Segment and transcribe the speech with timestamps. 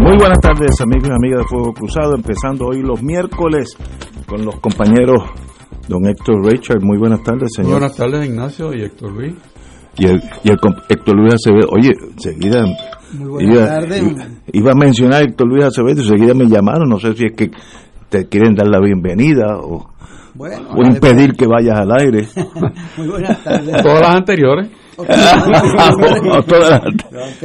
[0.00, 3.76] Muy buenas tardes amigos y amigas de Fuego Cruzado, empezando hoy los miércoles
[4.26, 5.22] con los compañeros
[5.86, 6.80] don Héctor Richard.
[6.82, 7.72] Muy buenas tardes, señor.
[7.72, 9.34] Buenas tardes, Ignacio y Héctor Luis.
[9.98, 10.58] Y el, y el
[10.88, 11.68] Héctor Luis Acevedo.
[11.72, 12.64] Oye, enseguida
[13.40, 13.80] iba,
[14.52, 16.88] iba, a mencionar a Héctor Luis Acevedo y enseguida me llamaron.
[16.88, 17.50] No sé si es que
[18.08, 19.90] te quieren dar la bienvenida o,
[20.38, 22.28] o impedir que vayas al aire.
[22.96, 23.82] Muy buenas tardes.
[23.82, 24.70] Todas las anteriores.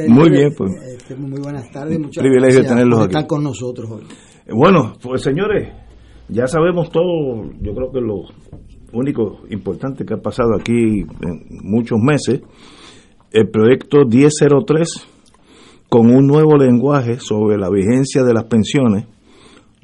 [0.08, 0.72] Muy bien, pues.
[0.82, 1.98] Este, muy buenas tardes.
[1.98, 3.08] Muchas privilegio tenerlos aquí.
[3.08, 4.02] Estar con nosotros hoy.
[4.52, 5.72] Bueno, pues señores,
[6.28, 7.44] ya sabemos todo.
[7.60, 8.24] Yo creo que lo
[8.92, 12.42] único importante que ha pasado aquí en muchos meses,
[13.32, 15.06] el proyecto 1003,
[15.88, 19.06] con un nuevo lenguaje sobre la vigencia de las pensiones,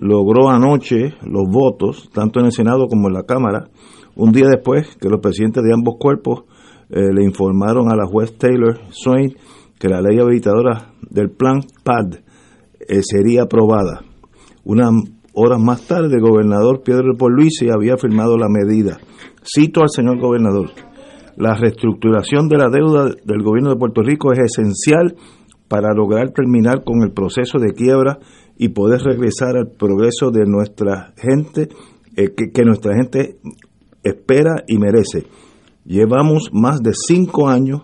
[0.02, 3.68] logró anoche los votos, tanto en el Senado como en la Cámara,
[4.16, 6.42] un día después que los presidentes de ambos cuerpos
[6.90, 9.36] eh, le informaron a la juez Taylor Swain
[9.78, 12.16] que la ley habilitadora del plan PAD
[12.80, 14.02] eh, sería aprobada.
[14.64, 14.90] Unas
[15.34, 18.98] horas más tarde, el gobernador Pedro Luis había firmado la medida.
[19.44, 20.70] Cito al señor gobernador.
[21.36, 25.14] La reestructuración de la deuda del gobierno de Puerto Rico es esencial
[25.68, 28.18] para lograr terminar con el proceso de quiebra
[28.56, 31.68] y poder regresar al progreso de nuestra gente,
[32.16, 33.36] eh, que nuestra gente
[34.02, 35.26] espera y merece.
[35.84, 37.82] Llevamos más de cinco años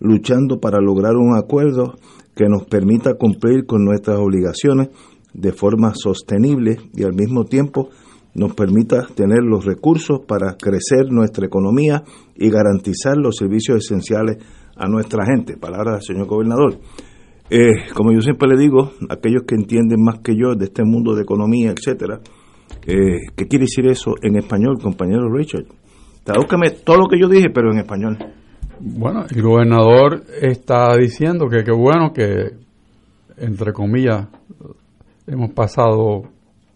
[0.00, 1.94] luchando para lograr un acuerdo
[2.34, 4.88] que nos permita cumplir con nuestras obligaciones
[5.32, 7.90] de forma sostenible y al mismo tiempo
[8.34, 12.02] nos permita tener los recursos para crecer nuestra economía
[12.34, 14.38] y garantizar los servicios esenciales
[14.76, 15.56] a nuestra gente.
[15.56, 16.78] Palabra del señor gobernador.
[17.50, 21.14] Eh, como yo siempre le digo, aquellos que entienden más que yo de este mundo
[21.14, 22.20] de economía, etcétera,
[22.86, 25.66] eh, ¿qué quiere decir eso en español, compañero Richard?
[26.24, 28.18] Tradúzcame todo lo que yo dije, pero en español.
[28.80, 32.50] Bueno, el gobernador está diciendo que qué bueno que,
[33.36, 34.28] entre comillas,
[35.26, 36.22] hemos pasado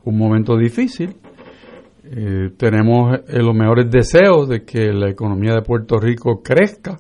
[0.05, 1.17] un momento difícil.
[2.05, 6.99] Eh, tenemos eh, los mejores deseos de que la economía de Puerto Rico crezca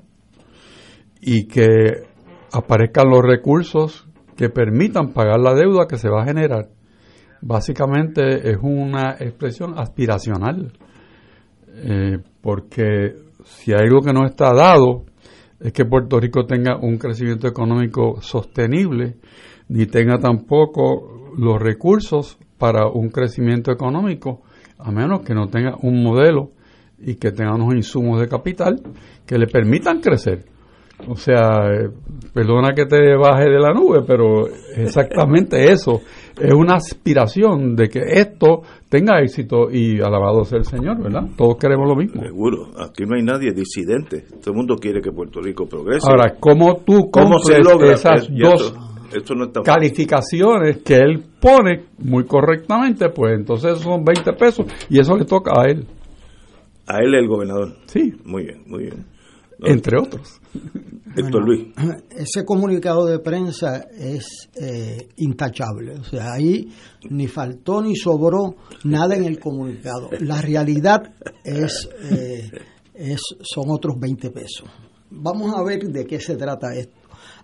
[1.20, 2.07] y que
[2.52, 6.68] aparezcan los recursos que permitan pagar la deuda que se va a generar.
[7.40, 10.72] Básicamente es una expresión aspiracional
[11.68, 13.14] eh, porque
[13.44, 15.04] si hay algo que no está dado
[15.60, 19.16] es que Puerto Rico tenga un crecimiento económico sostenible,
[19.68, 24.42] ni tenga tampoco los recursos para un crecimiento económico,
[24.78, 26.52] a menos que no tenga un modelo
[26.98, 28.80] y que tenga unos insumos de capital
[29.26, 30.44] que le permitan crecer.
[31.06, 31.90] O sea, eh,
[32.34, 36.00] perdona que te baje de la nube, pero exactamente eso.
[36.40, 41.28] Es una aspiración de que esto tenga éxito y alabado sea el Señor, ¿verdad?
[41.36, 42.22] Todos queremos lo mismo.
[42.22, 44.24] Seguro, aquí no hay nadie disidente.
[44.40, 46.08] Todo el mundo quiere que Puerto Rico progrese.
[46.08, 48.74] Ahora, ¿cómo tú ¿Cómo se logra esas dos
[49.64, 53.08] calificaciones que él pone muy correctamente?
[53.10, 55.86] Pues entonces son 20 pesos y eso le toca a él.
[56.86, 57.76] A él el gobernador.
[57.86, 58.14] Sí.
[58.24, 59.17] Muy bien, muy bien
[59.64, 60.40] entre otros.
[61.16, 61.68] Héctor Luis.
[62.10, 65.94] Ese comunicado de prensa es eh, intachable.
[65.94, 66.68] O sea, ahí
[67.10, 70.10] ni faltó ni sobró nada en el comunicado.
[70.20, 71.14] La realidad
[71.44, 72.50] es, eh,
[72.94, 74.68] es son otros 20 pesos.
[75.10, 76.96] Vamos a ver de qué se trata esto.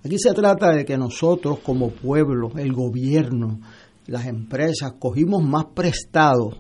[0.05, 3.61] Aquí se trata de que nosotros como pueblo, el gobierno,
[4.07, 6.59] las empresas, cogimos más prestados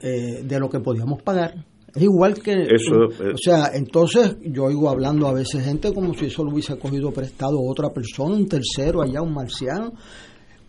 [0.00, 2.52] eh, de lo que podíamos pagar es igual que...
[2.52, 6.76] Eso, o sea, entonces yo oigo hablando a veces gente como si eso lo hubiese
[6.76, 9.92] cogido prestado otra persona, un tercero allá, un marciano.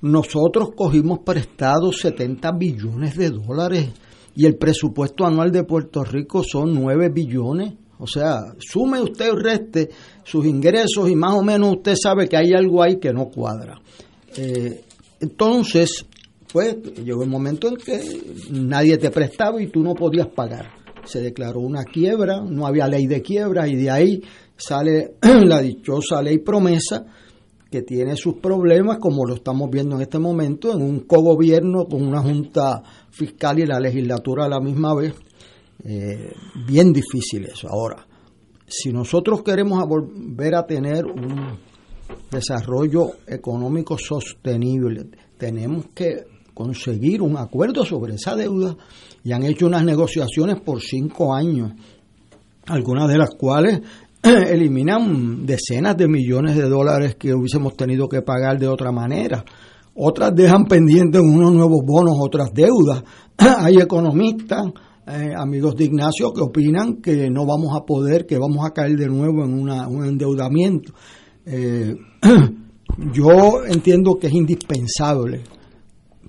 [0.02, 3.90] Nosotros cogimos prestado 70 billones de dólares
[4.36, 7.74] y el presupuesto anual de Puerto Rico son 9 billones.
[7.98, 9.90] O sea, sume usted o reste
[10.24, 13.82] sus ingresos y más o menos usted sabe que hay algo ahí que no cuadra.
[14.38, 14.84] Eh,
[15.22, 16.06] entonces,
[16.52, 18.00] pues llegó el momento en que
[18.52, 20.85] nadie te prestaba y tú no podías pagar.
[21.06, 24.22] Se declaró una quiebra, no había ley de quiebra y de ahí
[24.58, 27.06] sale la dichosa ley promesa
[27.70, 32.08] que tiene sus problemas, como lo estamos viendo en este momento, en un cogobierno con
[32.08, 35.14] una junta fiscal y la legislatura a la misma vez,
[35.84, 36.34] eh,
[36.68, 37.68] bien difícil eso.
[37.68, 38.08] Ahora,
[38.68, 41.58] si nosotros queremos volver a tener un
[42.32, 46.24] desarrollo económico sostenible, tenemos que
[46.54, 48.78] conseguir un acuerdo sobre esa deuda
[49.26, 51.72] y han hecho unas negociaciones por cinco años,
[52.68, 53.82] algunas de las cuales
[54.24, 59.44] eliminan decenas de millones de dólares que hubiésemos tenido que pagar de otra manera.
[59.96, 63.04] Otras dejan pendientes unos nuevos bonos, otras deudas.
[63.38, 64.68] Hay economistas,
[65.08, 68.96] eh, amigos de Ignacio, que opinan que no vamos a poder, que vamos a caer
[68.96, 70.94] de nuevo en un endeudamiento.
[71.48, 71.96] Eh,
[73.12, 75.42] yo entiendo que es indispensable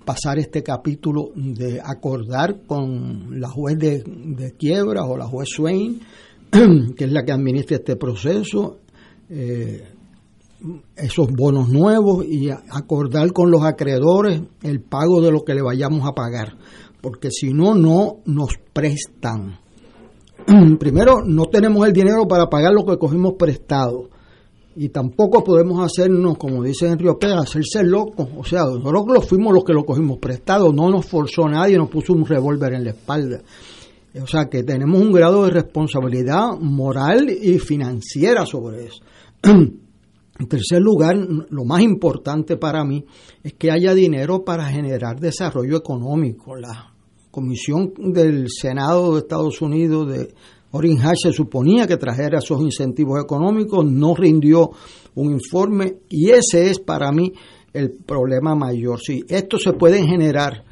[0.07, 6.01] pasar este capítulo de acordar con la juez de, de quiebras o la juez Swain
[6.97, 8.79] que es la que administra este proceso,
[9.29, 9.83] eh,
[10.97, 16.07] esos bonos nuevos y acordar con los acreedores el pago de lo que le vayamos
[16.09, 16.57] a pagar,
[17.01, 19.59] porque si no, no nos prestan.
[20.79, 24.09] Primero, no tenemos el dinero para pagar lo que cogimos prestado
[24.79, 28.29] y tampoco podemos hacernos, como dice en Río Pérez, hacerse locos.
[28.37, 32.13] O sea, nosotros fuimos los que lo cogimos prestado, no nos forzó nadie, nos puso
[32.13, 33.41] un revólver en la espalda.
[34.23, 39.03] O sea que tenemos un grado de responsabilidad moral y financiera sobre eso.
[40.39, 43.07] En tercer lugar, lo más importante para mí
[43.43, 46.55] es que haya dinero para generar desarrollo económico.
[46.57, 46.93] La
[47.31, 50.35] Comisión del Senado de Estados Unidos de
[50.77, 54.71] Orrin Hatch se suponía que trajera esos incentivos económicos, no rindió
[55.15, 57.33] un informe y ese es para mí
[57.73, 59.01] el problema mayor.
[59.01, 60.65] Si esto se pueden generar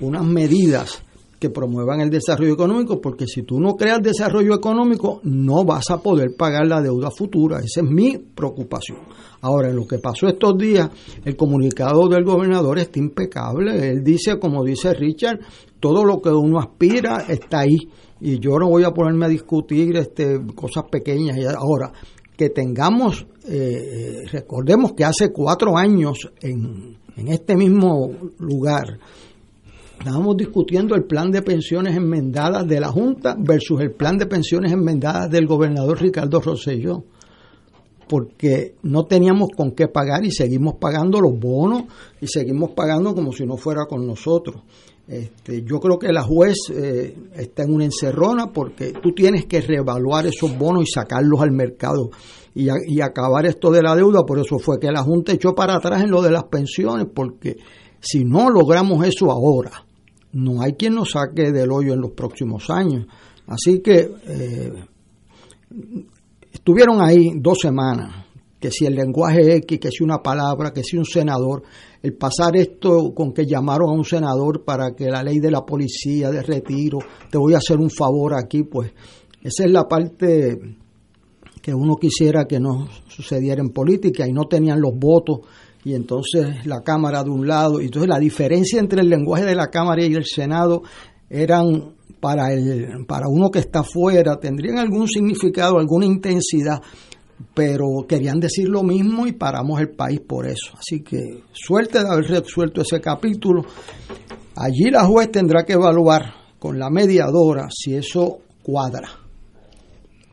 [0.00, 1.02] unas medidas
[1.38, 5.98] que promuevan el desarrollo económico, porque si tú no creas desarrollo económico, no vas a
[5.98, 7.58] poder pagar la deuda futura.
[7.58, 8.98] Esa es mi preocupación.
[9.42, 10.88] Ahora, en lo que pasó estos días,
[11.24, 13.90] el comunicado del gobernador está impecable.
[13.90, 15.40] Él dice, como dice Richard,
[15.78, 17.76] todo lo que uno aspira está ahí.
[18.20, 21.36] Y yo no voy a ponerme a discutir este, cosas pequeñas.
[21.54, 21.92] Ahora,
[22.36, 28.98] que tengamos, eh, recordemos que hace cuatro años en, en este mismo lugar,
[29.98, 34.70] Estábamos discutiendo el plan de pensiones enmendadas de la Junta versus el plan de pensiones
[34.72, 37.02] enmendadas del gobernador Ricardo Rosselló,
[38.06, 41.84] porque no teníamos con qué pagar y seguimos pagando los bonos
[42.20, 44.62] y seguimos pagando como si no fuera con nosotros.
[45.08, 49.60] Este, yo creo que la juez eh, está en una encerrona porque tú tienes que
[49.60, 52.10] reevaluar esos bonos y sacarlos al mercado
[52.54, 54.24] y, acabar esto de la deuda.
[54.26, 57.56] Por eso fue que la Junta echó para atrás en lo de las pensiones, porque
[58.00, 59.70] si no logramos eso ahora,
[60.32, 63.06] no hay quien nos saque del hoyo en los próximos años.
[63.46, 64.72] Así que eh,
[66.50, 68.24] estuvieron ahí dos semanas,
[68.58, 71.62] que si el lenguaje X, que si una palabra, que si un senador,
[72.06, 75.66] el pasar esto con que llamaron a un senador para que la ley de la
[75.66, 76.98] policía, de retiro,
[77.28, 78.92] te voy a hacer un favor aquí, pues
[79.42, 80.56] esa es la parte
[81.60, 85.40] que uno quisiera que no sucediera en política y no tenían los votos
[85.84, 89.56] y entonces la Cámara de un lado, y entonces la diferencia entre el lenguaje de
[89.56, 90.84] la Cámara y el Senado
[91.28, 96.80] eran para, el, para uno que está afuera, tendrían algún significado, alguna intensidad,
[97.54, 100.74] pero querían decir lo mismo y paramos el país por eso.
[100.78, 103.64] Así que suerte de haber resuelto ese capítulo.
[104.56, 109.26] Allí la juez tendrá que evaluar con la mediadora si eso cuadra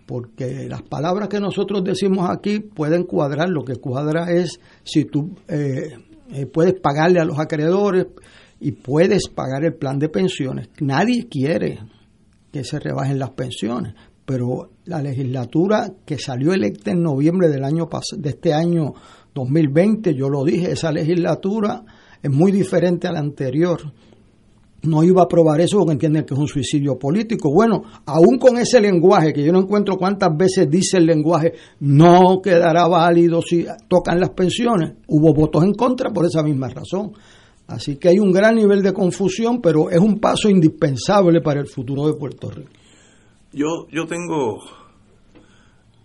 [0.06, 5.32] porque las palabras que nosotros decimos aquí pueden cuadrar, lo que cuadra es si tú
[5.48, 5.98] eh,
[6.32, 8.08] eh, puedes pagarle a los acreedores
[8.60, 10.70] y puedes pagar el plan de pensiones.
[10.82, 11.80] Nadie quiere
[12.52, 13.96] que se rebajen las pensiones,
[14.26, 18.94] pero la legislatura que salió electa en noviembre del año de este año
[19.34, 21.84] 2020, yo lo dije, esa legislatura
[22.22, 23.82] es muy diferente a la anterior
[24.84, 27.52] no iba a aprobar eso porque entienden que es un suicidio político.
[27.52, 32.42] Bueno, aún con ese lenguaje, que yo no encuentro cuántas veces dice el lenguaje, no
[32.42, 37.14] quedará válido si tocan las pensiones, hubo votos en contra por esa misma razón.
[37.68, 41.68] Así que hay un gran nivel de confusión, pero es un paso indispensable para el
[41.68, 42.70] futuro de Puerto Rico.
[43.54, 44.64] Yo, yo tengo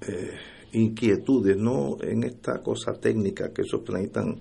[0.07, 0.37] eh,
[0.73, 4.39] inquietudes, no en esta cosa técnica que esos planetan.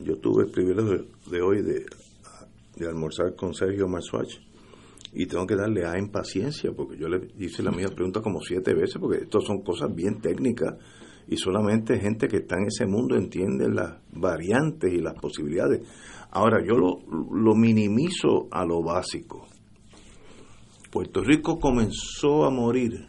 [0.00, 1.86] Yo tuve el privilegio de hoy de
[2.88, 4.34] almorzar con Sergio Marzuach
[5.12, 8.74] y tengo que darle a impaciencia porque yo le hice la misma pregunta como siete
[8.74, 10.74] veces porque esto son cosas bien técnicas
[11.28, 15.82] y solamente gente que está en ese mundo entiende las variantes y las posibilidades.
[16.32, 16.98] Ahora, yo lo,
[17.32, 19.46] lo minimizo a lo básico.
[20.94, 23.08] Puerto Rico comenzó a morir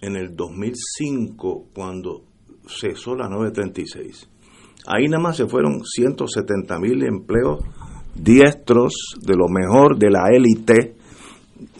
[0.00, 2.22] en el 2005 cuando
[2.66, 4.30] cesó la 936.
[4.86, 7.62] Ahí nada más se fueron 170 mil empleos
[8.14, 10.94] diestros de lo mejor de la élite.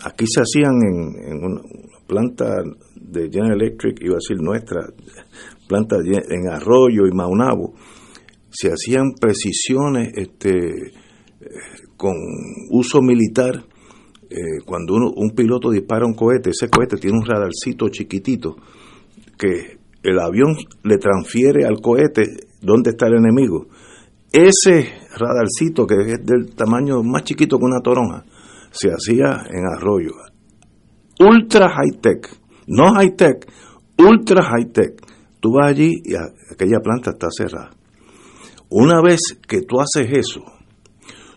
[0.04, 1.62] Aquí se hacían en, una
[2.06, 2.62] planta
[2.94, 4.82] de General Electric, iba a decir nuestra,
[5.66, 7.72] planta en Arroyo y Maunabo,
[8.50, 10.92] se hacían precisiones este,
[11.96, 12.12] con
[12.68, 13.64] uso militar.
[14.36, 18.56] Eh, cuando uno, un piloto dispara un cohete, ese cohete tiene un radarcito chiquitito
[19.38, 22.24] que el avión le transfiere al cohete
[22.60, 23.68] dónde está el enemigo.
[24.32, 28.24] Ese radarcito, que es del tamaño más chiquito que una toronja,
[28.72, 30.10] se hacía en arroyo.
[31.20, 32.28] Ultra high tech,
[32.66, 33.46] no high tech,
[33.96, 35.00] ultra high tech.
[35.38, 37.70] Tú vas allí y aquella planta está cerrada.
[38.68, 40.42] Una vez que tú haces eso,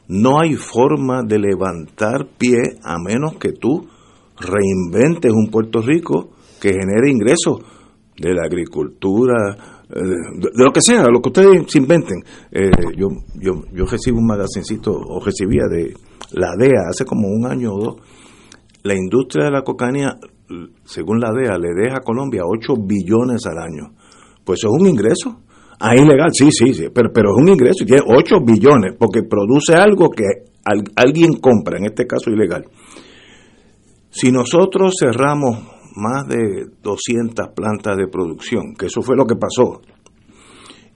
[0.08, 3.88] no hay forma de levantar pie a menos que tú
[4.40, 6.30] reinventes un Puerto Rico
[6.62, 7.60] que genere ingresos
[8.18, 9.56] de la agricultura,
[9.90, 12.18] eh, de, lo que sea, lo que ustedes se inventen.
[12.52, 15.94] Eh, yo, yo, yo recibo un magazincito, o recibía de
[16.32, 17.96] la DEA hace como un año o dos.
[18.84, 20.18] La industria de la cocaína,
[20.86, 23.94] según la DEA, le deja a Colombia 8 billones al año.
[24.44, 25.42] Pues eso es un ingreso.
[25.80, 29.22] Ah, ilegal, sí, sí, sí, pero, pero es un ingreso y tiene 8 billones porque
[29.24, 30.24] produce algo que
[30.96, 32.66] alguien compra, en este caso ilegal.
[34.10, 35.60] Si nosotros cerramos
[35.96, 39.82] más de 200 plantas de producción, que eso fue lo que pasó,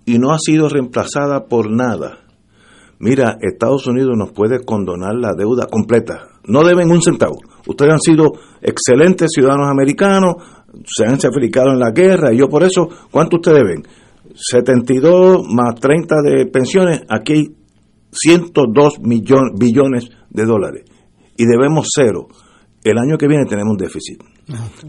[0.06, 2.20] y no ha sido reemplazada por nada.
[3.00, 6.28] Mira, Estados Unidos nos puede condonar la deuda completa.
[6.46, 7.38] No deben un centavo.
[7.68, 10.36] Ustedes han sido excelentes ciudadanos americanos,
[10.86, 13.84] se han sacrificado en la guerra, y yo por eso, ¿cuánto ustedes deben?
[14.36, 17.56] 72 más 30 de pensiones, aquí hay
[18.12, 20.84] 102 millones, billones de dólares.
[21.38, 22.28] Y debemos cero.
[22.84, 24.22] El año que viene tenemos un déficit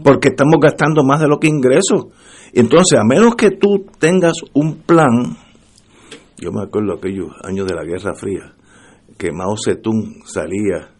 [0.03, 2.09] porque estamos gastando más de lo que ingreso.
[2.53, 5.37] Entonces, a menos que tú tengas un plan,
[6.37, 8.53] yo me acuerdo aquellos años de la Guerra Fría,
[9.17, 10.91] que Mao Zedong salía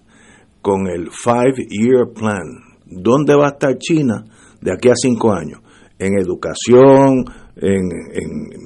[0.62, 2.78] con el Five Year Plan.
[2.86, 4.24] ¿Dónde va a estar China
[4.62, 5.60] de aquí a cinco años?
[6.00, 7.90] En educación, en,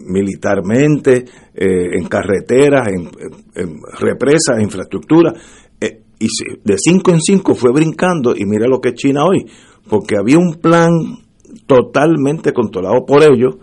[0.08, 3.10] militarmente, eh, en carreteras, en,
[3.56, 5.34] en represas, infraestructura.
[5.80, 6.28] Eh, y
[6.64, 9.46] de cinco en cinco fue brincando y mira lo que es China hoy
[9.90, 10.92] porque había un plan
[11.66, 13.56] totalmente controlado por ellos,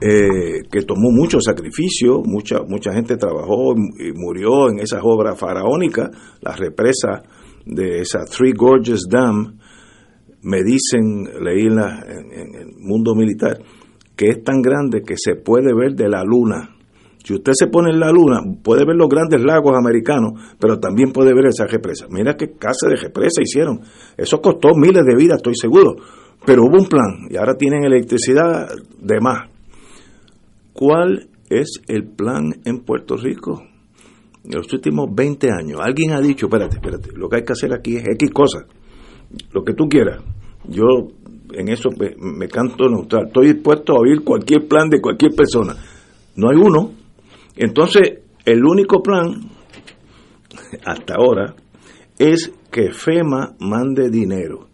[0.00, 6.10] eh, que tomó mucho sacrificio, mucha, mucha gente trabajó y murió en esas obras faraónicas,
[6.40, 7.22] las represas
[7.64, 9.58] de esa Three Gorges Dam,
[10.42, 13.58] me dicen, leí en, en el mundo militar,
[14.16, 16.74] que es tan grande que se puede ver de la luna
[17.24, 21.10] si usted se pone en la luna, puede ver los grandes lagos americanos, pero también
[21.10, 22.06] puede ver esa represa.
[22.10, 23.80] Mira qué casa de represa hicieron.
[24.18, 25.96] Eso costó miles de vidas, estoy seguro.
[26.44, 28.68] Pero hubo un plan y ahora tienen electricidad
[29.00, 29.48] de más.
[30.74, 33.62] ¿Cuál es el plan en Puerto Rico?
[34.44, 37.72] En los últimos 20 años, alguien ha dicho, espérate, espérate, lo que hay que hacer
[37.72, 38.64] aquí es X cosas,
[39.50, 40.22] lo que tú quieras.
[40.68, 40.84] Yo
[41.52, 45.76] en eso me, canto neutral, estoy dispuesto a oír cualquier plan de cualquier persona.
[46.36, 46.92] No hay uno,
[47.56, 49.50] entonces, el único plan
[50.86, 51.54] hasta ahora
[52.18, 54.68] es que FEMA mande dinero.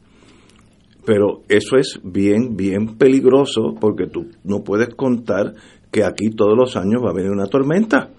[1.04, 5.54] Pero eso es bien, bien peligroso porque tú no puedes contar
[5.90, 8.10] que aquí todos los años va a venir una tormenta,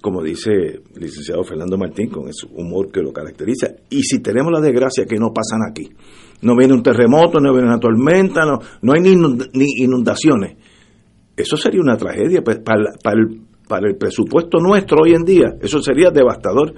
[0.00, 3.68] como dice el licenciado Fernando Martín, con ese humor que lo caracteriza.
[3.88, 5.90] Y si tenemos la desgracia que no pasan aquí,
[6.44, 10.56] no viene un terremoto, no viene una tormenta, no, no hay ni inundaciones,
[11.36, 12.80] eso sería una tragedia pues, para,
[13.12, 16.74] el para el presupuesto nuestro hoy en día, eso sería devastador.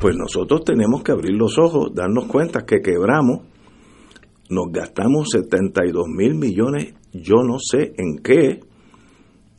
[0.00, 3.40] Pues nosotros tenemos que abrir los ojos, darnos cuenta que quebramos,
[4.48, 8.60] nos gastamos 72 mil millones, yo no sé en qué.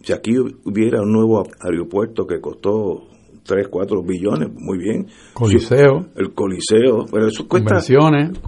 [0.02, 3.11] Si aquí hubiera un nuevo aeropuerto que costó
[3.44, 5.08] 3, 4 billones, muy bien.
[5.34, 6.06] Coliseo.
[6.16, 7.76] El Coliseo, pero eso cuesta...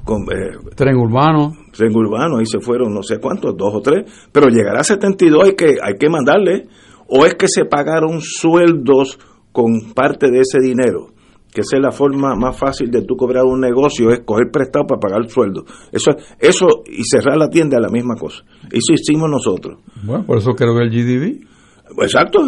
[0.04, 1.54] Con, eh, tren urbano.
[1.72, 5.44] Tren urbano, ahí se fueron no sé cuántos, dos o tres, pero llegará a 72
[5.46, 6.68] hay que, hay que mandarle
[7.08, 9.20] o es que se pagaron sueldos
[9.52, 11.10] con parte de ese dinero,
[11.54, 14.86] que esa es la forma más fácil de tú cobrar un negocio, es coger prestado
[14.88, 15.64] para pagar el sueldo.
[15.92, 18.44] Eso, eso y cerrar la tienda es la misma cosa.
[18.72, 19.80] Eso hicimos nosotros.
[20.04, 21.54] Bueno, por eso creo que el GDB.
[22.02, 22.40] Exacto,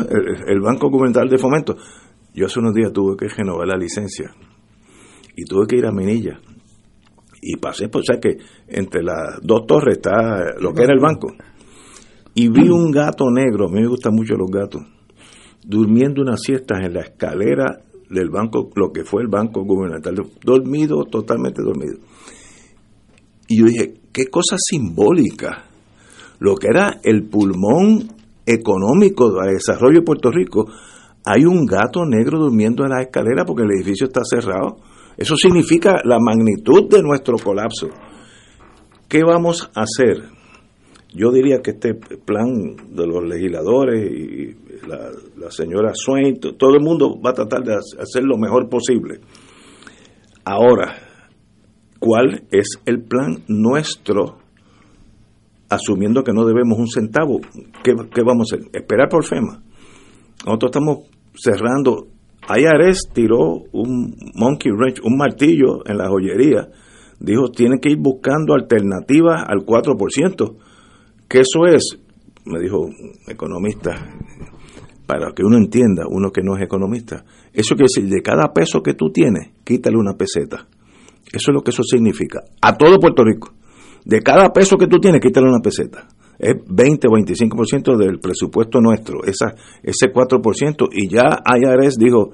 [0.48, 1.78] el, Banco Gubernamental de Fomento.
[2.36, 4.36] Yo hace unos días tuve que renovar la licencia
[5.38, 6.40] y tuve que ir a Minilla.
[7.42, 8.38] Y pasé, pues, o sea que
[8.68, 11.34] entre las dos torres está lo que era el banco.
[12.34, 14.82] Y vi un gato negro, a mí me gustan mucho los gatos,
[15.64, 21.06] durmiendo unas siestas en la escalera del banco, lo que fue el banco gubernamental, dormido,
[21.06, 22.00] totalmente dormido.
[23.48, 25.66] Y yo dije, qué cosa simbólica.
[26.40, 28.10] Lo que era el pulmón
[28.46, 30.66] económico del desarrollo de Puerto Rico,
[31.26, 34.78] hay un gato negro durmiendo en la escalera porque el edificio está cerrado.
[35.18, 37.88] Eso significa la magnitud de nuestro colapso.
[39.10, 40.30] ¿Qué vamos a hacer?
[41.14, 44.56] Yo diría que este plan de los legisladores y
[44.86, 49.22] la, señora Swain, todo el mundo va a tratar de hacer lo mejor posible.
[50.44, 50.96] Ahora,
[52.00, 54.38] ¿cuál es el plan nuestro
[55.70, 57.40] asumiendo que no debemos un centavo?
[57.84, 58.68] ¿Qué, vamos a hacer?
[58.74, 59.64] Esperar por FEMA.
[60.46, 62.08] Nosotros estamos cerrando.
[62.48, 66.70] IRS tiró un monkey wrench, un martillo en la joyería.
[67.20, 70.56] Dijo, tienen que ir buscando alternativas al 4%.
[71.28, 72.00] ¿Qué eso es?
[72.46, 72.94] Me dijo un
[73.28, 73.96] economista
[75.06, 77.24] para que uno entienda, uno que no es economista,
[77.54, 80.68] eso quiere decir, de cada peso que tú tienes, quítale una peseta.
[81.32, 82.42] Eso es lo que eso significa.
[82.62, 83.54] A todo Puerto Rico.
[84.04, 86.08] De cada peso que tú tienes, quítale una peseta.
[86.38, 90.90] Es 20 o 25% del presupuesto nuestro, esa, ese 4%.
[90.92, 92.32] Y ya IRS dijo,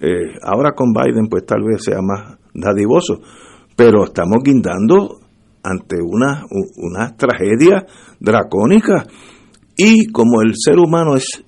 [0.00, 3.20] eh, ahora con Biden pues tal vez sea más dadivoso.
[3.76, 5.20] Pero estamos guindando
[5.62, 7.86] ante una, tragedia
[8.20, 9.06] dracónica.
[9.76, 11.44] Y como el ser humano es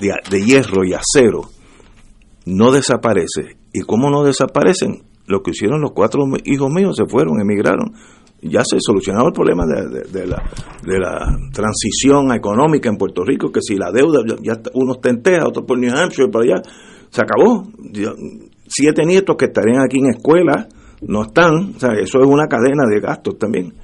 [0.00, 1.42] de, hierro y acero
[2.46, 3.56] no desaparece.
[3.72, 5.04] ¿Y cómo no desaparecen?
[5.26, 7.92] Lo que hicieron los cuatro hijos míos, se fueron, emigraron.
[8.40, 10.42] Ya se solucionaba el problema de, la,
[10.84, 15.42] de la transición económica en Puerto Rico, que si la deuda, ya uno está en
[15.42, 16.62] otro por New Hampshire, para allá,
[17.10, 17.66] se acabó.
[18.66, 20.68] Siete nietos que estarían aquí en escuela
[21.02, 23.74] no están, o sea, eso es una cadena de gastos también.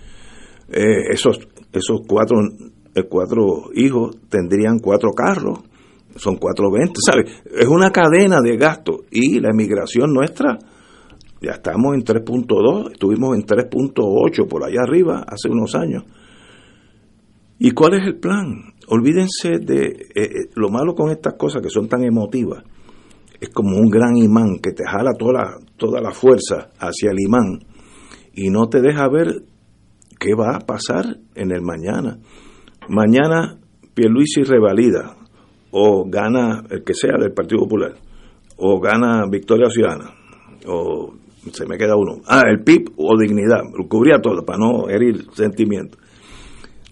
[0.71, 1.39] Eh, esos,
[1.73, 2.39] esos cuatro,
[2.95, 5.61] eh, cuatro hijos tendrían cuatro carros
[6.17, 7.43] son 420, ¿sabes?
[7.45, 10.59] Es una cadena de gastos y la emigración nuestra,
[11.45, 16.05] ya estamos en 3.2, estuvimos en 3.8 por allá arriba hace unos años.
[17.59, 18.75] ¿Y cuál es el plan?
[18.89, 22.65] Olvídense de eh, eh, lo malo con estas cosas que son tan emotivas.
[23.41, 27.21] Es como un gran imán que te jala toda la, toda la fuerza hacia el
[27.21, 27.61] imán
[28.35, 29.43] y no te deja ver
[30.19, 32.19] qué va a pasar en el mañana.
[32.89, 33.59] Mañana
[33.95, 35.17] Pierluisi revalida,
[35.71, 37.95] o gana el que sea del Partido Popular,
[38.57, 40.11] o gana Victoria Ciudadana,
[40.67, 41.15] o
[41.53, 42.21] se me queda uno.
[42.27, 46.01] Ah, el PIB o Dignidad, lo cubría todo para no herir sentimientos.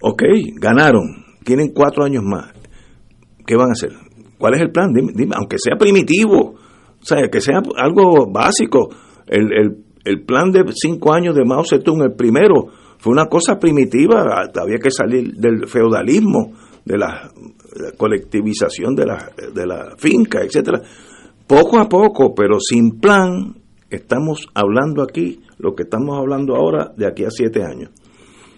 [0.02, 0.22] Ok,
[0.60, 2.52] ganaron, tienen cuatro años más.
[3.46, 3.92] ¿Qué van a hacer?
[4.38, 4.92] ¿Cuál es el plan?
[4.92, 8.88] Dime, aunque sea primitivo, o sea, que sea algo básico.
[9.26, 12.66] El, el, el plan de cinco años de Mao Zedong, el primero,
[12.98, 16.52] fue una cosa primitiva, había que salir del feudalismo,
[16.84, 17.30] de la
[17.96, 20.82] colectivización de la, de la finca, etcétera.
[21.46, 23.54] Poco a poco, pero sin plan,
[23.96, 27.90] estamos hablando aquí lo que estamos hablando ahora de aquí a siete años.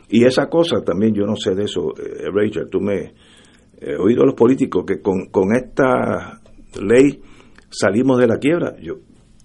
[0.08, 3.14] Y esa cosa también, yo no sé de eso, eh, Rachel, tú me
[3.80, 6.40] he oído a los políticos que con, con esta
[6.80, 7.20] ley
[7.70, 8.76] salimos de la quiebra.
[8.80, 8.94] Yo,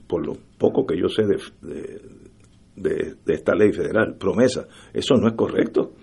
[0.07, 5.33] por lo poco que yo sé de, de esta ley federal, promesa, eso no es
[5.33, 5.93] correcto.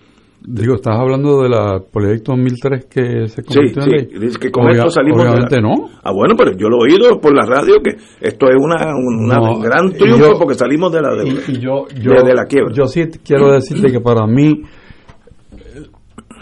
[0.49, 1.53] Digo, estás hablando del
[1.93, 4.31] proyecto 2003 que se convirtió sí, en ley.
[4.31, 5.91] Sí, que con esto salimos obviamente no.
[6.05, 9.61] Ah, bueno, pero yo lo he oído por la radio que esto es una, un
[9.61, 12.73] gran triunfo porque salimos de la deuda, y, yo, de, la quiebra.
[12.73, 14.63] Yo sí quiero decirte que para mí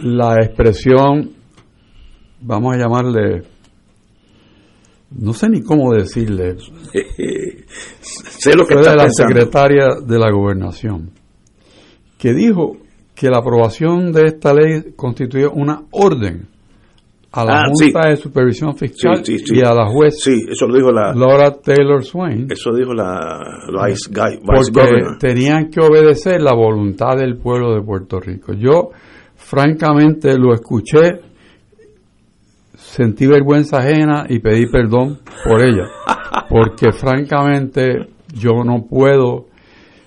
[0.01, 1.31] la expresión,
[2.43, 3.45] vamos a llamarle,
[5.13, 6.57] no sé ni cómo decirle,
[8.01, 11.11] sé lo que fue de la secretaria de la gobernación,
[12.19, 12.84] que dijo
[13.15, 16.49] que la aprobación de esta ley constituye una orden
[17.35, 20.93] a la ah, Junta de Supervisión Fiscal y a la juez sí, eso lo dijo
[20.93, 22.47] la, Laura Taylor Swain.
[22.49, 23.41] Eso dijo la,
[23.87, 24.09] Vice,
[24.73, 28.53] porque tenían que obedecer la voluntad del pueblo de Puerto Rico.
[28.53, 28.91] Yo,
[29.35, 31.23] francamente, lo escuché,
[32.77, 35.89] sentí vergüenza ajena y pedí perdón por ella.
[36.49, 39.47] Porque, francamente, yo no puedo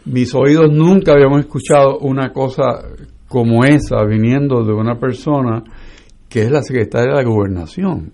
[0.08, 2.82] mis oídos nunca habían escuchado una cosa
[3.28, 5.64] como esa viniendo de una persona
[6.30, 8.14] que es la secretaria de la gobernación,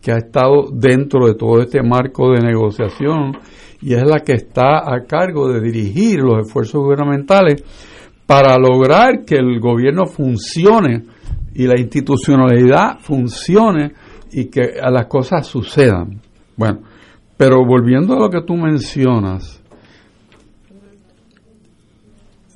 [0.00, 3.38] que ha estado dentro de todo este marco de negociación
[3.80, 7.62] y es la que está a cargo de dirigir los esfuerzos gubernamentales
[8.26, 11.04] para lograr que el gobierno funcione
[11.54, 13.92] y la institucionalidad funcione
[14.32, 16.20] y que las cosas sucedan.
[16.56, 16.80] Bueno,
[17.36, 19.62] pero volviendo a lo que tú mencionas,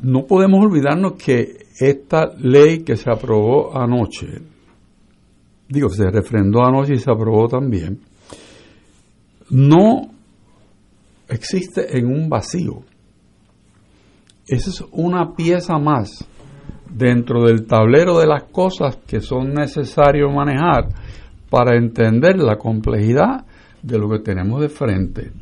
[0.02, 4.26] no podemos olvidarnos que esta ley que se aprobó anoche,
[5.68, 8.00] digo, se refrendó anoche y se aprobó también,
[9.50, 10.10] no
[11.28, 12.82] existe en un vacío.
[14.46, 16.26] Esa es una pieza más
[16.90, 20.88] dentro del tablero de las cosas que son necesarios manejar
[21.50, 23.44] para entender la complejidad
[23.82, 25.32] de lo que tenemos de frente.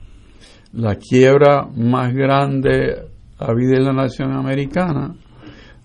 [0.72, 5.14] La quiebra más grande habida en la nación americana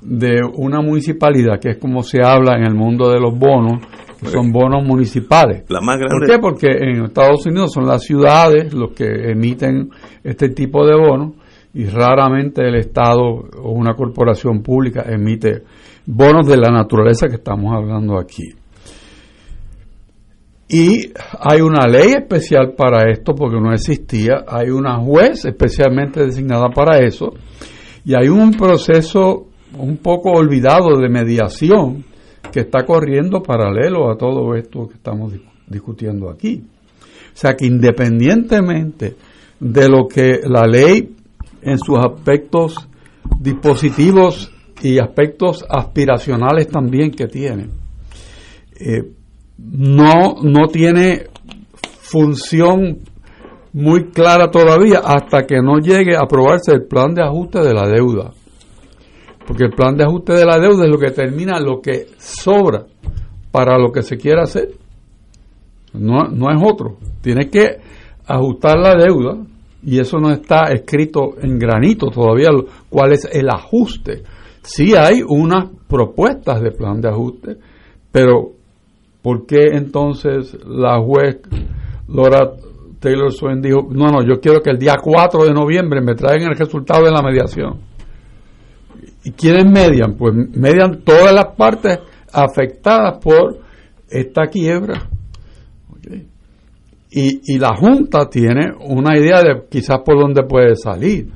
[0.02, 3.86] de una municipalidad, que es como se habla en el mundo de los bonos,
[4.20, 5.64] que son bonos municipales.
[5.70, 6.16] La más grande.
[6.18, 6.40] ¿Por qué?
[6.40, 9.90] Porque en Estados Unidos son las ciudades los que emiten
[10.24, 11.34] este tipo de bonos
[11.74, 15.64] y raramente el Estado o una corporación pública emite
[16.06, 18.61] bonos de la naturaleza que estamos hablando aquí.
[20.74, 26.70] Y hay una ley especial para esto porque no existía, hay una juez especialmente designada
[26.70, 27.34] para eso
[28.06, 32.06] y hay un proceso un poco olvidado de mediación
[32.54, 35.34] que está corriendo paralelo a todo esto que estamos
[35.68, 36.64] discutiendo aquí.
[36.64, 39.18] O sea que independientemente
[39.60, 41.14] de lo que la ley
[41.64, 42.88] en sus aspectos
[43.38, 47.68] dispositivos y aspectos aspiracionales también que tiene,
[48.80, 49.04] eh,
[49.70, 51.28] no, no tiene
[52.02, 53.00] función
[53.74, 57.88] muy clara todavía hasta que no llegue a aprobarse el plan de ajuste de la
[57.88, 58.32] deuda.
[59.48, 62.86] Porque el plan de ajuste de la deuda es lo que determina lo que sobra
[63.52, 64.70] para lo que se quiera hacer.
[65.94, 66.98] No, no es otro.
[67.22, 67.78] Tiene que
[68.26, 69.38] ajustar la deuda
[69.84, 72.50] y eso no está escrito en granito todavía
[72.90, 74.24] cuál es el ajuste.
[74.62, 77.58] Sí hay unas propuestas de plan de ajuste,
[78.12, 78.52] pero
[79.22, 81.40] ¿Por qué entonces la juez
[82.08, 82.54] Laura
[83.00, 86.52] Taylor Swain dijo, no, no, yo quiero que el día 4 de noviembre me traigan
[86.52, 87.80] el resultado de la mediación?
[89.24, 90.16] ¿Y quiénes median?
[90.16, 92.00] Pues median todas las partes
[92.34, 93.60] afectadas por
[94.10, 95.08] esta quiebra.
[97.14, 101.30] Y, y, la Junta tiene una idea de quizás por dónde puede salir,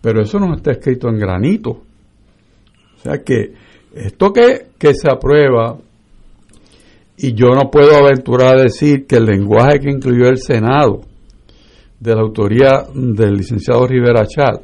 [0.00, 1.70] pero eso no está escrito en granito.
[1.70, 3.54] O sea que
[3.94, 5.78] esto que, que se aprueba
[7.16, 11.02] y yo no puedo aventurar a decir que el lenguaje que incluyó el Senado
[12.00, 14.60] de la autoría del licenciado Rivera Chat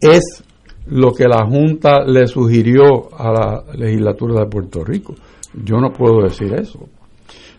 [0.00, 0.44] es
[0.88, 5.14] lo que la Junta le sugirió a la legislatura de Puerto Rico.
[5.64, 6.88] Yo no puedo decir eso.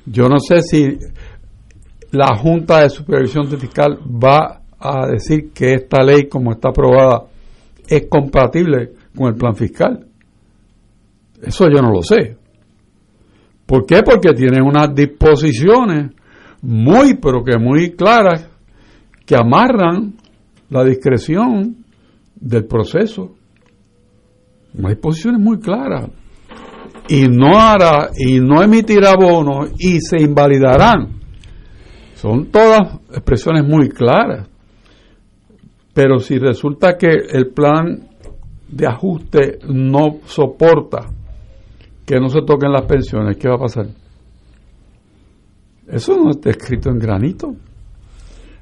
[0.06, 0.98] Yo no sé si
[2.12, 7.24] la Junta de Supervisión Fiscal va a decir que esta ley, como está aprobada,
[7.88, 10.06] es compatible con el plan fiscal.
[11.42, 12.38] Eso yo no lo sé.
[13.68, 14.02] ¿Por qué?
[14.02, 16.12] Porque tiene unas disposiciones
[16.62, 18.50] muy, pero que muy claras
[19.26, 20.14] que amarran
[20.70, 21.76] la discreción
[22.34, 23.36] del proceso.
[24.74, 26.10] Unas disposiciones muy claras.
[27.10, 31.20] Y no hará, y no emitirá bonos y se invalidarán.
[32.16, 34.48] Son todas expresiones muy claras.
[35.94, 38.08] Pero si resulta que el plan
[38.70, 41.17] de ajuste no soporta
[42.08, 43.88] que no se toquen las pensiones, ¿qué va a pasar?
[45.89, 47.54] Eso no está escrito en granito.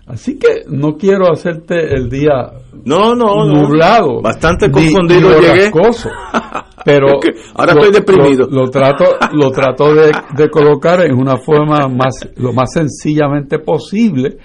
[0.07, 2.51] Así que no quiero hacerte el día
[2.85, 4.21] no, no, nublado.
[4.21, 5.71] Bastante confundido llegué.
[6.85, 7.19] pero
[7.53, 8.47] ahora estoy deprimido.
[8.49, 14.37] Lo, trato, lo trato de, de, colocar en una forma más, lo más sencillamente posible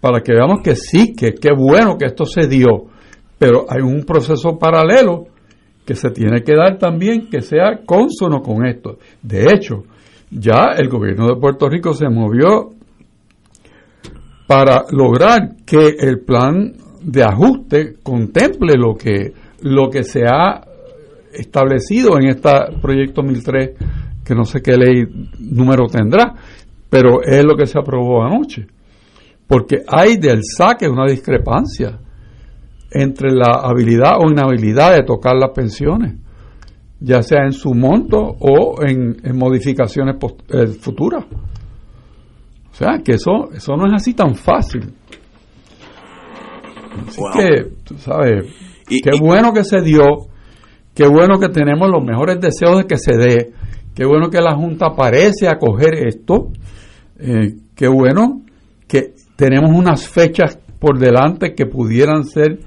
[0.00, 2.86] para que veamos que sí, que qué bueno que esto se dio,
[3.38, 5.31] pero hay un proceso paralelo
[5.84, 8.98] que se tiene que dar también que sea consono con esto.
[9.22, 9.84] De hecho,
[10.30, 12.70] ya el gobierno de Puerto Rico se movió
[14.46, 20.62] para lograr que el plan de ajuste contemple lo que, lo que se ha
[21.32, 23.70] establecido en este proyecto 1003,
[24.24, 25.04] que no sé qué ley
[25.38, 26.34] número tendrá,
[26.88, 28.66] pero es lo que se aprobó anoche.
[29.46, 31.98] Porque hay del saque una discrepancia
[32.94, 36.14] entre la habilidad o inhabilidad de tocar las pensiones,
[37.00, 40.16] ya sea en su monto o en, modificaciones
[40.48, 41.24] eh, futuras.
[42.70, 44.92] O sea, que eso, eso no es así tan fácil.
[47.06, 48.46] Así que, tú sabes,
[48.86, 50.28] qué bueno que se dio,
[50.94, 53.52] qué bueno que tenemos los mejores deseos de que se dé,
[53.94, 56.50] qué bueno que la Junta parece acoger esto,
[57.18, 58.42] eh, qué bueno
[58.86, 62.58] que tenemos unas fechas por delante que pudieran ser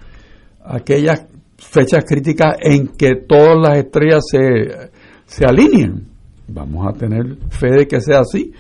[0.65, 1.25] aquellas
[1.58, 4.91] fechas críticas en que todas las estrellas se,
[5.25, 6.08] se alineen.
[6.47, 8.54] Vamos a tener fe de que sea así.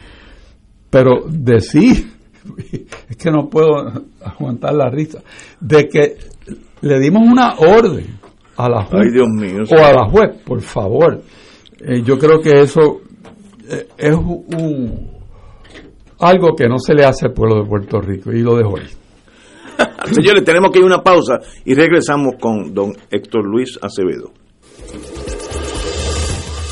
[0.89, 2.11] Pero decir,
[3.09, 3.75] es que no puedo
[4.23, 5.21] aguantar la risa,
[5.59, 6.17] de que
[6.81, 8.17] le dimos una orden
[8.57, 9.63] a la Ay, Dios mío.
[9.69, 11.21] o a la juez, por favor.
[11.79, 13.01] Eh, yo creo que eso
[13.69, 15.09] eh, es un,
[16.19, 18.87] algo que no se le hace al pueblo de Puerto Rico y lo dejo ahí.
[20.11, 24.31] Señores, tenemos que ir a una pausa y regresamos con don Héctor Luis Acevedo.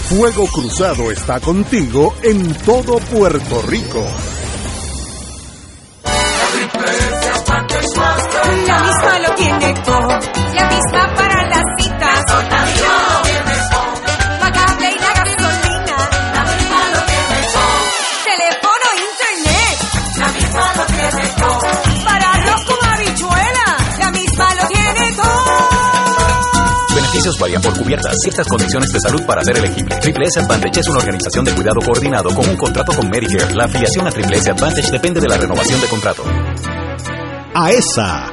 [0.10, 4.06] Fuego Cruzado está contigo en todo Puerto Rico.
[27.40, 28.16] Varían por cubiertas.
[28.22, 29.96] Ciertas condiciones de salud para ser elegible.
[30.02, 33.56] Triple S Advantage es una organización de cuidado coordinado con un contrato con Medicare.
[33.56, 36.24] La afiliación a Triple S Advantage depende de la renovación de contrato.
[37.56, 38.33] AESA,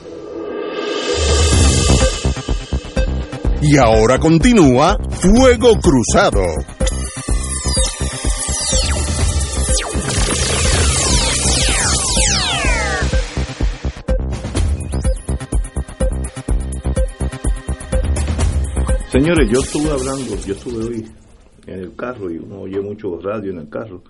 [3.64, 6.42] Y ahora continúa Fuego Cruzado.
[19.12, 21.08] Señores, yo estuve hablando, yo estuve hoy
[21.68, 24.02] en el carro y uno oye mucho radio en el carro,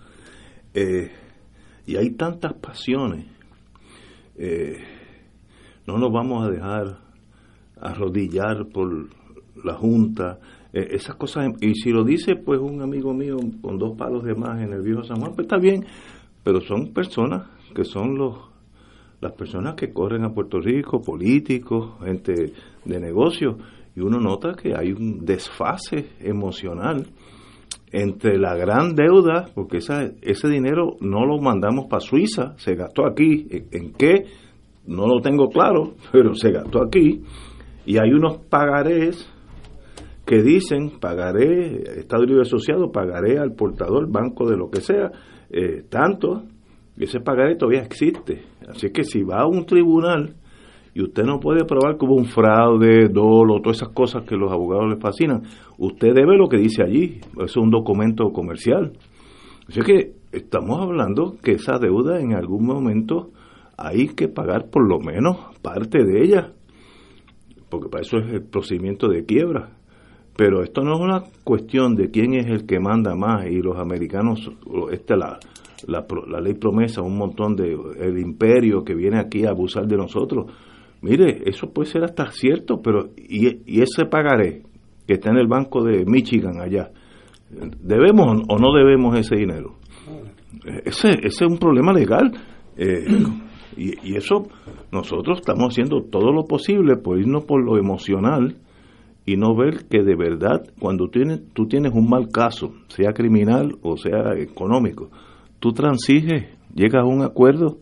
[0.73, 1.11] eh,
[1.85, 3.27] y hay tantas pasiones.
[4.39, 4.79] Eh,
[5.87, 6.99] no nos vamos a dejar
[7.79, 9.09] arrodillar por
[9.65, 10.39] la Junta,
[10.73, 14.35] eh, esas cosas, y si lo dice pues un amigo mío con dos palos de
[14.35, 15.85] más en el viejo San Juan, pues está bien,
[16.43, 18.53] pero son personas que son los
[19.21, 22.53] las personas que corren a Puerto Rico, políticos, gente
[22.85, 23.55] de negocios,
[23.95, 27.07] y uno nota que hay un desfase emocional
[27.93, 33.07] entre la gran deuda, porque esa, ese dinero no lo mandamos para Suiza, se gastó
[33.07, 34.25] aquí, ¿en, en qué?
[34.87, 37.23] No lo tengo claro, pero se gastó aquí,
[37.87, 39.32] y hay unos pagarés
[40.25, 45.11] que dicen, pagaré, Estado Libre Asociado, pagaré al portador, banco de lo que sea,
[45.51, 46.45] eh, tanto,
[46.97, 48.43] y ese pagaré todavía existe.
[48.69, 50.37] Así que si va a un tribunal
[50.95, 54.91] y usted no puede probar como un fraude, dolo, todas esas cosas que los abogados
[54.91, 55.43] les fascinan,
[55.79, 58.93] usted debe lo que dice allí, es un documento comercial.
[59.69, 63.31] Así que estamos hablando que esa deuda en algún momento
[63.79, 66.53] hay que pagar por lo menos parte de ella,
[67.71, 69.71] porque para eso es el procedimiento de quiebra.
[70.45, 73.79] Pero esto no es una cuestión de quién es el que manda más y los
[73.79, 74.51] americanos,
[74.91, 75.39] esta la,
[75.87, 79.97] la, la ley promesa, un montón de el imperio que viene aquí a abusar de
[79.97, 80.47] nosotros.
[81.01, 84.63] Mire, eso puede ser hasta cierto, pero ¿y, y ese pagaré
[85.07, 86.91] que está en el banco de Michigan allá?
[87.81, 89.77] ¿Debemos o no debemos ese dinero?
[90.85, 92.33] Ese, ese es un problema legal.
[92.77, 93.05] eh,
[93.77, 94.49] y, y eso
[94.91, 98.57] nosotros estamos haciendo todo lo posible por irnos por lo emocional
[99.25, 103.77] y no ver que de verdad cuando tienes, tú tienes un mal caso, sea criminal
[103.83, 105.11] o sea económico,
[105.61, 107.79] tú transiges, llegas a un acuerdo,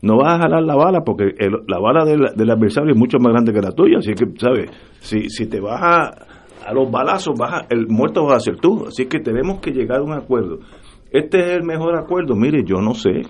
[0.00, 3.18] no vas a jalar la bala porque el- la bala del, del adversario es mucho
[3.18, 4.70] más grande que la tuya, así que, ¿sabes?
[5.00, 8.86] Si, si te vas a, los balazos, vas a- el muerto vas a ser tú,
[8.86, 10.58] así que tenemos que llegar a un acuerdo.
[11.10, 13.22] Este es el mejor acuerdo, mire, yo no sé,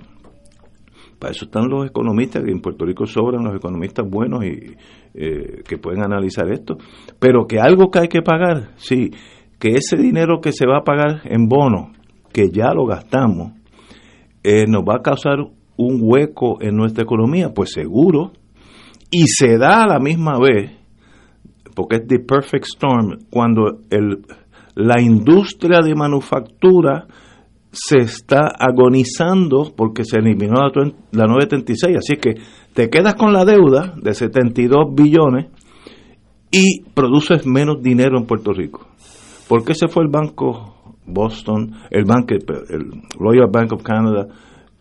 [1.22, 4.74] para eso están los economistas, que en Puerto Rico sobran los economistas buenos y
[5.14, 6.78] eh, que pueden analizar esto.
[7.20, 9.12] Pero que algo que hay que pagar, sí,
[9.60, 11.92] que ese dinero que se va a pagar en bono,
[12.32, 13.52] que ya lo gastamos,
[14.42, 15.38] eh, nos va a causar
[15.76, 18.32] un hueco en nuestra economía, pues seguro.
[19.08, 20.72] Y se da a la misma vez,
[21.76, 23.78] porque es the perfect storm, cuando
[24.74, 27.06] la industria de manufactura
[27.72, 30.70] se está agonizando porque se eliminó la,
[31.10, 31.96] la 936.
[31.96, 32.34] Así que
[32.74, 35.46] te quedas con la deuda de 72 billones
[36.50, 38.86] y produces menos dinero en Puerto Rico.
[39.48, 44.28] ¿Por qué se fue el banco Boston, el, banco, el Royal Bank of Canada,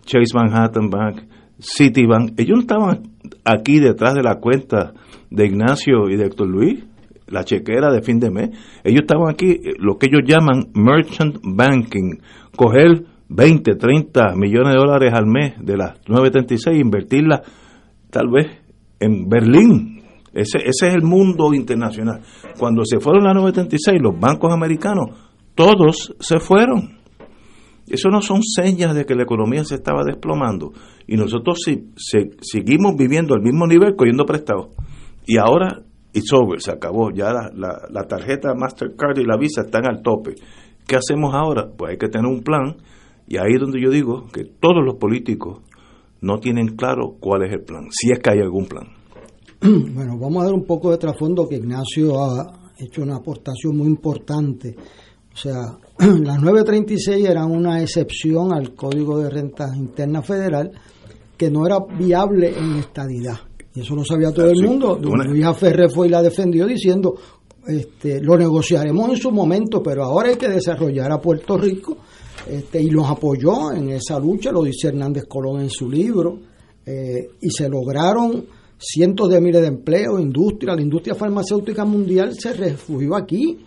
[0.05, 1.21] Chase Manhattan Bank,
[1.59, 2.37] Citibank?
[2.37, 3.03] Ellos no estaban
[3.45, 4.93] aquí detrás de la cuenta
[5.29, 6.83] de Ignacio y de Héctor Luis,
[7.27, 8.49] la chequera de fin de mes.
[8.83, 12.19] Ellos estaban aquí, eh, lo que ellos llaman merchant banking,
[12.61, 17.41] coger 20, 30 millones de dólares al mes de las 936 e invertirlas
[18.09, 18.47] tal vez
[18.99, 20.03] en Berlín.
[20.33, 22.21] Ese, ese es el mundo internacional.
[22.59, 25.09] Cuando se fueron las 936, los bancos americanos,
[25.55, 26.99] todos se fueron.
[27.87, 30.71] Eso no son señas de que la economía se estaba desplomando.
[31.07, 34.67] Y nosotros si, se- seguimos viviendo al mismo nivel, cogiendo prestados.
[35.25, 35.81] Y ahora,
[36.13, 37.11] it's over, se acabó.
[37.11, 40.35] Ya la, la, la tarjeta Mastercard y la Visa están al tope.
[40.87, 41.69] ¿Qué hacemos ahora?
[41.75, 42.77] Pues hay que tener un plan.
[43.27, 45.61] Y ahí es donde yo digo que todos los políticos
[46.21, 48.87] no tienen claro cuál es el plan, si es que hay algún plan.
[49.93, 53.87] Bueno, vamos a dar un poco de trasfondo que Ignacio ha hecho una aportación muy
[53.87, 54.75] importante.
[55.33, 60.71] O sea, las 936 eran una excepción al Código de Rentas Interna Federal
[61.37, 63.39] que no era viable en estadidad.
[63.73, 64.99] Y eso lo sabía todo el mundo.
[64.99, 67.15] Luis Ferrer fue y la defendió diciendo,
[67.67, 71.97] este, lo negociaremos en su momento, pero ahora hay que desarrollar a Puerto Rico.
[72.47, 76.39] Este, y los apoyó en esa lucha, lo dice Hernández Colón en su libro,
[76.85, 78.45] eh, y se lograron
[78.77, 83.59] cientos de miles de empleos, industria, la industria farmacéutica mundial se refugió aquí,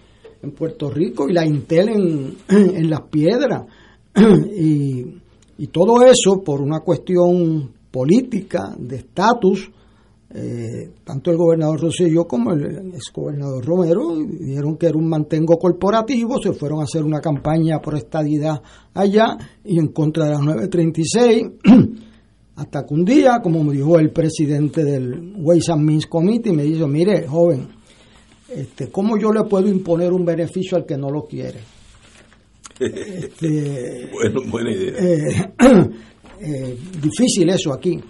[0.43, 3.63] en Puerto Rico, y la Intel en, en las piedras,
[4.57, 5.05] y,
[5.59, 9.71] y todo eso por una cuestión política, de estatus,
[10.37, 16.43] eh, tanto el gobernador Rosselló como el exgobernador Romero dijeron que era un mantengo corporativo,
[16.43, 18.61] se fueron a hacer una campaña por estadidad
[18.95, 21.45] allá y en contra de las 936,
[22.57, 26.65] hasta que un día, como me dijo el presidente del Ways and Means Committee, me
[26.65, 27.69] dijo, mire, joven,
[28.49, 31.61] este, ¿cómo yo le puedo imponer un beneficio al que no lo quiere?
[32.81, 34.95] Este, Bueno, buena idea.
[34.99, 35.53] eh,
[36.41, 38.01] eh, difícil eso aquí.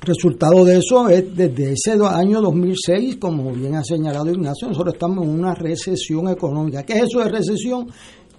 [0.00, 5.24] Resultado de eso es desde ese año 2006, como bien ha señalado Ignacio, nosotros estamos
[5.24, 6.84] en una recesión económica.
[6.84, 7.88] ¿Qué es eso de recesión?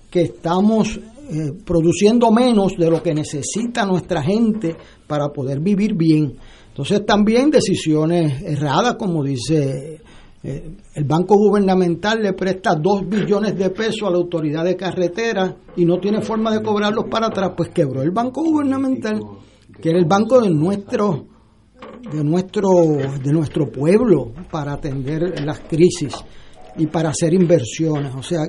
[0.10, 6.34] Que estamos eh, produciendo menos de lo que necesita nuestra gente para poder vivir bien.
[6.70, 10.02] Entonces también decisiones erradas, como dice
[10.42, 15.58] eh, el Banco Gubernamental le presta 2 billones de pesos a la autoridad de carretera
[15.76, 19.20] y no tiene forma de cobrarlos para atrás, pues quebró el Banco Gubernamental,
[19.82, 21.26] que era el banco de nuestro
[22.12, 22.70] de nuestro
[23.24, 26.16] de nuestro pueblo para atender las crisis
[26.78, 28.48] y para hacer inversiones, o sea,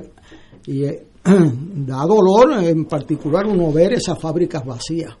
[0.65, 5.15] y eh, da dolor en particular uno ver esas fábricas vacías.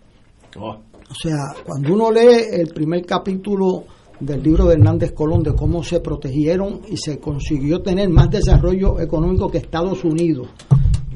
[0.57, 3.83] Oh, O sea, cuando uno lee el primer capítulo
[4.19, 8.99] del libro de Hernández Colón de cómo se protegieron y se consiguió tener más desarrollo
[8.99, 10.47] económico que Estados Unidos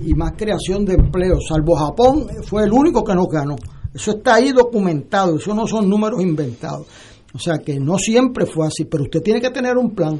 [0.01, 3.55] y más creación de empleo, salvo Japón, fue el único que nos ganó.
[3.93, 6.85] Eso está ahí documentado, eso no son números inventados.
[7.35, 10.17] O sea que no siempre fue así, pero usted tiene que tener un plan.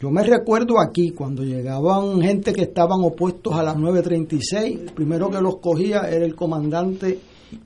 [0.00, 5.28] Yo me recuerdo aquí, cuando llegaban gente que estaban opuestos a las 936, el primero
[5.28, 7.18] que los cogía era el comandante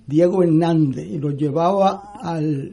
[0.05, 2.72] Diego Hernández y los llevaba al,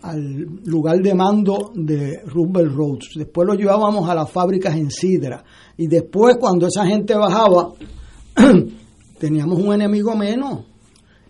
[0.00, 3.08] al lugar de mando de Roosevelt Roads.
[3.16, 5.44] Después los llevábamos a las fábricas en Sidra.
[5.76, 7.72] Y después, cuando esa gente bajaba,
[9.18, 10.69] teníamos un enemigo menos.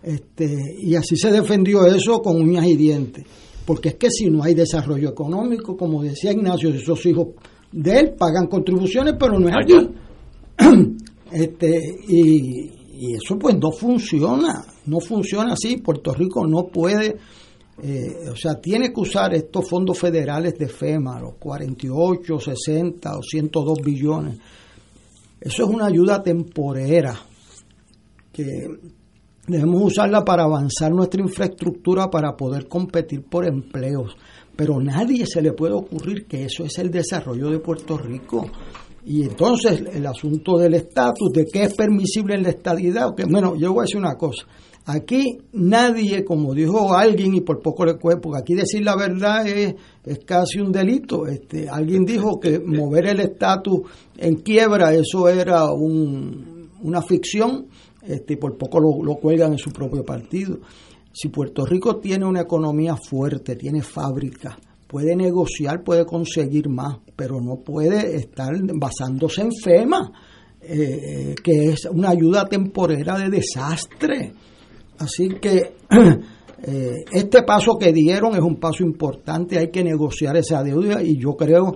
[0.03, 3.23] Este, y así se defendió eso con uñas y dientes.
[3.65, 7.27] porque es que si no hay desarrollo económico, como decía Ignacio, esos hijos
[7.71, 9.89] de él pagan contribuciones, pero no es aquí.
[11.33, 11.79] Este,
[12.09, 15.77] y, y eso pues no funciona, no funciona así.
[15.77, 17.15] Puerto Rico no puede,
[17.81, 23.23] eh, o sea, tiene que usar estos fondos federales de FEMA, los 48, 60 o
[23.23, 24.37] 102 billones.
[25.39, 27.19] Eso es una ayuda temporera
[28.31, 28.67] que
[29.47, 34.15] debemos usarla para avanzar nuestra infraestructura para poder competir por empleos.
[34.55, 38.45] Pero nadie se le puede ocurrir que eso es el desarrollo de Puerto Rico.
[39.03, 43.55] Y entonces el asunto del estatus, de qué es permisible en la estadidad, que, bueno,
[43.55, 44.45] yo voy a decir una cosa,
[44.85, 49.47] aquí nadie, como dijo alguien, y por poco le cuento, porque aquí decir la verdad
[49.47, 49.73] es,
[50.05, 53.81] es casi un delito, este, alguien dijo que mover el estatus
[54.17, 57.67] en quiebra, eso era un, una ficción,
[58.03, 60.59] este, por poco lo, lo cuelgan en su propio partido.
[61.13, 64.55] Si Puerto Rico tiene una economía fuerte, tiene fábricas,
[64.87, 70.11] puede negociar, puede conseguir más, pero no puede estar basándose en FEMA,
[70.61, 74.33] eh, que es una ayuda temporera de desastre.
[74.99, 75.73] Así que
[76.63, 81.17] eh, este paso que dieron es un paso importante, hay que negociar esa deuda y
[81.17, 81.75] yo creo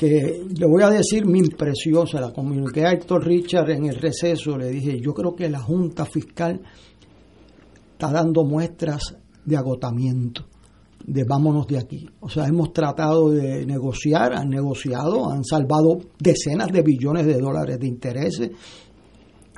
[0.00, 4.56] que le voy a decir mi impresión, la comuniqué a Héctor Richard en el receso,
[4.56, 6.58] le dije, yo creo que la Junta Fiscal
[7.92, 10.46] está dando muestras de agotamiento
[11.06, 12.08] de vámonos de aquí.
[12.20, 17.78] O sea, hemos tratado de negociar, han negociado, han salvado decenas de billones de dólares
[17.78, 18.50] de intereses.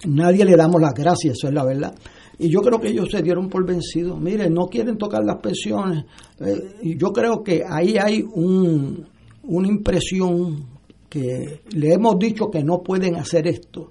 [0.07, 1.95] Nadie le damos las gracias, eso es la verdad.
[2.37, 4.21] Y yo creo que ellos se dieron por vencidos.
[4.21, 6.05] Miren, no quieren tocar las pensiones.
[6.41, 9.07] Eh, yo creo que ahí hay un,
[9.45, 10.67] una impresión
[11.09, 13.89] que le hemos dicho que no pueden hacer esto.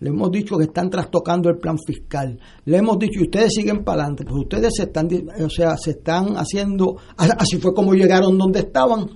[0.00, 2.38] Le hemos dicho que están trastocando el plan fiscal.
[2.64, 5.08] Le hemos dicho, y ustedes siguen para adelante, pues ustedes se están,
[5.44, 9.10] o sea, se están haciendo, así fue como llegaron donde estaban.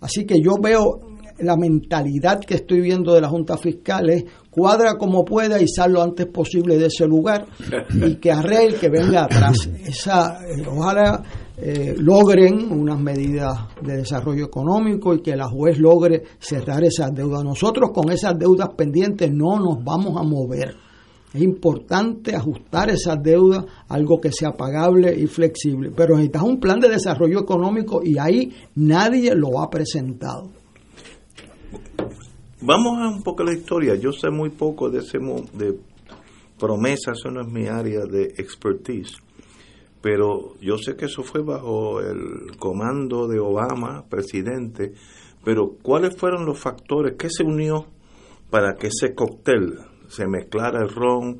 [0.00, 1.00] Así que yo veo
[1.40, 5.92] la mentalidad que estoy viendo de la Junta Fiscal es cuadra como pueda y sal
[5.92, 7.46] lo antes posible de ese lugar
[7.92, 9.68] y que arregle que venga atrás.
[9.84, 11.22] Esa, eh, ojalá
[11.62, 13.52] eh, logren unas medidas
[13.82, 17.44] de desarrollo económico y que la juez logre cerrar esas deudas.
[17.44, 20.74] Nosotros con esas deudas pendientes no nos vamos a mover.
[21.32, 25.92] Es importante ajustar esas deudas algo que sea pagable y flexible.
[25.94, 30.48] Pero necesitas un plan de desarrollo económico y ahí nadie lo ha presentado.
[32.62, 33.94] Vamos a un poco la historia.
[33.94, 35.18] Yo sé muy poco de ese
[35.52, 35.78] de
[36.58, 39.16] promesas, eso no es mi área de expertise.
[40.02, 44.92] Pero yo sé que eso fue bajo el comando de Obama, presidente.
[45.44, 47.16] Pero ¿cuáles fueron los factores?
[47.18, 47.86] ¿Qué se unió
[48.50, 49.78] para que ese cóctel
[50.08, 51.38] se mezclara el ron,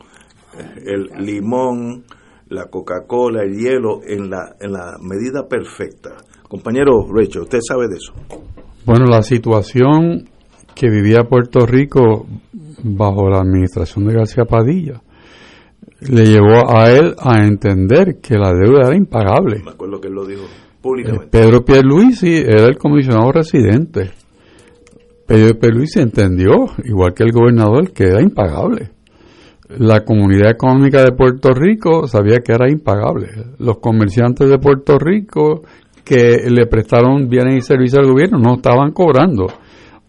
[0.84, 2.04] el limón,
[2.48, 6.16] la Coca-Cola, el hielo en la, en la medida perfecta?
[6.48, 8.12] Compañero Rachel, usted sabe de eso.
[8.84, 10.28] Bueno, la situación
[10.74, 12.26] que vivía Puerto Rico
[12.82, 15.02] bajo la administración de García Padilla
[16.08, 19.62] le llevó a él a entender que la deuda era impagable.
[19.64, 21.26] Me acuerdo que él lo dijo Eh, públicamente.
[21.30, 24.10] Pedro Pierluisi era el comisionado residente.
[25.26, 28.90] Pedro Pierluisi entendió, igual que el gobernador, que era impagable.
[29.78, 33.28] La comunidad económica de Puerto Rico sabía que era impagable.
[33.58, 35.62] Los comerciantes de Puerto Rico
[36.04, 39.46] que le prestaron bienes y servicios al gobierno no estaban cobrando.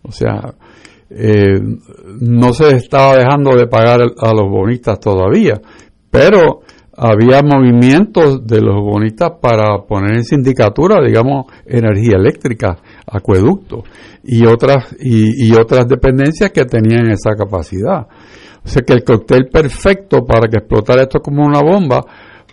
[0.01, 0.55] O sea,
[1.13, 1.59] eh,
[2.21, 5.59] no se estaba dejando de pagar a los bonistas todavía,
[6.09, 6.61] pero
[6.95, 13.83] había movimientos de los bonistas para poner en sindicatura, digamos, energía eléctrica, acueducto
[14.23, 18.07] y otras y, y otras dependencias que tenían esa capacidad.
[18.63, 22.05] O sea que el cóctel perfecto para que explotara esto como una bomba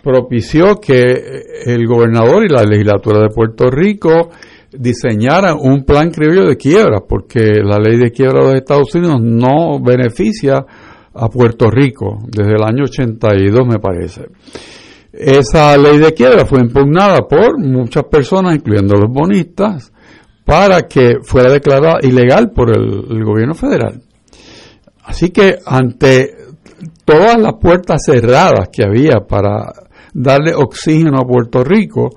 [0.03, 4.29] propició que el gobernador y la legislatura de Puerto Rico
[4.71, 9.17] diseñaran un plan criollo de quiebra, porque la ley de quiebra de los Estados Unidos
[9.21, 10.65] no beneficia
[11.13, 14.27] a Puerto Rico desde el año 82 me parece.
[15.11, 19.91] Esa ley de quiebra fue impugnada por muchas personas, incluyendo los bonistas,
[20.45, 24.01] para que fuera declarada ilegal por el, el gobierno federal.
[25.03, 26.35] Así que ante
[27.05, 29.73] todas las puertas cerradas que había para
[30.13, 32.11] darle oxígeno a Puerto Rico,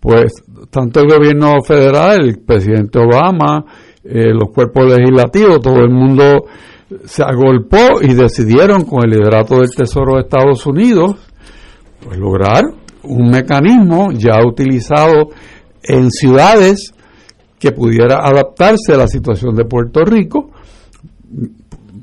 [0.00, 0.32] pues
[0.70, 3.64] tanto el gobierno federal, el presidente Obama,
[4.04, 6.44] eh, los cuerpos legislativos, todo el mundo
[7.04, 11.16] se agolpó y decidieron con el liderato del Tesoro de Estados Unidos
[12.02, 12.64] pues lograr
[13.02, 15.28] un mecanismo ya utilizado
[15.82, 16.94] en ciudades
[17.58, 20.50] que pudiera adaptarse a la situación de Puerto Rico.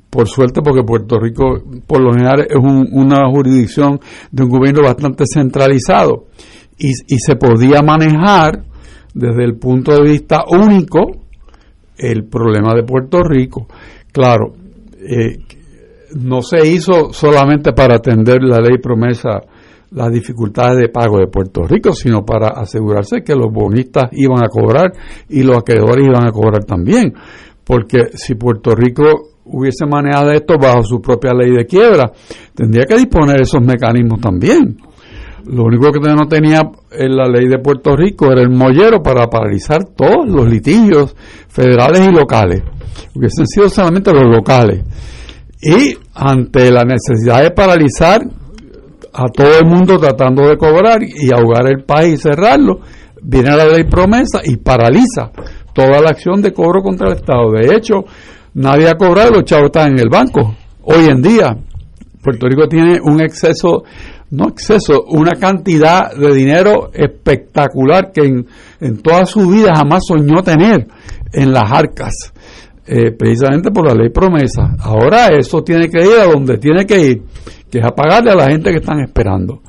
[0.10, 4.00] Por suerte porque Puerto Rico por lo general es un- una jurisdicción
[4.32, 6.26] de un gobierno bastante centralizado
[6.78, 8.64] y, y se podía manejar
[9.14, 11.26] desde el punto de vista único
[11.98, 13.68] el problema de Puerto Rico.
[14.12, 14.54] Claro,
[15.00, 15.38] eh,
[16.16, 19.42] no se hizo solamente para atender la ley promesa
[19.92, 24.50] las dificultades de pago de Puerto Rico, sino para asegurarse que los bonistas iban a
[24.50, 24.92] cobrar
[25.30, 27.14] y los acreedores iban a cobrar también.
[27.64, 29.04] Porque si Puerto Rico
[29.46, 32.12] hubiese manejado esto bajo su propia ley de quiebra,
[32.54, 34.78] tendría que disponer esos mecanismos también.
[35.46, 39.28] Lo único que no tenía en la ley de Puerto Rico era el mollero para
[39.28, 41.16] paralizar todos los litigios
[41.50, 42.64] federales y locales.
[43.14, 44.84] Hubiesen sido solamente los locales.
[45.62, 48.22] Y ante la necesidad de paralizar
[49.14, 52.80] a todo el mundo tratando de cobrar y ahogar el país y cerrarlo,
[53.22, 55.32] viene la ley promesa y paraliza
[55.74, 57.52] toda la acción de cobro contra el Estado.
[57.52, 58.06] De hecho,
[58.54, 60.56] nadie ha cobrado, los chavos están en el banco.
[60.84, 61.56] Hoy en día,
[62.22, 63.84] Puerto Rico tiene un exceso,
[64.32, 68.48] no exceso, una cantidad de dinero espectacular que en,
[68.82, 70.88] en toda su vida jamás soñó tener
[71.32, 72.34] en las arcas.
[72.88, 74.76] Eh, precisamente por la ley promesa.
[74.80, 77.24] Ahora eso tiene que ir a donde tiene que ir,
[77.72, 79.62] que es a pagarle a la gente que están esperando.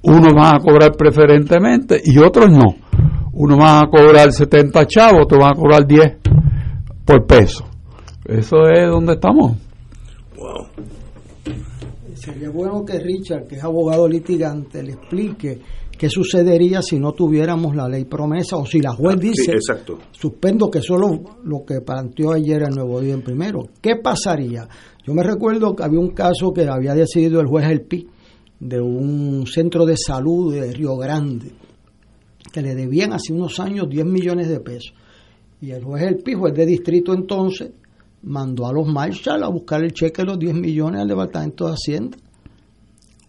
[0.00, 2.74] Unos van a cobrar preferentemente y otros no.
[3.34, 6.16] Unos van a cobrar 70 chavos, otros van a cobrar 10
[7.04, 7.66] por peso.
[8.24, 9.58] Eso es donde estamos.
[12.24, 15.58] Sería bueno que Richard, que es abogado litigante, le explique
[15.98, 19.98] qué sucedería si no tuviéramos la ley promesa o si la juez dice, Sí, exacto.
[20.12, 21.08] suspendo que solo
[21.44, 23.64] lo que planteó ayer el Nuevo Día en primero.
[23.80, 24.68] ¿Qué pasaría?
[25.04, 28.06] Yo me recuerdo que había un caso que había decidido el juez El Pi
[28.60, 31.50] de un centro de salud de Río Grande
[32.52, 34.94] que le debían hace unos años 10 millones de pesos.
[35.60, 37.70] Y el juez El Pi, juez de distrito entonces,
[38.22, 41.72] mandó a los Marshall a buscar el cheque de los 10 millones al Departamento de
[41.72, 42.18] Hacienda.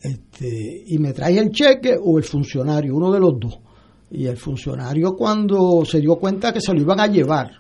[0.02, 3.60] Este, y me trae el cheque o el funcionario, uno de los dos.
[4.12, 7.52] Y el funcionario cuando se dio cuenta que se lo iban a llevar,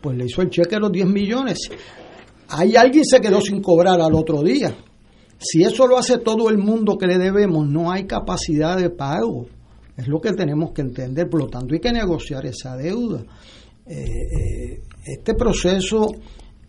[0.00, 1.58] pues le hizo el cheque de los 10 millones.
[2.48, 4.74] Hay alguien se quedó sin cobrar al otro día.
[5.38, 9.46] Si eso lo hace todo el mundo que le debemos, no hay capacidad de pago.
[9.96, 11.28] Es lo que tenemos que entender.
[11.28, 13.24] Por lo tanto, hay que negociar esa deuda.
[13.84, 16.06] Eh, eh, este proceso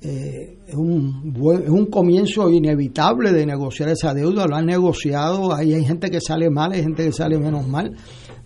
[0.03, 4.45] eh, es, un buen- un comienzo inevitable de negociar esa deuda.
[4.47, 5.53] Lo han negociado.
[5.53, 7.95] Ahí hay gente que sale mal, hay gente que sale menos mal.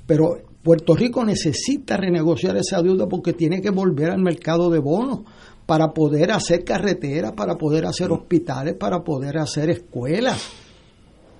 [0.05, 5.21] Pero Puerto Rico necesita renegociar esa deuda porque tiene que volver al mercado de bonos
[5.65, 10.41] para poder hacer carreteras, para poder hacer hospitales, para poder hacer escuelas.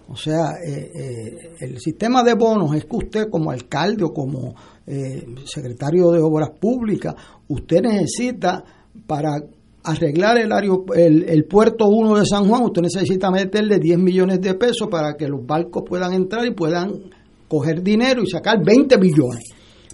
[0.10, 4.56] O sea, eh, eh, el sistema de bonos es que usted como alcalde o como
[4.86, 7.14] eh, secretario de Obras Públicas,
[7.50, 8.64] usted necesita
[9.06, 9.36] para
[9.88, 10.52] arreglar el,
[10.96, 15.16] el, el puerto 1 de San Juan, usted necesita meterle 10 millones de pesos para
[15.16, 16.92] que los barcos puedan entrar y puedan
[17.48, 19.46] coger dinero y sacar 20 billones.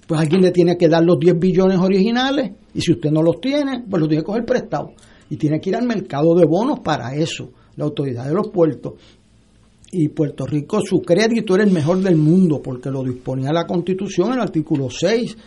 [0.08, 3.40] Pues alguien le tiene que dar los 10 billones originales y si usted no los
[3.40, 4.92] tiene, pues los tiene que coger prestado.
[5.30, 8.94] Y tiene que ir al mercado de bonos para eso, la autoridad de los puertos
[9.96, 14.30] y Puerto Rico su crédito era el mejor del mundo porque lo disponía la constitución
[14.30, 15.38] en el artículo 6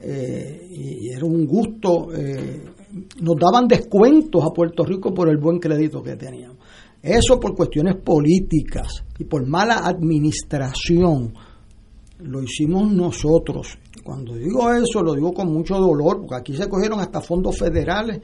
[0.00, 2.62] eh, y era un gusto eh,
[3.20, 6.58] nos daban descuentos a Puerto Rico por el buen crédito que teníamos
[7.02, 11.34] eso por cuestiones políticas y por mala administración
[12.18, 17.00] lo hicimos nosotros cuando digo eso lo digo con mucho dolor porque aquí se cogieron
[17.00, 18.20] hasta fondos federales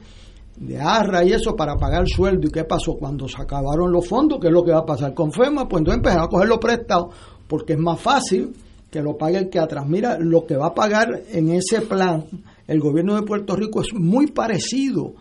[0.55, 2.47] de ARRA y eso para pagar sueldo.
[2.47, 2.95] ¿Y qué pasó?
[2.95, 5.67] Cuando se acabaron los fondos, ¿qué es lo que va a pasar con FEMA?
[5.67, 7.15] Pues entonces empezaron a coger los prestados
[7.47, 8.53] porque es más fácil
[8.89, 9.85] que lo pague el que atrás.
[9.87, 12.25] Mira, lo que va a pagar en ese plan
[12.67, 15.13] el gobierno de Puerto Rico es muy parecido.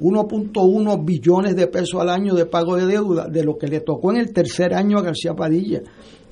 [0.00, 4.10] 1.1 billones de pesos al año de pago de deuda de lo que le tocó
[4.10, 5.82] en el tercer año a García Padilla.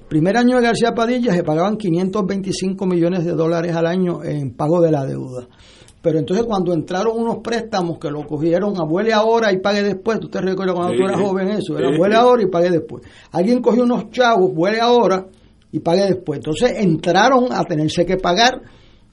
[0.09, 4.81] Primer año de García Padilla se pagaban 525 millones de dólares al año en pago
[4.81, 5.47] de la deuda.
[6.03, 10.41] Pero entonces cuando entraron unos préstamos que lo cogieron, abuele ahora y pague después, usted
[10.41, 10.99] recuerda cuando Sí.
[10.99, 11.95] tú eras joven eso, era Sí.
[11.95, 13.03] abuele ahora y pague después.
[13.33, 15.27] Alguien cogió unos chavos, vuele ahora
[15.71, 16.39] y pague después.
[16.39, 18.63] Entonces entraron a tenerse que pagar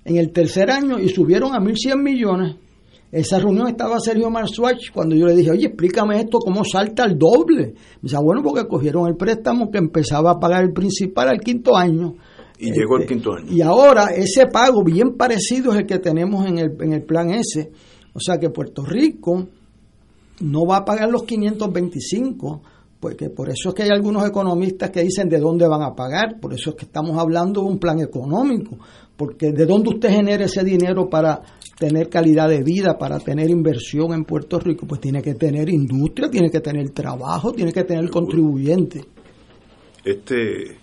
[0.08, 2.55] en el tercer año y subieron a 1.100 millones.
[3.12, 7.18] Esa reunión estaba Sergio Marzuach cuando yo le dije, oye, explícame esto, cómo salta al
[7.18, 7.68] doble.
[7.68, 11.39] Me dice, "Ah, bueno, porque cogieron el préstamo que empezaba a pagar el principal al
[11.39, 12.16] quinto año.
[12.60, 13.51] Y llegó el Este, quinto año.
[13.51, 17.30] Y ahora ese pago bien parecido es el que tenemos en el, en el plan
[17.32, 17.72] S.
[18.14, 19.47] O sea que Puerto Rico
[20.41, 22.62] no va a pagar los 525,
[22.99, 26.39] porque por eso es que hay algunos economistas que dicen de dónde van a pagar,
[26.41, 28.78] por eso es que estamos hablando de un plan económico,
[29.18, 31.41] porque de dónde usted genera ese dinero para
[31.78, 36.30] tener calidad de vida, para tener inversión en Puerto Rico, pues tiene que tener industria,
[36.30, 39.05] tiene que tener trabajo, tiene que tener contribuyentes.
[40.05, 40.78] Este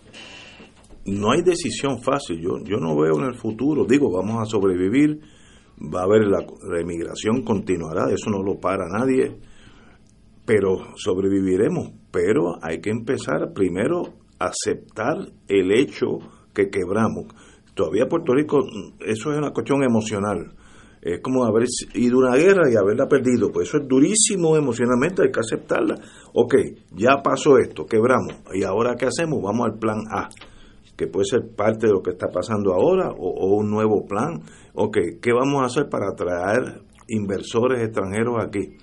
[1.06, 2.40] no hay decisión fácil.
[2.40, 5.20] Yo, yo no veo en el futuro, digo, vamos a sobrevivir,
[5.78, 9.36] va a haber la, la emigración continuará, eso no lo para nadie,
[10.44, 11.90] pero sobreviviremos.
[12.10, 15.16] Pero hay que empezar primero a aceptar
[15.48, 16.18] el hecho
[16.54, 17.26] que quebramos.
[17.74, 18.64] Todavía Puerto Rico,
[19.00, 20.52] eso es una cuestión emocional.
[21.02, 23.52] Es como haber ido a una guerra y haberla perdido.
[23.52, 25.96] Pues eso es durísimo emocionalmente, hay que aceptarla.
[26.32, 26.54] Ok,
[26.92, 28.34] ya pasó esto, quebramos.
[28.54, 29.42] ¿Y ahora qué hacemos?
[29.42, 30.28] Vamos al plan A
[30.96, 34.42] que puede ser parte de lo que está pasando ahora o, un nuevo plan.
[34.74, 38.76] Ok, ¿qué vamos a hacer para atraer inversores extranjeros aquí?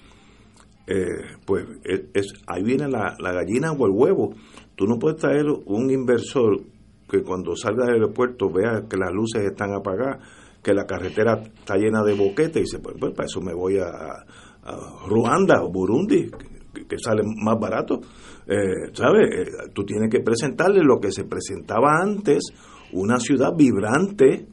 [0.87, 4.33] Eh, pues es, ahí viene la, la, gallina o el huevo.
[4.75, 6.59] Tú no puedes traer un inversor
[7.11, 10.25] que cuando salga del aeropuerto vea que las luces están apagadas,
[10.63, 13.79] que la carretera está llena de boquetes y dice, pues, pues para eso me voy
[13.79, 14.23] a,
[15.07, 16.29] Ruanda o Burundi,
[16.87, 17.99] que, sale más barato.
[18.47, 19.27] Eh, ¿Sabes?
[19.29, 22.53] Eh, tú tienes que presentarle lo que se presentaba antes,
[22.93, 24.47] una ciudad vibrante,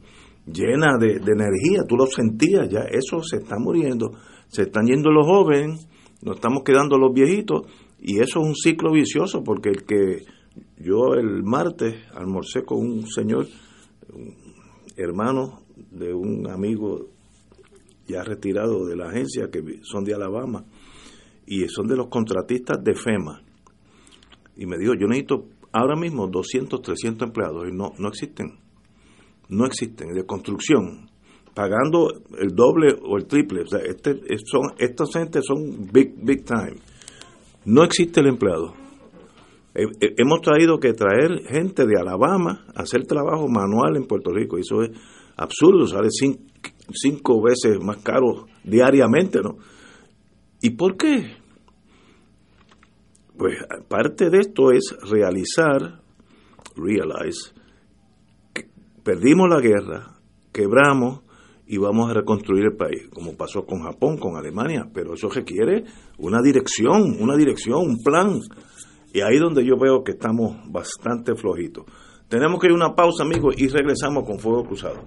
[0.45, 4.11] llena de, energía, tú lo sentías, ya eso se está muriendo,
[4.47, 5.87] se están yendo los jóvenes,
[6.23, 7.61] nos estamos quedando los viejitos,
[8.01, 10.23] y eso es un ciclo vicioso, porque el que
[10.77, 13.47] yo el martes almorcé con un señor,
[14.95, 17.07] hermano de un amigo
[18.07, 20.65] ya retirado de la agencia, que son de Alabama,
[21.45, 23.41] y son de los contratistas de FEMA.
[24.57, 28.57] Y me dijo, yo necesito ahora mismo 200, 300 empleados y no, no existen.
[29.47, 31.09] No existen, de construcción,
[31.55, 33.61] pagando el doble o el triple.
[33.61, 36.75] O sea, este, son, estos gente son big, big time.
[37.65, 38.73] No existe el empleado.
[39.73, 44.57] Hemos traído que traer gente de Alabama a hacer trabajo manual en Puerto Rico.
[44.57, 44.91] Eso es
[45.37, 46.41] absurdo, sale cinco,
[46.91, 49.57] cinco veces más caro diariamente, ¿no?
[50.61, 51.37] ¿Y por qué?
[53.37, 53.55] Pues
[53.87, 56.01] parte de esto es realizar,
[56.75, 57.53] realize,
[58.53, 58.67] que
[59.03, 60.19] perdimos la guerra,
[60.51, 61.21] quebramos
[61.65, 65.83] y vamos a reconstruir el país, como pasó con Japón, con Alemania, pero eso requiere
[66.17, 68.39] una dirección, una dirección, un plan.
[69.13, 71.85] Y ahí donde yo veo que estamos bastante flojitos.
[72.27, 75.01] Tenemos que ir a una pausa, amigos, y regresamos con Fuego Cruzado.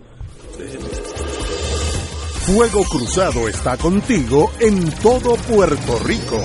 [2.47, 6.39] Fuego Cruzado está contigo en todo Puerto Rico.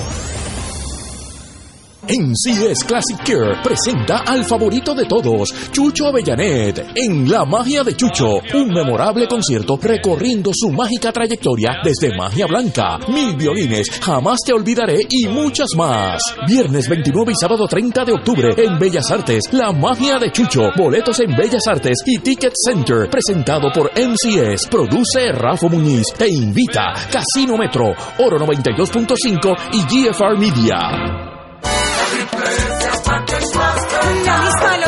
[2.09, 8.39] NCS Classic Care presenta al favorito de todos, Chucho Avellanet, en La Magia de Chucho,
[8.53, 14.99] un memorable concierto recorriendo su mágica trayectoria desde Magia Blanca, Mil Violines, Jamás Te Olvidaré
[15.09, 16.21] y muchas más.
[16.47, 21.19] Viernes 29 y sábado 30 de octubre en Bellas Artes, La Magia de Chucho, boletos
[21.19, 27.57] en Bellas Artes y Ticket Center, presentado por NCS, produce Rafa Muñiz, te invita Casino
[27.57, 31.36] Metro, Oro 92.5 y GFR Media.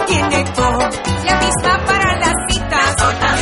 [0.10, 0.80] Tiene todo.
[1.24, 2.96] La misma para las citas.
[3.22, 3.40] La.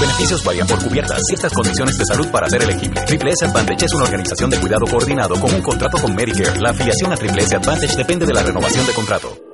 [0.00, 1.22] Beneficios varían por cubiertas.
[1.26, 3.00] Ciertas condiciones de salud para ser elegible.
[3.02, 6.60] Triple S Advantage es una organización de cuidado coordinado con un contrato con Medicare.
[6.60, 9.53] La afiliación a Triple S Advantage depende de la renovación de contrato.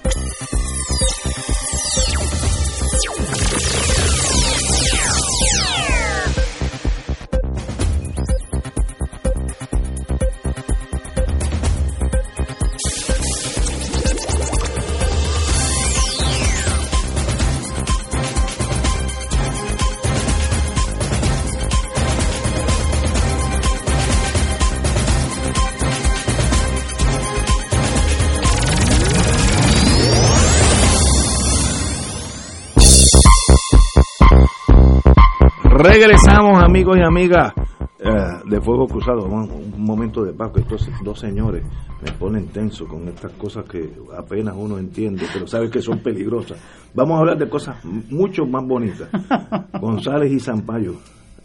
[35.83, 37.53] Regresamos, amigos y amigas
[37.99, 38.09] eh,
[38.45, 39.27] de Fuego Cruzado.
[39.27, 41.63] Vamos, un momento de paz, que estos dos señores
[42.03, 46.59] me ponen tenso con estas cosas que apenas uno entiende, pero sabe que son peligrosas.
[46.93, 49.09] Vamos a hablar de cosas mucho más bonitas.
[49.81, 50.93] González y Zampayo.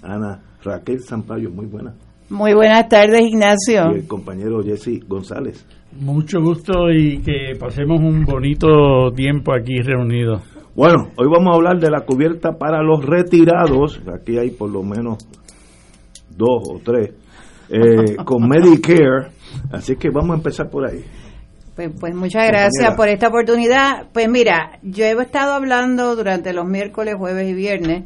[0.02, 1.94] Ana Raquel Zampayo, muy buena.
[2.28, 3.92] Muy buenas tardes, Ignacio.
[3.94, 5.64] Y el compañero Jesse González.
[5.98, 10.42] Mucho gusto y que pasemos un bonito tiempo aquí reunidos.
[10.76, 13.98] Bueno, hoy vamos a hablar de la cubierta para los retirados.
[14.14, 15.16] Aquí hay por lo menos
[16.28, 17.14] dos o tres
[17.70, 19.28] eh, con Medicare.
[19.72, 21.02] Así que vamos a empezar por ahí.
[21.74, 24.08] Pues, pues muchas gracias por esta oportunidad.
[24.12, 28.04] Pues mira, yo he estado hablando durante los miércoles, jueves y viernes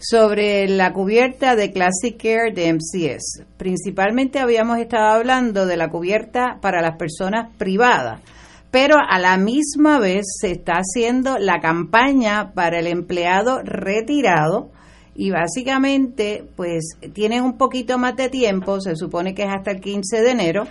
[0.00, 3.44] sobre la cubierta de Classic Care de MCS.
[3.56, 8.22] Principalmente habíamos estado hablando de la cubierta para las personas privadas,
[8.70, 14.70] pero a la misma vez se está haciendo la campaña para el empleado retirado
[15.14, 19.80] y básicamente pues tienen un poquito más de tiempo, se supone que es hasta el
[19.80, 20.64] 15 de enero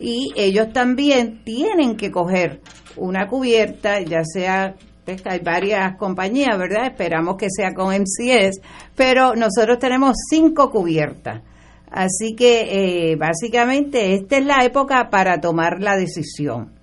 [0.00, 2.60] y ellos también tienen que coger
[2.96, 4.74] una cubierta, ya sea
[5.04, 6.86] pues, hay varias compañías, ¿verdad?
[6.86, 8.60] Esperamos que sea con MCS,
[8.94, 11.42] pero nosotros tenemos cinco cubiertas.
[11.90, 16.81] Así que eh, básicamente esta es la época para tomar la decisión.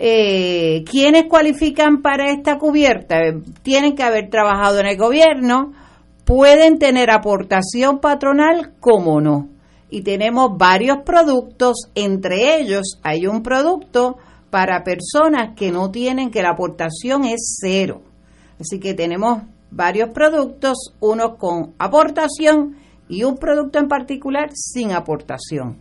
[0.00, 3.16] Eh, ¿Quiénes cualifican para esta cubierta?
[3.62, 5.72] Tienen que haber trabajado en el gobierno,
[6.24, 9.48] pueden tener aportación patronal, como no.
[9.90, 14.18] Y tenemos varios productos, entre ellos hay un producto
[14.50, 18.00] para personas que no tienen, que la aportación es cero.
[18.60, 19.42] Así que tenemos
[19.72, 22.76] varios productos, unos con aportación
[23.08, 25.78] y un producto en particular sin aportación.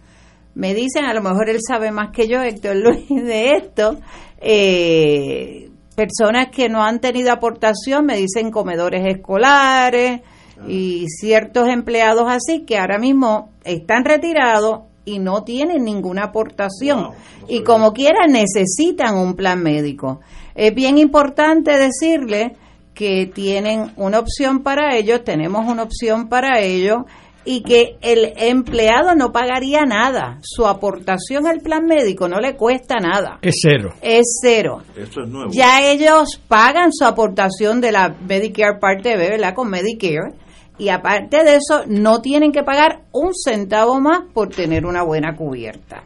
[0.57, 3.97] Me dicen, a lo mejor él sabe más que yo, Héctor Luis, de esto,
[4.41, 10.21] eh, personas que no han tenido aportación, me dicen comedores escolares
[10.67, 17.11] y ciertos empleados así que ahora mismo están retirados y no tienen ninguna aportación.
[17.47, 20.21] y como quiera necesitan un plan médico.
[20.55, 22.57] Es bien importante decirle
[22.95, 27.03] que tienen una opción para ellos, tenemos una opción para ellos
[27.49, 30.37] y que el empleado no pagaría nada.
[30.41, 33.39] Su aportación al plan médico no le cuesta nada.
[33.41, 33.93] Es cero.
[34.01, 34.81] Es cero.
[34.97, 35.49] Eso es nuevo.
[35.53, 39.53] Ya ellos pagan su aportación de la Medicare Parte B, ¿verdad?
[39.55, 40.35] Con Medicare
[40.77, 45.33] y aparte de eso no tienen que pagar un centavo más por tener una buena
[45.33, 46.03] cubierta.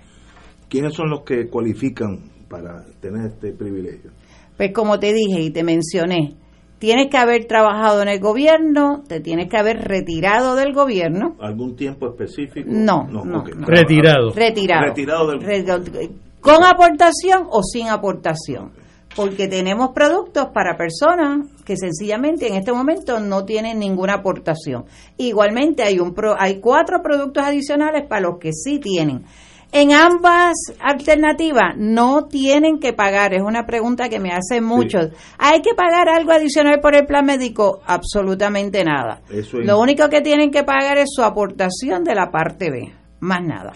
[0.70, 4.12] ¿Quiénes son los que cualifican para tener este privilegio?
[4.58, 6.36] Pues como te dije y te mencioné,
[6.82, 11.36] tienes que haber trabajado en el gobierno, te tienes que haber retirado del gobierno.
[11.40, 12.68] ¿Algún tiempo específico?
[12.72, 13.44] No, no, no.
[13.46, 14.34] Retirado.
[14.34, 14.88] Retirado.
[14.88, 16.10] Retirado del...
[16.40, 18.72] ¿Con aportación o sin aportación?
[19.14, 24.86] porque tenemos productos para personas que sencillamente en este momento no tienen ninguna aportación.
[25.18, 29.26] Igualmente hay un hay cuatro productos adicionales para los que sí tienen.
[29.74, 35.12] En ambas alternativas no tienen que pagar, es una pregunta que me hacen muchos.
[35.38, 37.82] ¿Hay que pagar algo adicional por el plan médico?
[37.86, 39.22] Absolutamente nada.
[39.54, 42.92] Lo único que tienen que pagar es su aportación de la parte B,
[43.22, 43.72] más nada.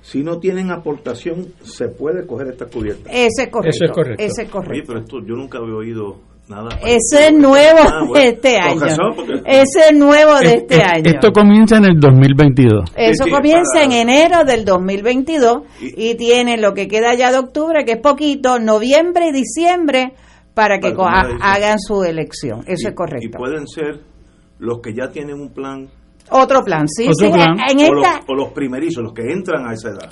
[0.00, 3.08] Si no tienen aportación, se puede coger esta cubierta.
[3.08, 3.76] Ese es correcto.
[3.76, 4.22] Eso es correcto.
[4.24, 4.72] Ese es correcto.
[4.72, 6.68] Oye, pero esto yo nunca había oído nada.
[6.86, 8.12] Ese es nuevo Ah, bueno.
[8.14, 8.80] de este año.
[9.16, 11.02] porque- Ese es nuevo de Es- este es- año.
[11.06, 12.90] Esto comienza en el 2022.
[12.96, 17.38] Eso Sí, comienza para- en enero del 2022 y, tiene lo que queda ya de
[17.38, 20.12] octubre, que es poquito, noviembre y diciembre,
[20.54, 22.60] para que Para hagan su elección.
[22.66, 23.26] Eso Y- es correcto.
[23.26, 24.00] Y pueden ser
[24.58, 25.88] los que ya tienen un plan,
[26.30, 27.32] Otro plan, sí, Otro sí.
[27.32, 27.56] plan.
[27.68, 30.10] En o, los, esta, o los primerizos, los que entran a esa edad.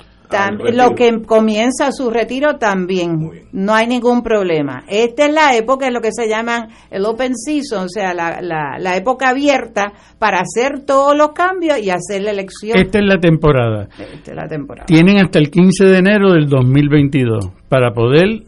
[0.73, 4.83] Lo que comienza su retiro también, no hay ningún problema.
[4.87, 8.41] Esta es la época, es lo que se llama el open season, o sea, la,
[8.41, 12.77] la, la época abierta para hacer todos los cambios y hacer la elección.
[12.77, 13.87] Esta es la temporada.
[13.97, 14.85] Esta es la temporada.
[14.85, 18.43] Tienen hasta el 15 de enero del 2022 para poder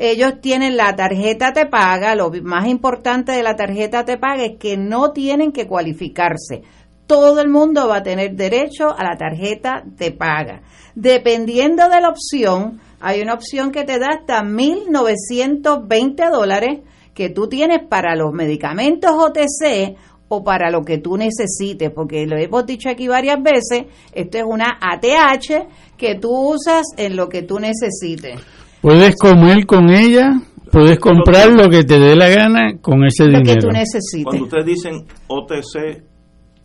[0.00, 2.14] Ellos tienen la tarjeta Te Paga.
[2.14, 6.62] Lo más importante de la tarjeta Te Paga es que no tienen que cualificarse
[7.08, 10.60] todo el mundo va a tener derecho a la tarjeta de paga.
[10.94, 16.80] Dependiendo de la opción, hay una opción que te da hasta 1.920 dólares
[17.14, 19.96] que tú tienes para los medicamentos OTC
[20.28, 24.44] o para lo que tú necesites, porque lo hemos dicho aquí varias veces, esto es
[24.44, 28.38] una ATH que tú usas en lo que tú necesites.
[28.80, 30.30] Puedes comer con ella,
[30.70, 33.60] puedes comprar lo que te dé la gana con ese Lo que dinero.
[33.62, 34.24] tú necesites.
[34.24, 36.02] Cuando ustedes dicen OTC,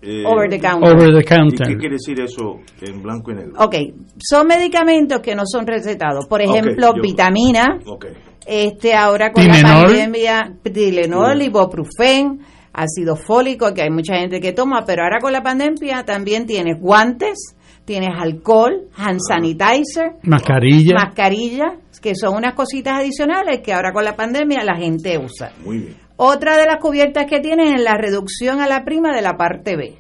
[0.05, 0.91] Eh, over the counter.
[0.91, 1.65] Over the ¿Y counter.
[1.67, 3.53] qué quiere decir eso en blanco y negro?
[3.57, 3.75] Ok,
[4.19, 6.27] son medicamentos que no son recetados.
[6.27, 8.07] Por ejemplo, yo- vitamina, Ok.
[8.45, 12.39] este ahora con la pandemia, Tilenol, ibuprofen,
[12.73, 16.77] ácido fólico, que hay mucha gente que toma, pero ahora con la pandemia también tienes
[16.81, 17.55] guantes,
[17.85, 20.95] tienes alcohol, hand sanitizer, Mascarilla.
[20.95, 25.51] mascarilla, que son unas cositas adicionales que ahora con la pandemia la gente usa.
[25.63, 25.97] Muy bien.
[26.15, 29.75] Otra de las cubiertas que tienes es la reducción a la prima de la parte
[29.75, 29.97] B.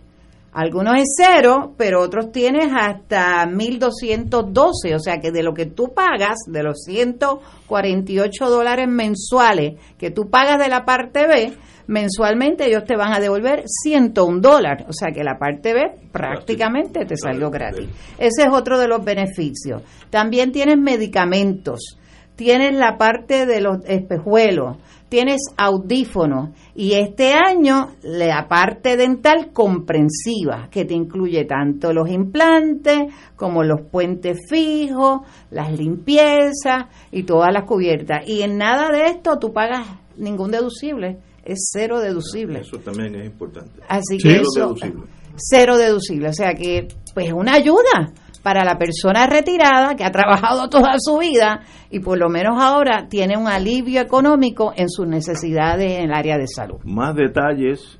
[0.55, 5.93] Algunos es cero, pero otros tienes hasta 1.212, o sea que de lo que tú
[5.95, 11.53] pagas, de los 148 dólares mensuales que tú pagas de la parte B,
[11.87, 15.81] mensualmente ellos te van a devolver 101 dólares, o sea que la parte B
[16.11, 17.89] prácticamente te salió gratis.
[18.17, 19.81] Ese es otro de los beneficios.
[20.09, 21.97] También tienes medicamentos,
[22.35, 24.77] tienes la parte de los espejuelos,
[25.13, 26.49] tienes audífonos.
[26.73, 33.81] Y este año la parte dental comprensiva que te incluye tanto los implantes como los
[33.91, 35.21] puentes fijos,
[35.51, 38.27] las limpiezas y todas las cubiertas.
[38.27, 42.59] Y en nada de esto tú pagas ningún deducible, es cero deducible.
[42.61, 43.81] Eso también es importante.
[43.87, 44.27] Así Sí.
[44.27, 45.03] que Cero eso, deducible.
[45.35, 46.27] cero deducible.
[46.29, 48.11] O sea que, pues, una ayuda
[48.43, 53.07] para la persona retirada que ha trabajado toda su vida y por lo menos ahora
[53.09, 56.79] tiene un alivio económico en sus necesidades en el área de salud.
[56.83, 57.99] Más detalles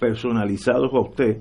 [0.00, 1.38] personalizados a usted.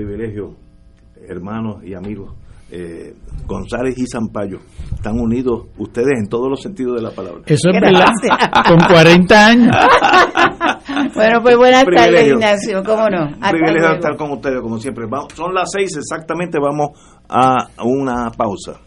[0.00, 0.54] Privilegio,
[1.26, 2.34] hermanos y amigos.
[2.70, 3.14] eh,
[3.46, 4.58] González y Zampayo
[4.94, 7.40] están unidos ustedes en todos los sentidos de la palabra.
[7.46, 8.10] Eso es verdad.
[8.68, 9.74] Con 40 años.
[11.14, 12.28] Bueno, pues buenas tardes.
[12.28, 13.24] Ignacio, cómo no.
[13.26, 15.06] Un privilegio estar con ustedes, como siempre.
[15.08, 16.90] Vamos- son las seis exactamente, vamos
[17.28, 18.78] a una pausa.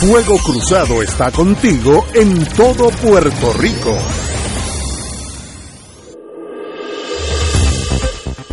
[0.00, 3.94] Fuego Cruzado está contigo en todo Puerto Rico.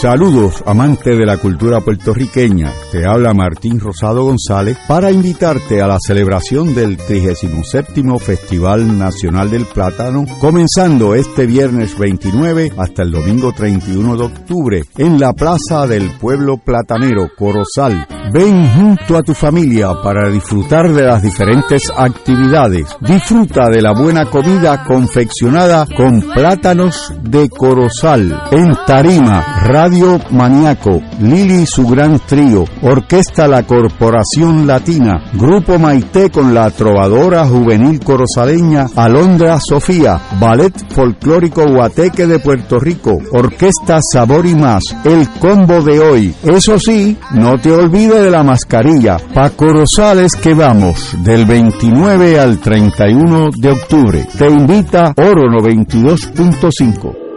[0.00, 2.72] Saludos, amante de la cultura puertorriqueña.
[2.90, 9.66] Te habla Martín Rosado González para invitarte a la celebración del 37 Festival Nacional del
[9.66, 16.10] Plátano, comenzando este viernes 29 hasta el domingo 31 de octubre en la Plaza del
[16.18, 18.06] Pueblo Platanero, Corozal.
[18.32, 22.96] Ven junto a tu familia para disfrutar de las diferentes actividades.
[23.00, 28.42] Disfruta de la buena comida confeccionada con plátanos de Corozal.
[28.50, 36.54] En Tarima, Radio Maniaco, Lili su gran trío, Orquesta La Corporación Latina, Grupo Maite con
[36.54, 44.54] la trovadora juvenil corozaleña Alondra Sofía, Ballet Folclórico Guateque de Puerto Rico, Orquesta Sabor y
[44.54, 46.34] Más, el combo de hoy.
[46.44, 49.16] Eso sí, no te olvides de la mascarilla.
[49.34, 54.28] Paco Rosales que vamos del 29 al 31 de octubre.
[54.38, 57.31] Te invita Oro 92.5.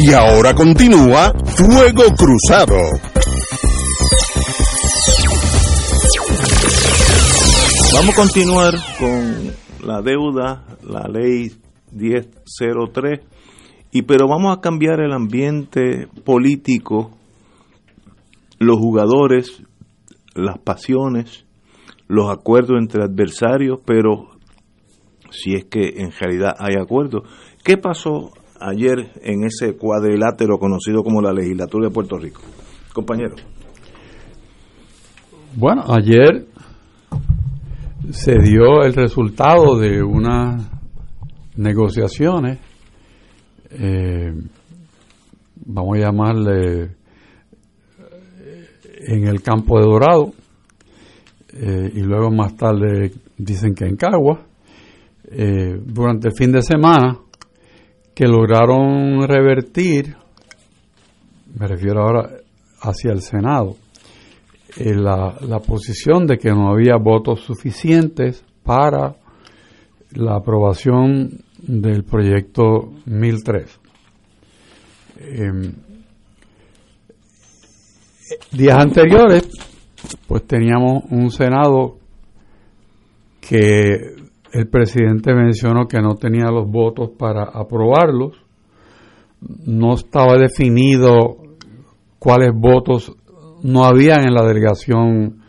[0.00, 2.76] Y ahora continúa Fuego Cruzado.
[7.94, 9.52] Vamos a continuar con
[9.84, 11.50] la deuda, la ley
[11.90, 13.20] 1003,
[13.90, 17.10] y pero vamos a cambiar el ambiente político,
[18.60, 19.64] los jugadores,
[20.36, 21.44] las pasiones,
[22.06, 24.28] los acuerdos entre adversarios, pero
[25.30, 27.24] si es que en realidad hay acuerdos.
[27.64, 28.30] ¿Qué pasó
[28.60, 32.40] ayer en ese cuadrilátero conocido como la legislatura de Puerto Rico?
[32.92, 33.36] Compañero.
[35.56, 36.46] Bueno, ayer
[38.10, 40.70] se dio el resultado de unas
[41.56, 42.58] negociaciones,
[43.70, 44.32] eh,
[45.66, 46.90] vamos a llamarle eh,
[49.08, 50.32] en el campo de Dorado,
[51.54, 54.44] eh, y luego más tarde dicen que en Cagua,
[55.84, 57.18] durante el fin de semana,
[58.18, 60.16] que lograron revertir,
[61.56, 62.28] me refiero ahora
[62.80, 63.76] hacia el Senado,
[64.76, 69.14] eh, la, la posición de que no había votos suficientes para
[70.16, 73.80] la aprobación del proyecto 1003.
[75.20, 75.72] Eh,
[78.50, 79.48] días anteriores,
[80.26, 81.98] pues teníamos un Senado
[83.40, 84.16] que
[84.52, 88.36] el presidente mencionó que no tenía los votos para aprobarlos,
[89.66, 91.36] no estaba definido
[92.18, 93.14] cuáles votos
[93.62, 95.42] no habían en la delegación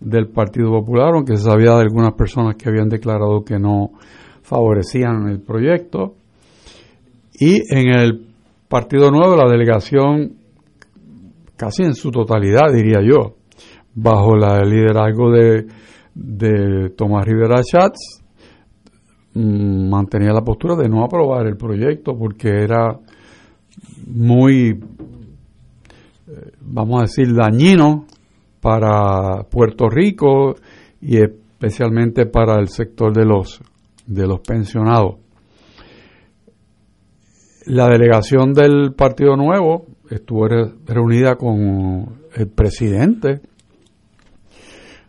[0.00, 3.90] del Partido Popular, aunque se sabía de algunas personas que habían declarado que no
[4.42, 6.14] favorecían el proyecto.
[7.38, 8.26] Y en el
[8.68, 10.36] Partido Nuevo, la delegación,
[11.56, 13.36] casi en su totalidad, diría yo,
[13.94, 15.66] bajo el liderazgo de,
[16.14, 18.19] de Tomás Rivera Schatz,
[19.34, 22.98] mantenía la postura de no aprobar el proyecto porque era
[24.06, 24.80] muy,
[26.28, 28.06] eh, vamos a decir, dañino
[28.60, 30.54] para Puerto Rico
[31.00, 33.60] y especialmente para el sector de los
[34.06, 35.16] de los pensionados.
[37.66, 43.40] La delegación del Partido Nuevo estuvo re- reunida con el presidente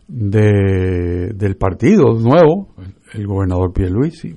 [0.07, 2.67] de, del Partido Nuevo,
[3.13, 4.35] el gobernador Pierluisi,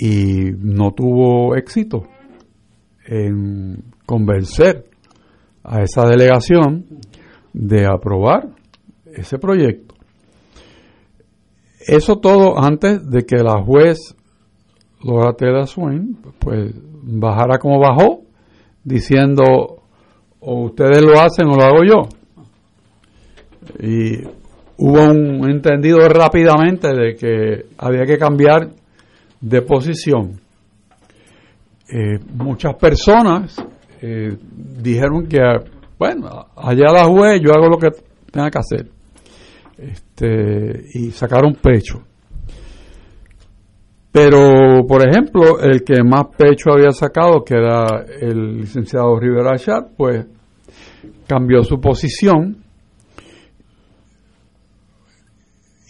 [0.00, 2.04] y no tuvo éxito
[3.06, 4.84] en convencer
[5.64, 6.86] a esa delegación
[7.52, 8.48] de aprobar
[9.06, 9.94] ese proyecto.
[11.80, 14.14] Eso todo antes de que la juez
[15.02, 18.22] Laura Taylor Swain pues bajara como bajó
[18.84, 19.42] diciendo
[20.40, 22.08] o ustedes lo hacen o lo hago yo
[23.80, 24.22] y
[24.78, 28.70] hubo un entendido rápidamente de que había que cambiar
[29.40, 30.40] de posición.
[31.90, 33.56] Eh, muchas personas
[34.02, 34.36] eh,
[34.80, 35.38] dijeron que
[35.98, 37.88] bueno allá la juez yo hago lo que
[38.30, 38.86] tenga que hacer.
[39.78, 42.02] Este, y sacaron pecho.
[44.10, 49.90] Pero, por ejemplo, el que más pecho había sacado, que era el licenciado Rivera Chat,
[49.96, 50.26] pues
[51.28, 52.56] cambió su posición,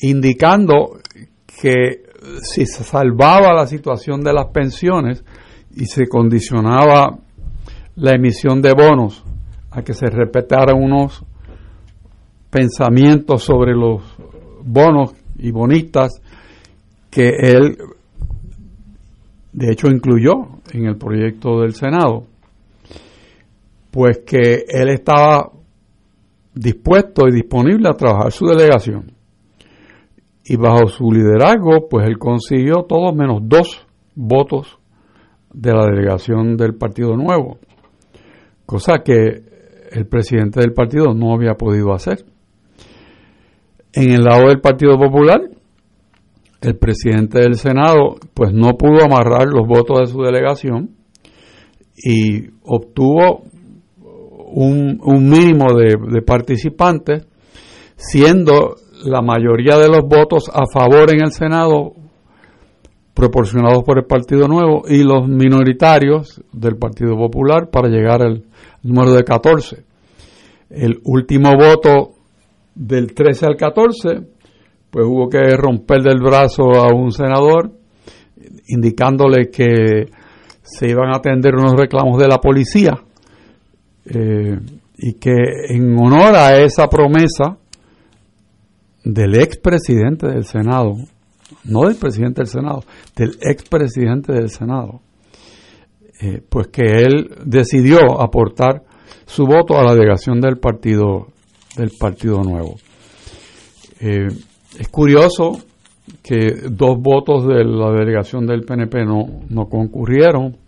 [0.02, 0.98] indicando
[1.60, 2.02] que
[2.42, 5.24] si se salvaba la situación de las pensiones
[5.74, 7.18] y se condicionaba
[7.96, 9.24] la emisión de bonos
[9.70, 11.24] a que se respetaran unos
[12.50, 14.02] pensamientos sobre los
[14.64, 16.20] bonos y bonistas
[17.10, 17.76] que él
[19.52, 22.26] de hecho incluyó en el proyecto del Senado,
[23.90, 25.50] pues que él estaba
[26.54, 29.17] dispuesto y disponible a trabajar su delegación.
[30.50, 34.78] Y bajo su liderazgo, pues él consiguió todos menos dos votos
[35.52, 37.58] de la delegación del Partido Nuevo,
[38.64, 39.42] cosa que
[39.92, 42.24] el presidente del partido no había podido hacer.
[43.92, 45.40] En el lado del Partido Popular,
[46.60, 50.96] el presidente del Senado pues no pudo amarrar los votos de su delegación
[51.96, 53.44] y obtuvo
[54.50, 57.26] un, un mínimo de, de participantes,
[57.96, 61.92] siendo la mayoría de los votos a favor en el Senado
[63.14, 68.44] proporcionados por el Partido Nuevo y los minoritarios del Partido Popular para llegar al
[68.82, 69.84] número de 14.
[70.70, 72.12] El último voto
[72.76, 74.20] del 13 al 14,
[74.90, 77.72] pues hubo que romper del brazo a un senador
[78.68, 80.10] indicándole que
[80.62, 82.92] se iban a atender unos reclamos de la policía
[84.04, 84.58] eh,
[84.96, 85.34] y que
[85.70, 87.56] en honor a esa promesa
[89.08, 90.92] del expresidente del Senado,
[91.64, 92.84] no del presidente del Senado,
[93.16, 95.00] del expresidente del Senado,
[96.20, 98.82] eh, pues que él decidió aportar
[99.24, 101.28] su voto a la delegación del partido
[101.74, 102.74] del Partido Nuevo.
[104.00, 104.26] Eh,
[104.78, 105.58] es curioso
[106.22, 110.58] que dos votos de la delegación del PNP no, no concurrieron,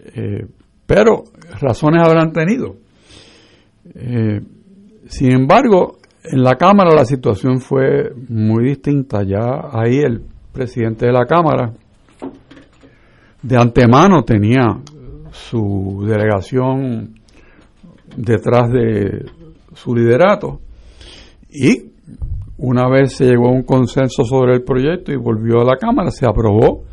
[0.00, 0.44] eh,
[0.86, 1.22] pero
[1.60, 2.76] razones habrán tenido.
[5.06, 9.22] Sin embargo, en la Cámara la situación fue muy distinta.
[9.22, 10.22] Ya ahí el
[10.52, 11.74] presidente de la Cámara
[13.42, 14.80] de antemano tenía
[15.32, 17.14] su delegación
[18.16, 19.26] detrás de
[19.74, 20.60] su liderato
[21.50, 21.90] y
[22.56, 26.10] una vez se llegó a un consenso sobre el proyecto y volvió a la Cámara,
[26.10, 26.84] se aprobó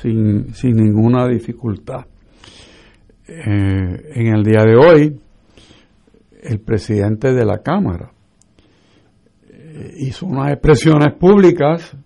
[0.00, 2.06] sin, sin ninguna dificultad.
[3.26, 5.20] Eh, en el día de hoy,
[6.42, 8.12] el presidente de la Cámara
[9.98, 11.96] hizo unas expresiones públicas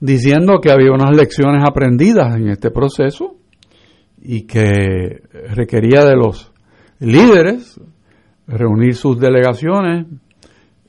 [0.00, 3.36] diciendo que había unas lecciones aprendidas en este proceso
[4.20, 5.22] y que
[5.54, 6.52] requería de los
[6.98, 7.80] líderes
[8.46, 10.06] reunir sus delegaciones,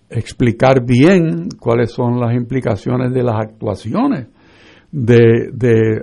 [0.10, 4.28] explicar bien cuáles son las implicaciones de las actuaciones,
[4.92, 6.02] de, de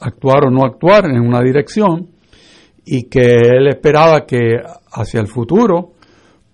[0.00, 2.08] actuar o no actuar en una dirección,
[2.84, 4.56] y que él esperaba que
[4.92, 5.93] hacia el futuro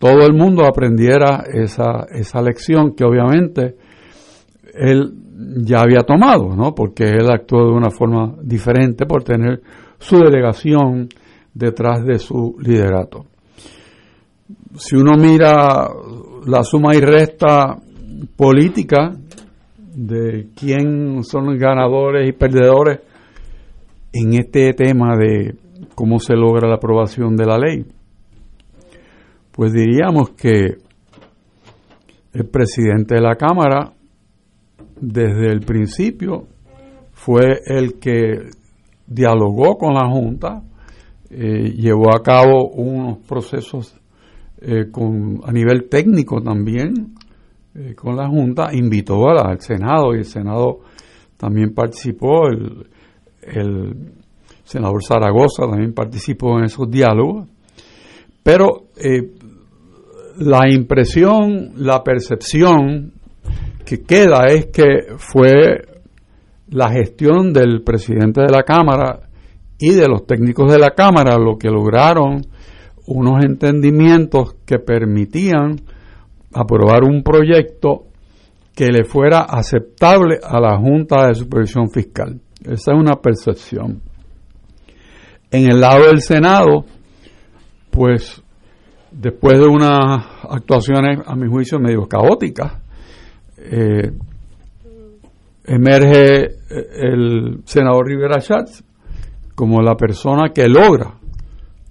[0.01, 3.77] todo el mundo aprendiera esa, esa lección que obviamente
[4.73, 5.13] él
[5.59, 6.75] ya había tomado, ¿no?
[6.75, 9.61] Porque él actuó de una forma diferente por tener
[9.99, 11.11] su delegación
[11.53, 13.27] detrás de su liderato.
[14.75, 15.91] Si uno mira
[16.47, 17.77] la suma y resta
[18.37, 19.13] política
[19.95, 23.01] de quién son ganadores y perdedores
[24.15, 25.57] en este tema de
[25.95, 27.85] cómo se logra la aprobación de la ley,
[29.53, 30.79] pues diríamos que
[32.33, 33.93] el presidente de la Cámara
[35.01, 36.47] desde el principio
[37.13, 38.51] fue el que
[39.07, 40.63] dialogó con la Junta,
[41.31, 43.97] eh, llevó a cabo unos procesos
[44.61, 44.91] eh,
[45.45, 47.15] a nivel técnico también
[47.75, 50.81] eh, con la Junta, invitó al Senado y el Senado
[51.37, 54.13] también participó, el
[54.65, 57.49] senador Zaragoza también participó en esos diálogos,
[58.43, 58.89] pero
[60.41, 63.13] la impresión, la percepción
[63.85, 65.83] que queda es que fue
[66.69, 69.21] la gestión del presidente de la Cámara
[69.79, 72.47] y de los técnicos de la Cámara lo que lograron
[73.07, 75.77] unos entendimientos que permitían
[76.55, 78.07] aprobar un proyecto
[78.75, 82.41] que le fuera aceptable a la Junta de Supervisión Fiscal.
[82.65, 84.01] Esa es una percepción.
[85.51, 86.87] En el lado del Senado,
[87.91, 88.43] pues
[89.13, 92.81] después de unas actuaciones, a mi juicio, medio caóticas,
[93.59, 94.13] eh,
[95.65, 98.83] emerge eh, el senador Rivera Schatz
[99.55, 101.15] como la persona que logra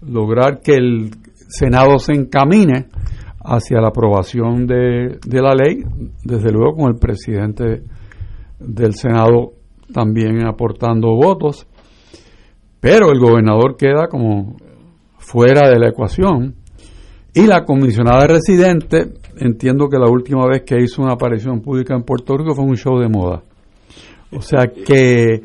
[0.02, 1.12] lograr que el
[1.48, 2.88] Senado se encamine
[3.44, 5.84] hacia la aprobación de, de la ley,
[6.24, 7.84] desde luego con el presidente
[8.60, 9.54] del Senado
[9.94, 11.68] también aportando votos,
[12.80, 14.58] pero el gobernador queda como
[15.18, 16.56] fuera de la ecuación
[17.34, 22.04] y la comisionada residente, entiendo que la última vez que hizo una aparición pública en
[22.04, 23.44] Puerto Rico fue un show de moda.
[24.32, 25.42] O sea que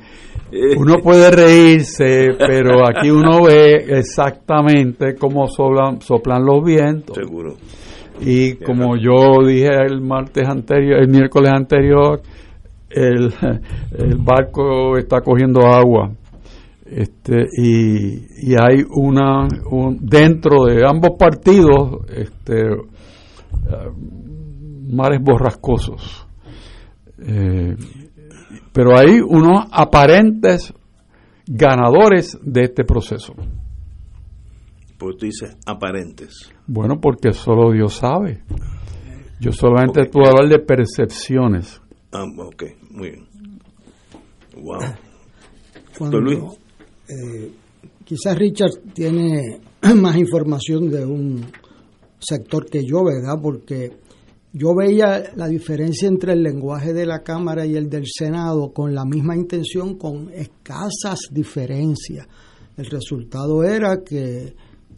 [0.77, 7.17] uno puede reírse, pero aquí uno ve exactamente cómo soplan, soplan los vientos.
[7.17, 7.55] Seguro.
[8.21, 12.21] Y como yo dije el martes anterior, el miércoles anterior,
[12.91, 13.33] el,
[13.99, 16.11] el barco está cogiendo agua
[16.85, 26.27] este, y, y hay una un, dentro de ambos partidos este, uh, mares borrascosos.
[27.19, 27.77] Eh,
[28.73, 30.73] pero hay unos aparentes
[31.47, 33.35] ganadores de este proceso.
[34.99, 36.51] Pues tú dices aparentes.
[36.67, 38.43] Bueno porque solo Dios sabe.
[39.41, 40.13] Yo solamente okay.
[40.13, 41.81] puedo hablar de percepciones.
[42.13, 43.27] Ah, ok muy bien.
[44.57, 44.79] Wow.
[45.99, 46.21] Cuando,
[47.09, 47.53] eh,
[48.05, 49.61] quizás Richard tiene
[49.95, 51.45] más información de un
[52.19, 53.41] sector que yo, ¿verdad?
[53.43, 53.91] Porque
[54.53, 58.95] yo veía la diferencia entre el lenguaje de la Cámara y el del Senado con
[58.95, 62.27] la misma intención, con escasas diferencias.
[62.77, 64.55] El resultado era que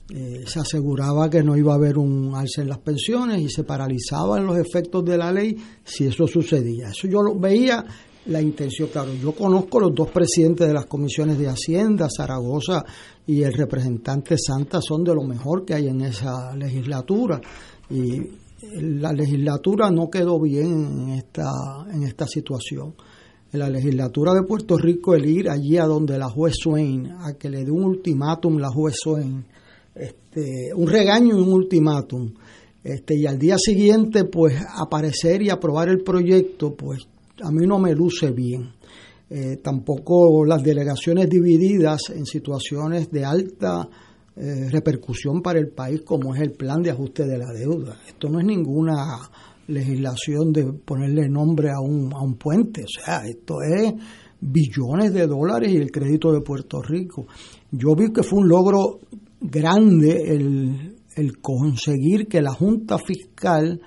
[0.08, 3.64] eh, se aseguraba que no iba a haber un alza en las pensiones y se
[3.64, 6.90] paralizaban los efectos de la ley si eso sucedía.
[6.90, 7.84] Eso yo lo veía
[8.26, 12.84] la intención, claro, yo conozco los dos presidentes de las comisiones de Hacienda, Zaragoza
[13.26, 17.40] y el representante Santa, son de lo mejor que hay en esa legislatura
[17.90, 18.20] y
[18.80, 21.50] la legislatura no quedó bien en esta,
[21.92, 22.94] en esta situación.
[23.52, 27.34] En la legislatura de Puerto Rico, el ir allí a donde la juez Swain, a
[27.34, 29.44] que le dé un ultimátum la juez Swain,
[29.94, 32.32] este, un regaño y un ultimátum,
[32.82, 37.06] este, y al día siguiente, pues aparecer y aprobar el proyecto, pues
[37.42, 38.70] a mí no me luce bien.
[39.28, 43.88] Eh, tampoco las delegaciones divididas en situaciones de alta
[44.36, 47.98] eh, repercusión para el país como es el plan de ajuste de la deuda.
[48.06, 49.18] Esto no es ninguna
[49.66, 53.94] legislación de ponerle nombre a un, a un puente, o sea, esto es
[54.40, 57.26] billones de dólares y el crédito de Puerto Rico.
[57.72, 59.00] Yo vi que fue un logro
[59.40, 63.80] grande el, el conseguir que la Junta Fiscal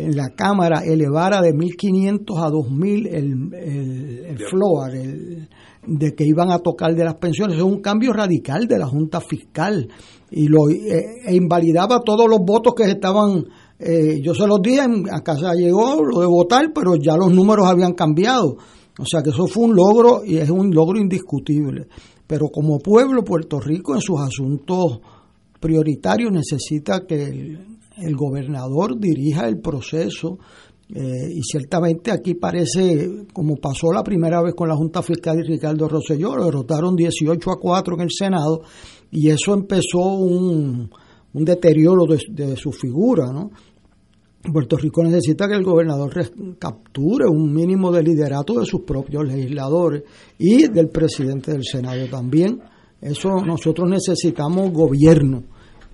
[0.00, 5.48] en la Cámara elevara de 1.500 a 2.000 el, el, el floor el,
[5.86, 7.56] de que iban a tocar de las pensiones.
[7.56, 9.88] Es un cambio radical de la Junta Fiscal
[10.30, 13.44] y lo eh, e invalidaba todos los votos que estaban.
[13.78, 17.66] Eh, yo se los dije, a casa llegó lo de votar, pero ya los números
[17.66, 18.56] habían cambiado.
[18.98, 21.86] O sea que eso fue un logro y es un logro indiscutible.
[22.26, 25.00] Pero como pueblo, Puerto Rico en sus asuntos
[25.58, 27.69] prioritarios necesita que el,
[28.00, 30.38] el gobernador dirija el proceso
[30.92, 35.46] eh, y ciertamente aquí parece, como pasó la primera vez con la Junta Fiscal y
[35.46, 38.62] Ricardo Rosselló, lo derrotaron 18 a 4 en el Senado
[39.12, 40.90] y eso empezó un,
[41.32, 43.26] deterioro de, su figura.
[44.52, 46.10] Puerto Rico necesita que el gobernador
[46.58, 50.02] capture un mínimo de liderato de sus propios legisladores
[50.38, 52.60] y del presidente del Senado también.
[53.00, 55.44] Eso nosotros necesitamos gobierno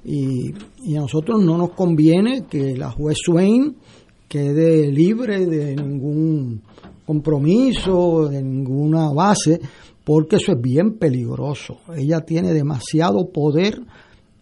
[0.06, 0.54] y,
[0.84, 3.76] y a nosotros no nos conviene que la juez Swain
[4.28, 6.62] quede libre de ningún
[7.04, 9.60] compromiso, de ninguna base,
[10.04, 11.78] porque eso es bien peligroso.
[11.96, 13.80] Ella tiene demasiado poder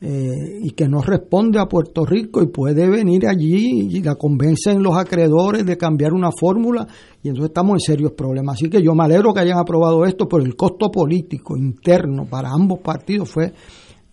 [0.00, 4.82] eh, y que no responde a Puerto Rico y puede venir allí y la convencen
[4.82, 6.86] los acreedores de cambiar una fórmula
[7.22, 8.56] y entonces estamos en serios problemas.
[8.56, 12.50] Así que yo me alegro que hayan aprobado esto, pero el costo político interno para
[12.50, 13.54] ambos partidos fue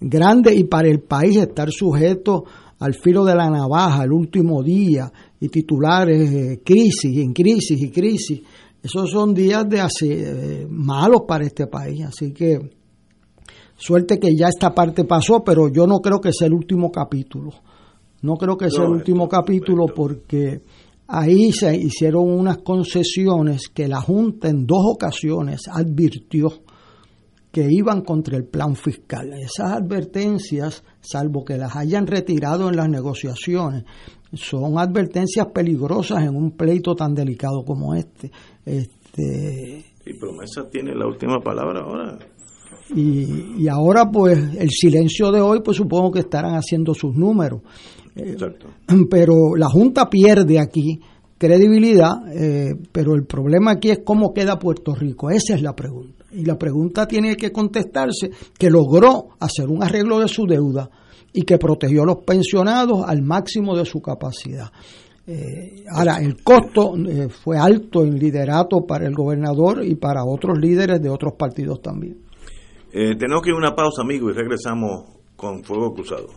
[0.01, 2.43] grande y para el país estar sujeto
[2.79, 7.91] al filo de la navaja el último día y titulares eh, crisis en crisis y
[7.91, 8.41] crisis.
[8.81, 12.59] Esos son días de eh, malos para este país, así que
[13.77, 17.51] suerte que ya esta parte pasó, pero yo no creo que sea el último capítulo.
[18.23, 20.61] No creo que sea el último capítulo porque
[21.07, 26.51] ahí se hicieron unas concesiones que la Junta en dos ocasiones advirtió
[27.51, 29.33] que iban contra el plan fiscal.
[29.33, 33.83] Esas advertencias, salvo que las hayan retirado en las negociaciones,
[34.33, 38.31] son advertencias peligrosas en un pleito tan delicado como este.
[38.65, 42.17] este y promesa tiene la última palabra ahora.
[42.95, 47.61] Y, y, ahora pues el silencio de hoy pues supongo que estarán haciendo sus números.
[48.15, 48.67] Exacto.
[49.09, 50.99] pero la Junta pierde aquí
[51.37, 55.29] credibilidad, eh, pero el problema aquí es cómo queda Puerto Rico.
[55.29, 56.20] Esa es la pregunta.
[56.33, 60.89] Y la pregunta tiene que contestarse que logró hacer un arreglo de su deuda
[61.33, 64.71] y que protegió a los pensionados al máximo de su capacidad.
[65.27, 70.57] Eh, ahora, el costo eh, fue alto en liderato para el gobernador y para otros
[70.57, 72.17] líderes de otros partidos también.
[72.91, 75.05] Eh, tenemos que ir a una pausa, amigo, y regresamos
[75.35, 76.27] con Fuego Cruzado.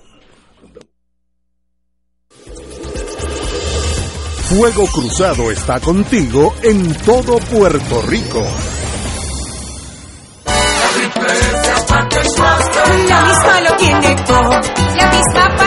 [4.44, 8.44] Fuego Cruzado está contigo en todo Puerto Rico.
[12.36, 15.63] La misma lo tiene todo, la misma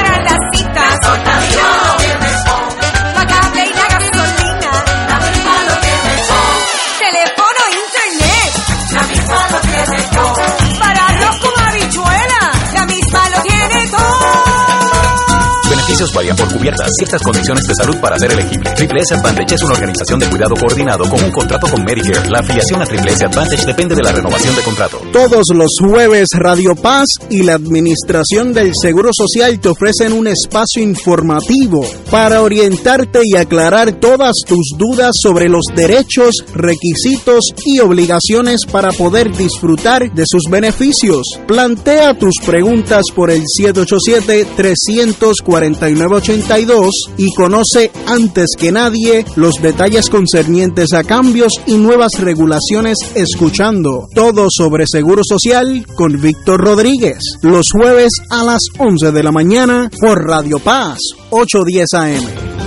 [15.97, 16.91] Beneficios varían por cubiertas.
[16.95, 18.69] Ciertas condiciones de salud para ser elegible.
[18.75, 22.29] Triple S Advantage es una organización de cuidado coordinado con un contrato con Medicare.
[22.29, 25.01] La afiliación a Triple S Advantage depende de la renovación de contrato.
[25.11, 30.83] Todos los jueves Radio Paz y la Administración del Seguro Social te ofrecen un espacio
[30.83, 38.91] informativo para orientarte y aclarar todas tus dudas sobre los derechos, requisitos y obligaciones para
[38.91, 41.23] poder disfrutar de sus beneficios.
[41.47, 50.09] Plantea tus preguntas por el 787 340 6982 y conoce antes que nadie los detalles
[50.09, 57.67] concernientes a cambios y nuevas regulaciones escuchando todo sobre Seguro Social con Víctor Rodríguez los
[57.71, 60.99] jueves a las 11 de la mañana por Radio Paz
[61.29, 62.66] 810 AM.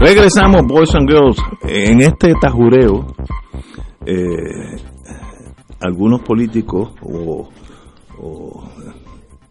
[0.00, 1.36] Regresamos, Boys and Girls.
[1.62, 3.14] En este tajureo,
[4.06, 4.80] eh,
[5.78, 7.50] algunos políticos o,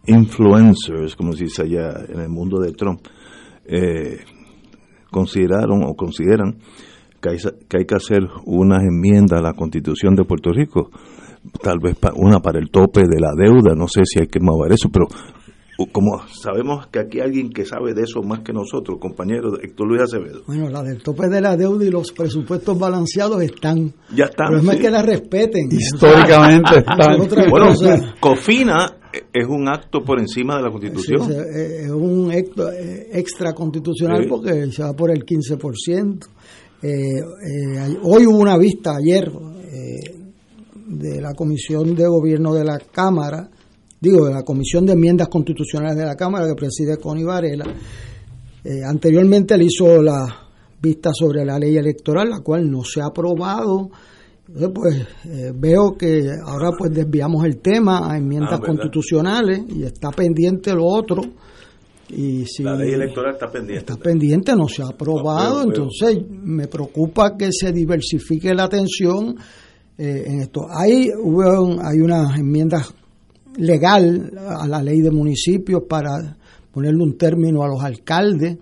[0.06, 3.00] influencers, como se dice allá en el mundo de Trump,
[3.64, 4.24] eh,
[5.12, 6.58] consideraron o consideran
[7.20, 7.36] que hay,
[7.68, 10.90] que hay que hacer una enmienda a la constitución de Puerto Rico
[11.62, 14.72] tal vez una para el tope de la deuda, no sé si hay que mover
[14.72, 15.06] eso, pero
[15.86, 19.88] como sabemos que aquí hay alguien que sabe de eso más que nosotros, compañero Héctor
[19.88, 20.42] Luis Acevedo.
[20.46, 23.92] Bueno, la del tope de la deuda y los presupuestos balanceados están.
[24.14, 24.48] Ya están.
[24.50, 25.68] Pero es que la respeten.
[25.70, 27.50] Históricamente están.
[27.50, 27.74] Bueno,
[28.20, 28.96] COFINA
[29.32, 31.26] es un acto por encima de la Constitución.
[31.26, 32.70] Sí, es un acto
[33.12, 34.28] extra constitucional sí.
[34.28, 36.26] porque se va por el 15%.
[36.82, 40.20] Eh, eh, hoy hubo una vista, ayer, eh,
[40.86, 43.50] de la Comisión de Gobierno de la Cámara
[44.00, 47.66] digo, de la Comisión de Enmiendas Constitucionales de la Cámara que preside Connie Varela.
[48.64, 50.26] Eh, anteriormente le hizo la
[50.80, 53.90] vista sobre la ley electoral, la cual no se ha aprobado.
[54.48, 54.96] Entonces, pues
[55.26, 60.74] eh, veo que ahora pues desviamos el tema a enmiendas ah, constitucionales y está pendiente
[60.74, 61.22] lo otro,
[62.08, 63.92] Y si La ley electoral está pendiente.
[63.92, 65.68] está pendiente, no se ha aprobado, veo.
[65.68, 69.36] entonces me preocupa que se diversifique la atención
[69.96, 70.62] eh, en esto.
[70.68, 72.92] Hay, hubo hay unas enmiendas
[73.56, 76.36] legal a la ley de municipios para
[76.72, 78.58] ponerle un término a los alcaldes,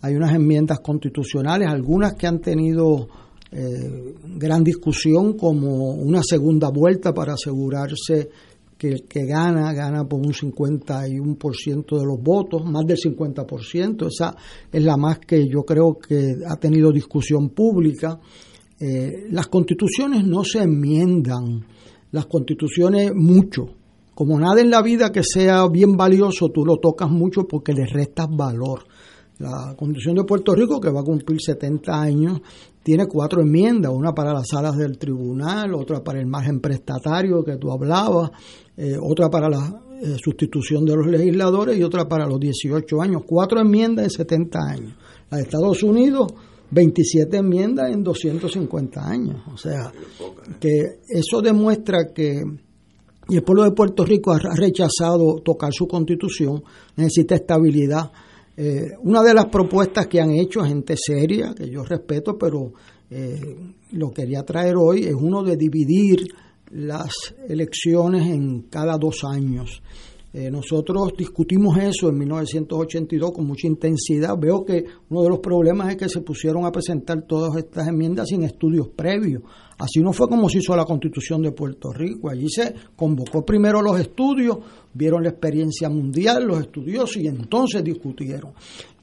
[0.00, 3.08] hay unas enmiendas constitucionales, algunas que han tenido
[3.50, 8.28] eh, gran discusión como una segunda vuelta para asegurarse
[8.76, 14.08] que el que gana, gana por un 51% de los votos, más del 50%.
[14.08, 14.36] Esa
[14.70, 18.18] es la más que yo creo que ha tenido discusión pública.
[18.80, 21.64] Eh, las constituciones no se enmiendan,
[22.10, 23.68] las constituciones mucho.
[24.14, 27.86] Como nada en la vida que sea bien valioso, tú lo tocas mucho porque le
[27.86, 28.84] restas valor.
[29.38, 32.40] La Constitución de Puerto Rico, que va a cumplir 70 años,
[32.84, 37.56] tiene cuatro enmiendas, una para las salas del tribunal, otra para el margen prestatario que
[37.56, 38.30] tú hablabas,
[38.76, 43.22] eh, otra para la eh, sustitución de los legisladores y otra para los 18 años.
[43.26, 44.94] Cuatro enmiendas en 70 años.
[45.30, 46.32] La de Estados Unidos,
[46.70, 49.42] 27 enmiendas en 250 años.
[49.52, 49.92] O sea,
[50.60, 52.42] que eso demuestra que
[53.28, 56.62] y el pueblo de Puerto Rico ha ha rechazado tocar su constitución,
[56.96, 58.10] necesita estabilidad.
[58.56, 62.72] Eh, una de las propuestas que han hecho gente seria, que yo respeto, pero
[63.10, 63.56] eh,
[63.92, 66.26] lo quería traer hoy, es uno de dividir
[66.70, 67.12] las
[67.48, 69.82] elecciones en cada dos años.
[70.32, 74.36] Eh, nosotros discutimos eso en 1982 con mucha intensidad.
[74.36, 78.26] Veo que uno de los problemas es que se pusieron a presentar todas estas enmiendas
[78.28, 79.42] sin estudios previos.
[79.78, 82.30] Así no fue como se hizo la constitución de Puerto Rico.
[82.30, 84.58] Allí se convocó primero los estudios,
[84.92, 88.52] vieron la experiencia mundial, los estudiosos y entonces discutieron.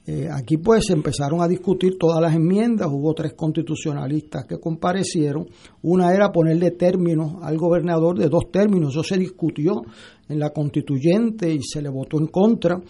[0.04, 5.48] Eh, aquí pues se empezaron a discutir todas las enmiendas, hubo tres constitucionalistas que comparecieron,
[5.84, 9.84] una era ponerle términos al gobernador de dos términos, eso se discutió
[10.28, 12.82] en la constituyente y se le votó en contra,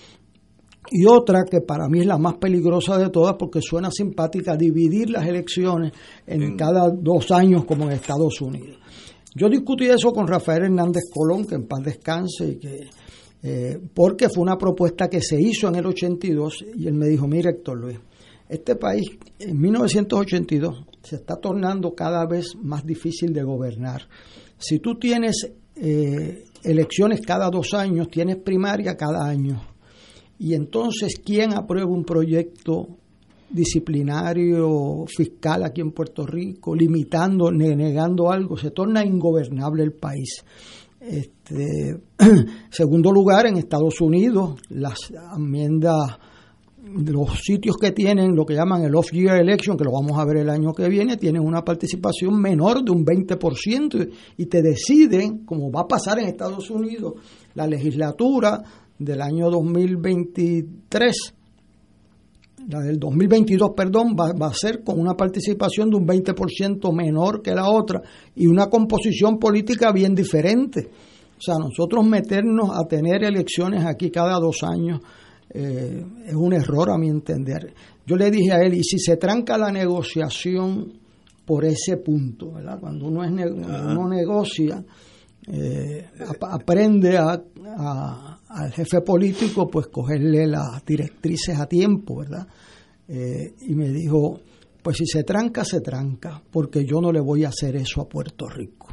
[0.91, 5.09] y otra que para mí es la más peligrosa de todas porque suena simpática, dividir
[5.09, 5.93] las elecciones
[6.27, 8.77] en cada dos años como en Estados Unidos.
[9.33, 12.89] Yo discutí eso con Rafael Hernández Colón, que en paz descanse, y que,
[13.41, 17.25] eh, porque fue una propuesta que se hizo en el 82 y él me dijo,
[17.25, 17.97] mira Héctor Luis,
[18.49, 19.05] este país
[19.39, 24.01] en 1982 se está tornando cada vez más difícil de gobernar.
[24.57, 29.70] Si tú tienes eh, elecciones cada dos años, tienes primaria cada año.
[30.43, 32.87] Y entonces, ¿quién aprueba un proyecto
[33.47, 38.57] disciplinario fiscal aquí en Puerto Rico, limitando, ne- negando algo?
[38.57, 40.43] Se torna ingobernable el país.
[40.99, 41.95] Este,
[42.71, 46.17] segundo lugar, en Estados Unidos, las enmiendas,
[46.91, 50.37] los sitios que tienen lo que llaman el off-year election, que lo vamos a ver
[50.37, 55.71] el año que viene, tienen una participación menor de un 20% y te deciden, como
[55.71, 57.13] va a pasar en Estados Unidos,
[57.53, 58.63] la legislatura
[59.03, 61.33] del año 2023
[62.69, 67.41] la del 2022, perdón, va, va a ser con una participación de un 20% menor
[67.41, 68.01] que la otra
[68.35, 70.87] y una composición política bien diferente.
[71.37, 74.99] O sea, nosotros meternos a tener elecciones aquí cada dos años
[75.49, 77.73] eh, es un error a mi entender.
[78.05, 80.93] Yo le dije a él, y si se tranca la negociación
[81.43, 82.79] por ese punto, ¿verdad?
[82.79, 84.83] Cuando uno, es uno negocia,
[85.47, 87.41] eh, ap- aprende a-
[88.47, 92.47] al jefe político pues cogerle las directrices a tiempo, ¿verdad?
[93.07, 94.39] Eh, y me dijo,
[94.81, 98.07] pues si se tranca, se tranca, porque yo no le voy a hacer eso a
[98.09, 98.87] Puerto Rico,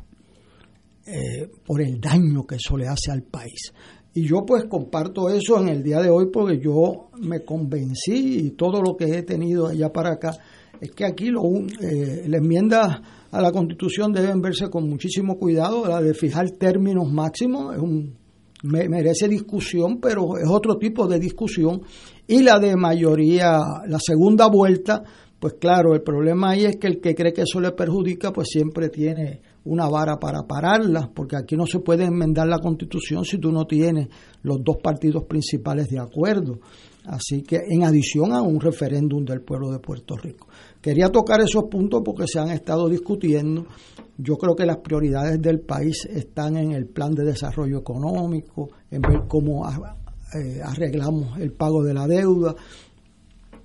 [1.07, 3.73] eh, por el daño que eso le hace al país.
[4.15, 8.51] Y yo pues comparto eso en el día de hoy porque yo me convencí y
[8.53, 10.37] todo lo que he tenido allá para acá
[10.81, 11.43] es que aquí lo,
[11.81, 17.11] eh, la enmienda a la constitución deben verse con muchísimo cuidado, la de fijar términos
[17.13, 18.15] máximos, es un,
[18.63, 21.83] me- merece discusión, pero es otro tipo de discusión.
[22.27, 25.03] Y la de mayoría, la segunda vuelta,
[25.39, 28.49] pues claro, el problema ahí es que el que cree que eso le perjudica, pues
[28.51, 33.39] siempre tiene una vara para pararla, porque aquí no se puede enmendar la constitución si
[33.39, 34.09] tú no tienes
[34.43, 36.59] los dos partidos principales de acuerdo.
[37.05, 40.49] Así que en adición a un referéndum del pueblo de Puerto Rico.
[40.81, 43.67] Quería tocar esos puntos porque se han estado discutiendo.
[44.17, 49.03] Yo creo que las prioridades del país están en el plan de desarrollo económico, en
[49.03, 49.97] ver cómo a-
[50.35, 52.55] eh, arreglamos el pago de la deuda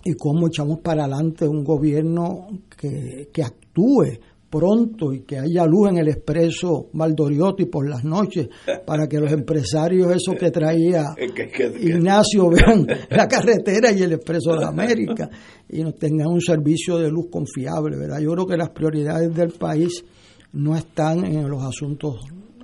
[0.04, 4.06] y cómo echamos para adelante un gobierno que, que actúe
[4.54, 8.50] pronto y que haya luz en el expreso Valdoriotti por las noches
[8.86, 11.06] para que los empresarios esos que traía
[11.82, 15.28] Ignacio vean la carretera y el expreso de América
[15.68, 18.20] y nos tengan un servicio de luz confiable, ¿verdad?
[18.20, 20.06] Yo creo que las prioridades del país
[20.52, 22.18] no están en los asuntos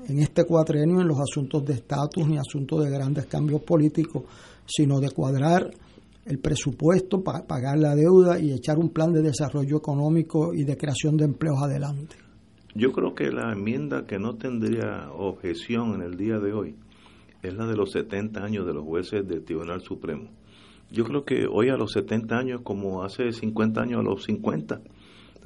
[0.07, 4.25] en este cuatrenio en los asuntos de estatus ni asuntos de grandes cambios políticos,
[4.65, 5.71] sino de cuadrar
[6.29, 10.77] el presupuesto, pa- pagar la deuda y echar un plan de desarrollo económico y de
[10.77, 12.15] creación de empleos adelante.
[12.75, 16.75] Yo creo que la enmienda que no tendría objeción en el día de hoy
[17.41, 20.29] es la de los 70 años de los jueces del Tribunal Supremo.
[20.91, 24.81] Yo creo que hoy a los 70 años como hace 50 años a los 50.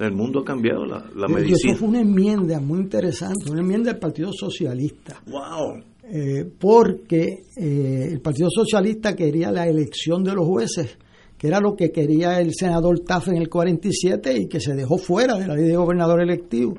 [0.00, 1.72] El mundo ha cambiado, la, la Y medicina.
[1.72, 5.20] eso fue una enmienda muy interesante, una enmienda del Partido Socialista.
[5.26, 5.82] ¡Wow!
[6.06, 10.98] Eh, porque eh, el Partido Socialista quería la elección de los jueces,
[11.38, 14.98] que era lo que quería el senador Taft en el 47 y que se dejó
[14.98, 16.74] fuera de la ley de gobernador electivo.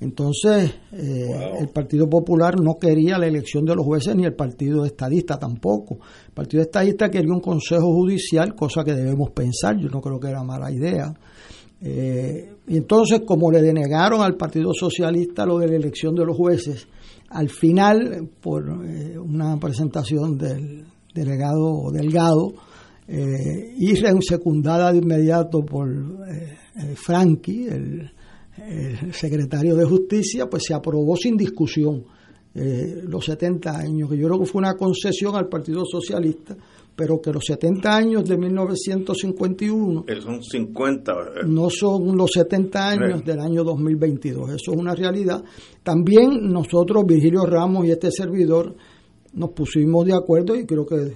[0.00, 1.26] Entonces, eh,
[1.58, 5.98] el Partido Popular no quería la elección de los jueces ni el Partido Estadista tampoco.
[6.28, 10.28] El Partido Estadista quería un consejo judicial, cosa que debemos pensar, yo no creo que
[10.28, 11.12] era mala idea.
[11.80, 16.36] Eh, y entonces, como le denegaron al Partido Socialista lo de la elección de los
[16.36, 16.86] jueces,
[17.30, 20.84] al final, por eh, una presentación del
[21.14, 22.52] delegado Delgado,
[23.06, 26.94] eh, y secundada de inmediato por eh, eh,
[27.70, 28.10] el,
[28.58, 32.04] el secretario de Justicia, pues se aprobó sin discusión
[32.54, 36.56] eh, los 70 años, que yo creo que fue una concesión al Partido Socialista,
[36.98, 41.12] pero que los 70 años de 1951 Eh, Son 50.
[41.12, 43.24] eh, no son los 70 años Sí.
[43.24, 45.44] del año 2022, eso es una realidad.
[45.84, 48.74] También nosotros, Virgilio Ramos y este servidor,
[49.32, 51.12] nos pusimos de acuerdo y creo que eh,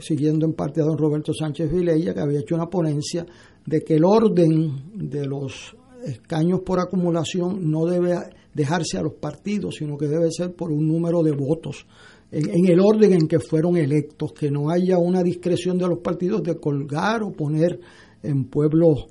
[0.00, 3.24] siguiendo en parte a don Roberto Sánchez Vilella, que había hecho una ponencia
[3.64, 8.16] de que el orden de los escaños por acumulación no debe
[8.54, 11.86] dejarse a los partidos, sino que debe ser por un número de votos,
[12.32, 16.42] en, el orden en que fueron electos, que no haya una discreción de los partidos
[16.42, 17.80] de colgar o poner
[18.22, 19.06] en pueblos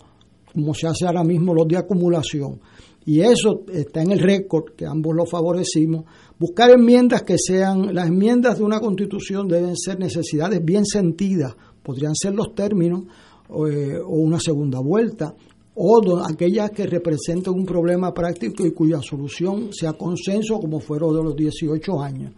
[0.53, 2.59] como se hace ahora mismo los de acumulación.
[3.05, 6.05] Y eso está en el récord, que ambos lo favorecimos.
[6.37, 12.15] Buscar enmiendas que sean, las enmiendas de una constitución deben ser necesidades bien sentidas, podrían
[12.15, 13.03] ser los términos
[13.49, 15.33] eh, o una segunda vuelta,
[15.75, 21.23] o aquellas que representen un problema práctico y cuya solución sea consenso, como fueron de
[21.23, 22.33] los 18 años.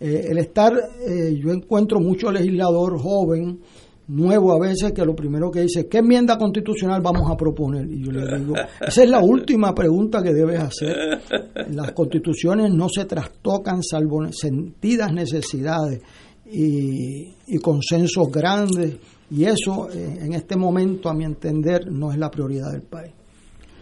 [0.00, 0.72] Eh, el estar,
[1.06, 3.60] eh, yo encuentro mucho legislador joven,
[4.08, 7.86] nuevo a veces, que lo primero que dice, ¿qué enmienda constitucional vamos a proponer?
[7.88, 11.20] Y yo le digo, esa es la última pregunta que debes hacer.
[11.70, 16.00] Las constituciones no se trastocan salvo sentidas necesidades
[16.50, 18.96] y, y consensos grandes,
[19.30, 23.12] y eso eh, en este momento, a mi entender, no es la prioridad del país.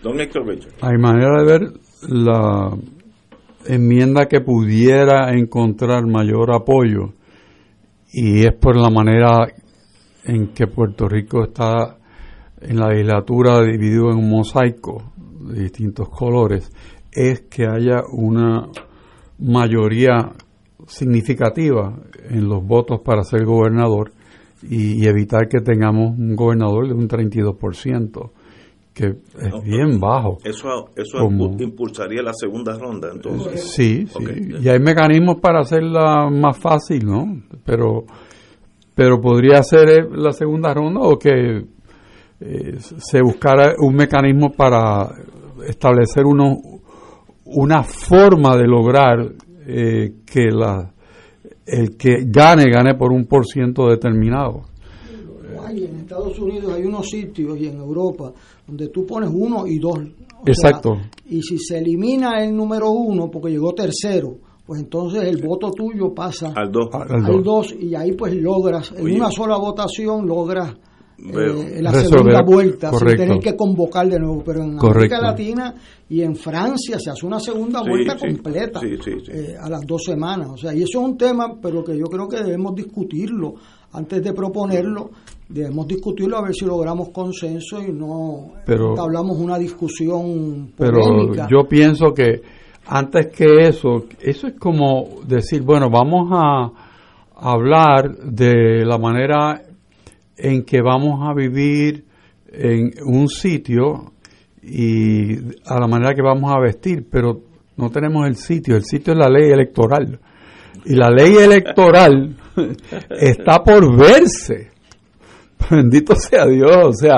[0.02, 0.74] Don Héctor Richard.
[0.82, 1.72] Hay manera de ver
[2.08, 2.76] la
[3.68, 7.12] enmienda que pudiera encontrar mayor apoyo
[8.10, 9.46] y es por la manera
[10.24, 11.98] en que Puerto Rico está
[12.60, 15.12] en la legislatura dividido en un mosaico
[15.52, 16.72] de distintos colores,
[17.12, 18.68] es que haya una
[19.38, 20.32] mayoría
[20.86, 21.94] significativa
[22.30, 24.12] en los votos para ser gobernador
[24.62, 28.30] y, y evitar que tengamos un gobernador de un 32%,
[28.98, 29.06] que
[29.40, 30.38] es bien bajo.
[30.44, 33.62] Eso, eso Como- impulsaría la segunda ronda, entonces.
[33.62, 34.24] Sí, sí.
[34.60, 37.24] Y hay mecanismos para hacerla más fácil, ¿no?
[37.64, 38.04] Pero,
[38.94, 41.64] pero podría ser eh, la segunda ronda o que
[42.40, 45.08] eh, se buscara un mecanismo para
[45.66, 46.56] establecer uno,
[47.44, 49.20] una forma de lograr
[49.66, 50.90] eh, que la,
[51.66, 54.62] el que gane, gane por un por ciento determinado.
[55.66, 58.32] Hay en Estados Unidos hay unos sitios y en Europa
[58.66, 59.98] donde tú pones uno y dos.
[60.47, 60.94] Exacto.
[60.94, 64.36] sea, y si se elimina el número uno porque llegó tercero,
[64.66, 66.89] pues entonces el voto tuyo pasa Al dos.
[66.93, 67.74] Al al dos.
[67.78, 69.16] y ahí pues logras, en Oye.
[69.16, 70.74] una sola votación logras
[71.20, 74.40] eh, la Resolver, segunda vuelta sin tener que convocar de nuevo.
[74.44, 75.16] Pero en Correcto.
[75.16, 75.74] América Latina
[76.09, 78.26] y en Francia se hace una segunda Sí, vuelta sí.
[78.28, 79.32] completa Sí, sí, sí.
[79.32, 80.48] eh, a las dos semanas.
[80.52, 83.55] O sea, y eso es un tema, pero que yo creo que debemos discutirlo
[83.93, 85.10] antes de proponerlo.
[85.48, 91.48] Debemos discutirlo a ver si logramos consenso y no Pero- hablamos una discusión Pero polémica.
[91.50, 92.42] yo pienso que
[92.86, 96.70] antes que eso, eso es como decir, bueno, vamos a
[97.36, 99.62] hablar de la manera
[100.36, 102.04] en que vamos a vivir
[102.52, 104.12] en un sitio
[104.62, 105.34] y
[105.66, 107.40] a la manera que vamos a vestir, pero
[107.76, 110.18] no tenemos el sitio, el sitio es la ley electoral.
[110.84, 112.36] Y la ley electoral
[113.10, 114.70] está por verse.
[115.70, 116.76] Bendito sea Dios.
[116.85, 117.16] O sea,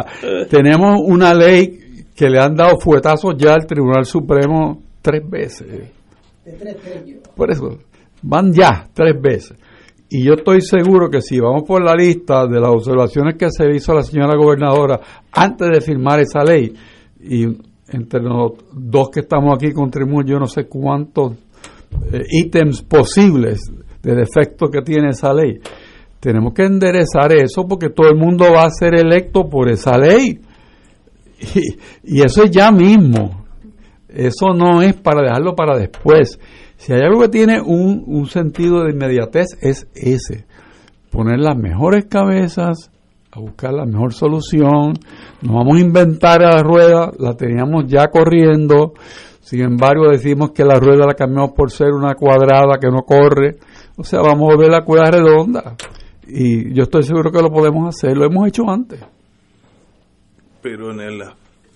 [0.49, 5.91] tenemos una ley que le han dado fuetazos ya al Tribunal Supremo tres veces.
[7.35, 7.79] Por eso,
[8.23, 9.57] van ya tres veces.
[10.13, 13.71] Y yo estoy seguro que si vamos por la lista de las observaciones que se
[13.71, 15.01] hizo a la señora gobernadora
[15.33, 16.75] antes de firmar esa ley,
[17.23, 17.45] y
[17.93, 21.35] entre los dos que estamos aquí contribuimos yo no sé cuántos
[22.13, 23.61] eh, ítems posibles
[24.03, 25.61] de defecto que tiene esa ley.
[26.21, 30.39] Tenemos que enderezar eso porque todo el mundo va a ser electo por esa ley.
[32.05, 33.45] Y, eso es ya mismo.
[34.09, 36.39] Eso no es para dejarlo para después.
[36.77, 40.45] Si hay algo que tiene un, un sentido de inmediatez, es ese.
[41.11, 42.91] Poner las mejores cabezas,
[43.33, 44.95] a buscar la mejor solución.
[45.43, 48.93] No vamos a inventar la rueda, la teníamos ya corriendo.
[49.41, 53.57] Sin embargo, decimos que la rueda la cambiamos por ser una cuadrada que no corre.
[53.97, 55.77] O sea, vamos a ver la cuerda redonda.
[56.27, 58.17] Y yo estoy seguro que lo podemos hacer.
[58.17, 59.01] Lo hemos hecho antes.
[60.63, 61.23] Pero en el...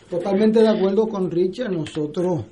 [0.09, 1.73] Totalmente de acuerdo con Richard.
[1.73, 2.45] Nosotros,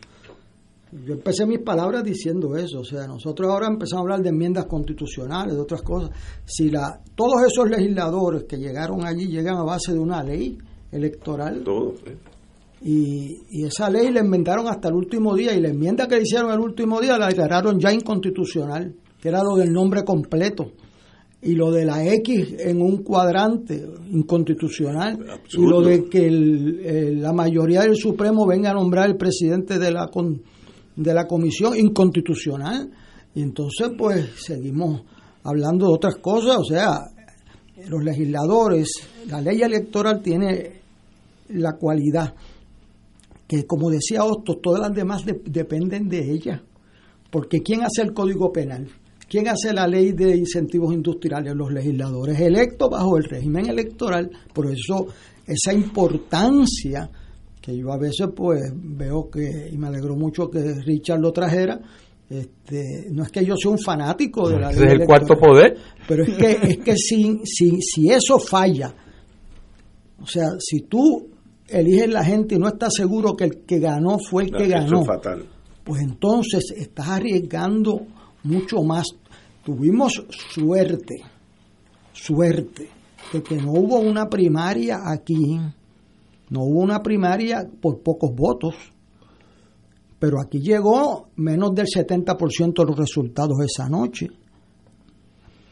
[1.05, 2.81] yo empecé mis palabras diciendo eso.
[2.81, 6.11] O sea, nosotros ahora empezamos a hablar de enmiendas constitucionales, de otras cosas.
[6.45, 10.59] Si la, todos esos legisladores que llegaron allí llegan a base de una ley
[10.91, 11.63] electoral.
[11.63, 11.95] Todo.
[12.07, 12.17] ¿eh?
[12.85, 16.23] Y, y esa ley la inventaron hasta el último día y la enmienda que le
[16.23, 20.73] hicieron el último día la declararon ya inconstitucional, que era lo del nombre completo
[21.43, 25.19] y lo de la X en un cuadrante inconstitucional
[25.53, 29.91] y lo de que el- la mayoría del Supremo venga a nombrar el presidente de
[29.91, 30.41] la con-
[30.95, 32.91] de la comisión inconstitucional.
[33.35, 35.03] Y entonces pues seguimos
[35.43, 36.59] hablando de otras cosas.
[36.59, 37.01] O sea
[37.89, 38.89] los legisladores
[39.29, 40.81] la ley electoral tiene
[41.49, 42.35] la cualidad
[43.49, 46.63] que como decía Hostos todas las demás de- dependen de ella.
[47.31, 48.87] Porque quién hace el código penal
[49.33, 51.55] ¿Quién hace la ley de incentivos industriales?
[51.57, 54.31] Los legisladores electos bajo el régimen electoral.
[54.53, 55.07] Por eso
[55.47, 57.09] esa importancia
[57.59, 61.81] que yo a veces pues veo que, y me alegró mucho que Richard lo trajera,
[62.29, 65.27] este, no es que yo sea un fanático de la Ese ley es el electoral,
[65.27, 65.77] cuarto poder.
[66.07, 68.95] pero es que, es que si, si, si eso falla,
[70.21, 71.27] o sea, si tú
[71.69, 74.73] eliges la gente y no estás seguro que el que ganó fue el que Eso
[74.75, 75.47] ganó, es fatal.
[75.85, 78.03] pues entonces estás arriesgando
[78.45, 79.07] mucho más.
[79.65, 81.23] Tuvimos suerte,
[82.13, 82.89] suerte,
[83.33, 85.59] de que no hubo una primaria aquí,
[86.51, 88.75] no hubo una primaria por pocos votos,
[90.19, 94.29] pero aquí llegó menos del 70% de los resultados esa noche.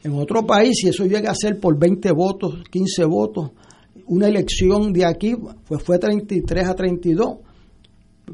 [0.03, 3.51] En otro país, si eso llega a ser por 20 votos, 15 votos,
[4.07, 5.37] una elección de aquí
[5.67, 7.39] pues fue 33 a 32,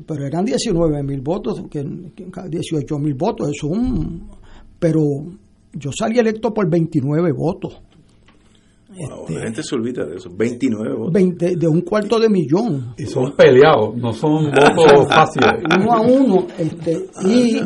[0.07, 1.83] pero eran 19 mil votos, que,
[2.15, 4.28] que 18 mil votos, eso es un...
[4.78, 5.03] Pero
[5.78, 7.81] yo salí electo por 29 votos,
[8.97, 10.31] Wow, la gente se olvida de eso.
[10.35, 11.12] 29 votos.
[11.12, 12.94] 20, de un cuarto de millón.
[12.97, 15.62] Y son peleados, no son votos fáciles.
[15.78, 17.61] uno a uno este, y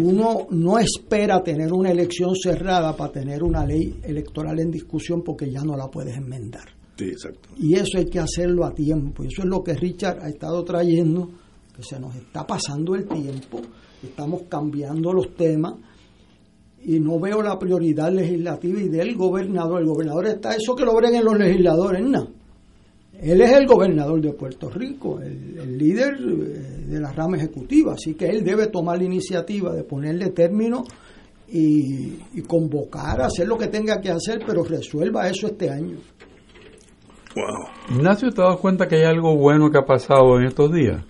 [0.00, 5.50] uno no espera tener una elección cerrada para tener una ley electoral en discusión porque
[5.50, 6.68] ya no la puedes enmendar.
[6.96, 7.50] Sí, exacto.
[7.58, 9.24] Y eso hay que hacerlo a tiempo.
[9.24, 11.30] Y eso es lo que Richard ha estado trayendo,
[11.76, 13.60] que se nos está pasando el tiempo,
[14.02, 15.74] estamos cambiando los temas
[16.82, 19.80] y no veo la prioridad legislativa y del gobernador.
[19.80, 22.28] El gobernador está, eso que lo breguen los legisladores, no.
[23.20, 27.92] Él es el gobernador de Puerto Rico, el, el líder eh, de la rama ejecutiva,
[27.92, 30.84] así que él debe tomar la iniciativa de ponerle término
[31.52, 35.98] y, y convocar, hacer lo que tenga que hacer, pero resuelva eso este año.
[37.36, 37.96] Wow.
[37.96, 41.04] Ignacio, ¿te das cuenta que hay algo bueno que ha pasado en estos días?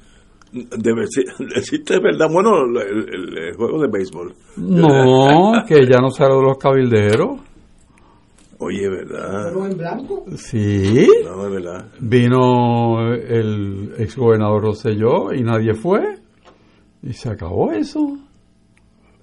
[0.53, 1.25] Debe ser,
[1.57, 2.29] existe verdad.
[2.33, 4.35] Bueno, el, el- el juego de béisbol.
[4.57, 7.41] No, que ya no sale de los cabilderos.
[8.59, 9.45] Oye, ¿verdad?
[9.49, 10.25] ¿Pero en blanco?
[10.37, 11.07] Sí.
[11.25, 11.87] No, de verdad.
[11.99, 16.19] Vino el exgobernador Rosselló y nadie fue.
[17.03, 18.19] Y se acabó eso.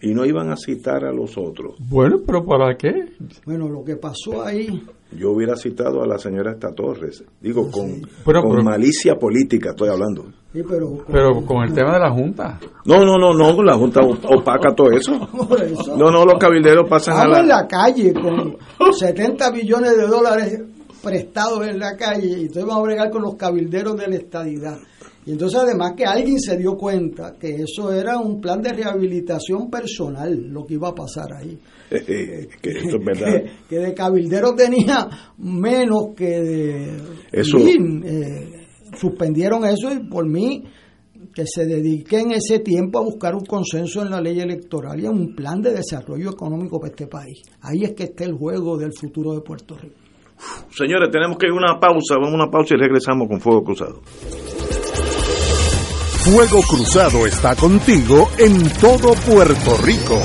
[0.02, 1.76] Y no iban a citar a los otros.
[1.80, 3.10] Bueno, pero ¿para qué?
[3.46, 4.82] Bueno, lo que pasó ahí,
[5.12, 7.24] Yo hubiera citado a la señora Esta Torres.
[7.42, 10.26] Digo, con, Pero- con pero- malicia política estoy hablando.
[10.52, 12.60] sí, pero, Pero con el tema de la Junta.
[12.86, 15.14] No, no, no, no, la Junta opaca todo eso.
[15.98, 17.62] No, no, los cabilderos pasan a estamos en la...
[17.62, 18.58] la calle con
[18.94, 20.62] 70 billones de dólares
[21.04, 24.78] prestados en la calle y entonces vamos a bregar con los cabilderos de la estadidad.
[25.28, 29.70] Y entonces además que alguien se dio cuenta que eso era un plan de rehabilitación
[29.70, 31.60] personal, lo que iba a pasar ahí.
[31.90, 33.44] que eso es verdad.
[33.44, 36.98] Que, que de cabildero tenía menos que de...
[37.34, 38.68] Eso- eh,
[38.98, 40.64] suspendieron eso y por mí
[41.36, 45.12] que se dediquen ese tiempo a buscar un consenso en la ley electoral y en
[45.12, 47.42] un plan de desarrollo económico para este país.
[47.62, 49.96] Ahí es que está el juego del futuro de Puerto Rico.
[50.70, 52.16] Señores, tenemos que ir a una pausa.
[52.16, 54.02] Vamos a una pausa y regresamos con Fuego Cruzado.
[56.30, 60.20] Fuego Cruzado está contigo en todo Puerto Rico.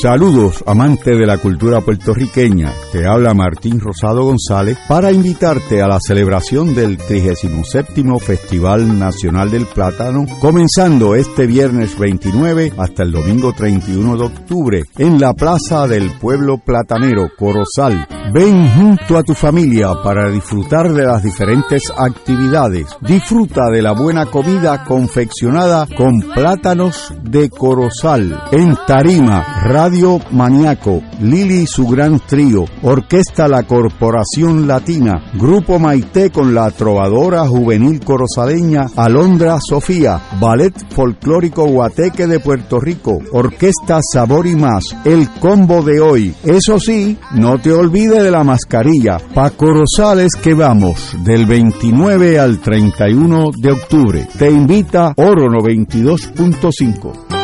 [0.00, 2.72] Saludos, amante de la cultura puertorriqueña.
[2.92, 9.66] Te habla Martín Rosado González para invitarte a la celebración del 37 Festival Nacional del
[9.66, 16.10] Plátano, comenzando este viernes 29 hasta el domingo 31 de octubre en la Plaza del
[16.12, 18.08] Pueblo Platanero, Corozal.
[18.32, 22.86] Ven junto a tu familia para disfrutar de las diferentes actividades.
[23.00, 28.42] Disfruta de la buena comida confeccionada con plátanos de Corozal.
[28.50, 36.30] En Tarima, Radio Maniaco, Lili y su gran trío, Orquesta La Corporación Latina, Grupo Maite
[36.30, 44.46] con la trovadora juvenil corozaleña Alondra Sofía, Ballet Folclórico Guateque de Puerto Rico, Orquesta Sabor
[44.46, 46.34] y Más, el combo de hoy.
[46.42, 49.18] Eso sí, no te olvides de la mascarilla.
[49.34, 54.28] Pa Corozales que vamos, del 29 al 31 de octubre.
[54.38, 57.34] Te invita Oro 92.5.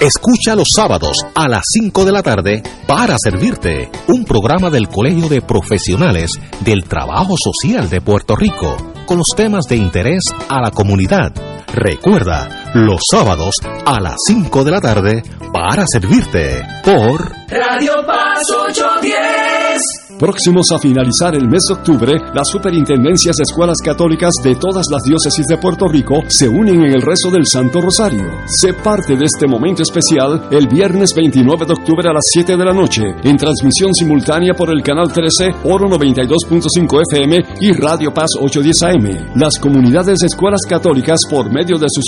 [0.00, 5.28] Escucha los sábados a las 5 de la tarde para servirte un programa del Colegio
[5.28, 6.30] de Profesionales
[6.60, 8.76] del Trabajo Social de Puerto Rico
[9.06, 11.32] con los temas de interés a la comunidad.
[11.74, 13.54] Recuerda, los sábados
[13.86, 15.22] a las 5 de la tarde
[15.52, 20.08] para servirte por Radio Paz 810.
[20.18, 25.02] Próximos a finalizar el mes de octubre, las superintendencias de escuelas católicas de todas las
[25.04, 28.26] diócesis de Puerto Rico se unen en el rezo del Santo Rosario.
[28.46, 32.64] Sé parte de este momento especial el viernes 29 de octubre a las 7 de
[32.64, 38.30] la noche, en transmisión simultánea por el canal 13, Oro 92.5 FM y Radio Paz
[38.40, 39.38] 810 AM.
[39.38, 42.04] Las comunidades de escuelas católicas, por medio de sus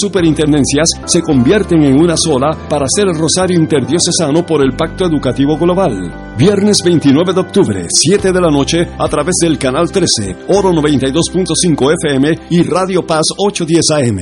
[1.07, 6.35] se convierten en una sola para hacer el rosario interdiocesano por el Pacto Educativo Global.
[6.37, 11.95] Viernes 29 de octubre, 7 de la noche, a través del canal 13, Oro 92.5
[12.03, 14.19] FM y Radio Paz 810 AM.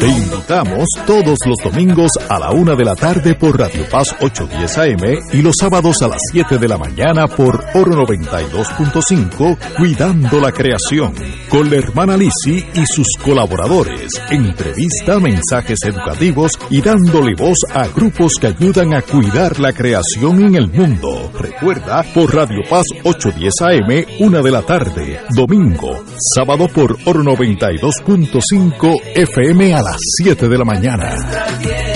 [0.00, 4.78] Te invitamos todos los domingos a la una de la tarde por Radio Paz 810
[4.78, 10.52] AM y los sábados a las 7 de la mañana por Oro 92.5 Cuidando la
[10.52, 11.14] Creación
[11.48, 14.10] con la hermana Lisi y sus colaboradores.
[14.30, 20.56] Entrevista, mensajes educativos y dándole voz a grupos que ayudan a cuidar la creación en
[20.56, 21.30] el mundo.
[21.38, 26.04] Recuerda por Radio Paz 810 AM, una de la tarde, domingo,
[26.34, 31.95] sábado por Oro 92.5 FM a las 7 de la mañana.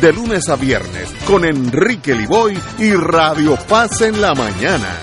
[0.00, 4.98] de lunes a viernes con Enrique Liboy y Radio Paz en la mañana.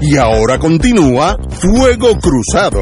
[0.00, 2.80] Y ahora continúa Fuego Cruzado.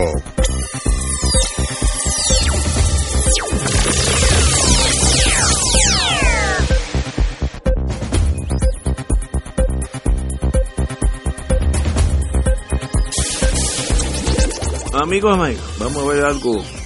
[15.03, 16.84] Amigos, amigos, vamos a ver algo.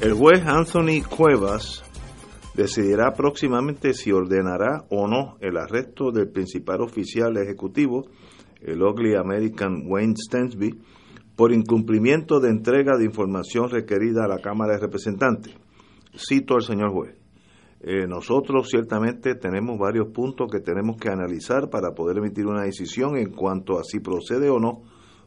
[0.00, 1.82] El juez Anthony Cuevas
[2.54, 8.06] decidirá próximamente si ordenará o no el arresto del principal oficial ejecutivo,
[8.60, 10.78] el Ugly American Wayne Stensby,
[11.36, 15.54] por incumplimiento de entrega de información requerida a la Cámara de Representantes.
[16.16, 17.16] Cito al señor juez.
[17.80, 23.16] Eh, nosotros ciertamente tenemos varios puntos que tenemos que analizar para poder emitir una decisión
[23.16, 24.82] en cuanto a si procede o no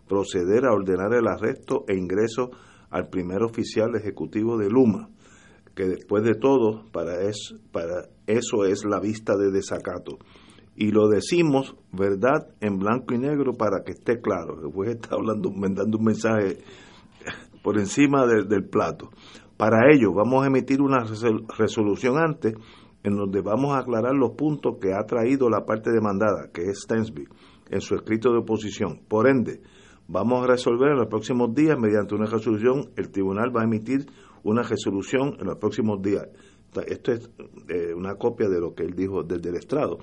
[0.07, 2.51] proceder a ordenar el arresto e ingreso
[2.89, 5.09] al primer oficial ejecutivo de Luma,
[5.75, 10.17] que después de todo, para, es, para eso es la vista de desacato.
[10.75, 14.59] Y lo decimos, verdad, en blanco y negro para que esté claro.
[14.61, 16.59] El juez está hablando, mandando un mensaje
[17.63, 19.09] por encima del plato.
[19.57, 21.03] Para ello, vamos a emitir una
[21.57, 22.53] resolución antes
[23.03, 26.81] en donde vamos a aclarar los puntos que ha traído la parte demandada, que es
[26.83, 27.27] Stensby,
[27.69, 29.01] en su escrito de oposición.
[29.07, 29.61] Por ende,
[30.07, 32.91] vamos a resolver en los próximos días mediante una resolución.
[32.95, 34.07] El tribunal va a emitir
[34.43, 36.27] una resolución en los próximos días.
[36.87, 37.29] Esto es
[37.69, 39.99] eh, una copia de lo que él dijo desde el estrado.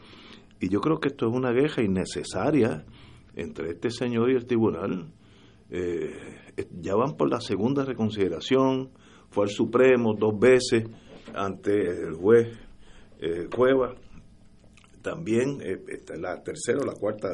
[0.60, 2.84] Y yo creo que esto es una guerra innecesaria
[3.34, 5.12] entre este señor y el tribunal.
[5.70, 6.10] Eh,
[6.80, 8.90] ya van por la segunda reconsideración,
[9.30, 10.84] fue al Supremo dos veces
[11.34, 12.48] ante el juez
[13.20, 13.94] eh, Cueva.
[15.02, 15.58] También
[16.18, 17.28] la tercera o la cuarta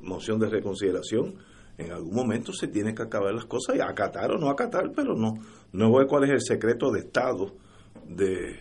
[0.00, 1.34] moción de reconsideración
[1.78, 5.14] en algún momento se tiene que acabar las cosas y acatar o no acatar, pero
[5.14, 5.34] no
[5.72, 7.54] no veo cuál es el secreto de Estado
[8.06, 8.56] de,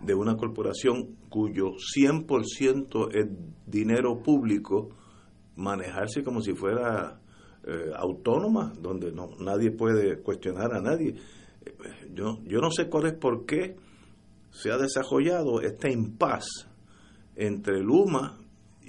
[0.00, 3.26] de una corporación cuyo 100% es
[3.66, 4.90] dinero público,
[5.56, 7.20] manejarse como si fuera
[7.66, 11.14] eh, autónoma, donde no nadie puede cuestionar a nadie.
[11.64, 13.76] Eh, Yo, yo no sé cuál es por qué
[14.50, 16.46] se ha desarrollado este impas
[17.36, 18.39] entre Luma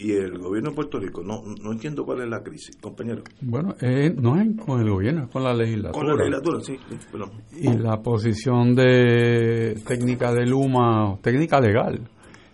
[0.03, 1.21] y el gobierno de Puerto Rico.
[1.23, 3.23] No, no entiendo cuál es la crisis, compañero.
[3.41, 5.91] Bueno, eh, no es con el gobierno, es con la legislatura.
[5.91, 6.77] Con la legislatura, sí,
[7.11, 7.29] perdón.
[7.55, 12.01] Y la posición de técnica de Luma, técnica legal,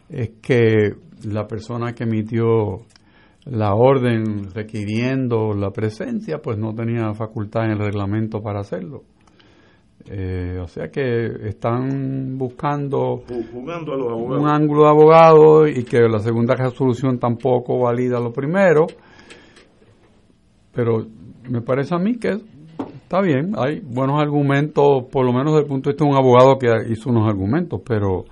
[0.10, 0.95] es que
[1.26, 2.82] la persona que emitió
[3.45, 9.03] la orden requiriendo la presencia, pues no tenía facultad en el reglamento para hacerlo.
[10.10, 14.42] Eh, o sea que están buscando Jugando a los abogados.
[14.42, 18.88] un ángulo de abogado y que la segunda resolución tampoco valida lo primero.
[20.74, 21.06] Pero
[21.50, 22.38] me parece a mí que
[23.08, 26.18] está bien, hay buenos argumentos, por lo menos desde el punto de vista de un
[26.18, 28.26] abogado que hizo unos argumentos, pero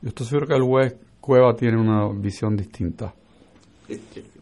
[0.00, 3.12] yo estoy seguro que el juez Cueva tiene una visión distinta.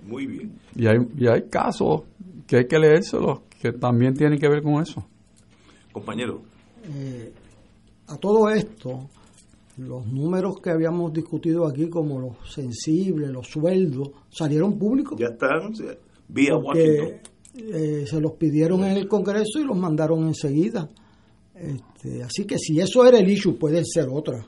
[0.07, 0.53] Muy bien.
[0.77, 2.03] Y hay, y hay casos
[2.47, 5.03] que hay que leérselos que también tienen que ver con eso.
[5.93, 6.43] Compañero.
[6.87, 7.33] Eh,
[8.09, 9.09] a todo esto,
[9.79, 15.19] los números que habíamos discutido aquí, como los sensibles, los sueldos, salieron públicos.
[15.19, 15.73] Ya están,
[16.29, 17.21] vía Washington.
[17.55, 20.89] eh, se los pidieron en el Congreso y los mandaron enseguida.
[21.55, 24.47] Este, así que si eso era el issue, pueden ser otras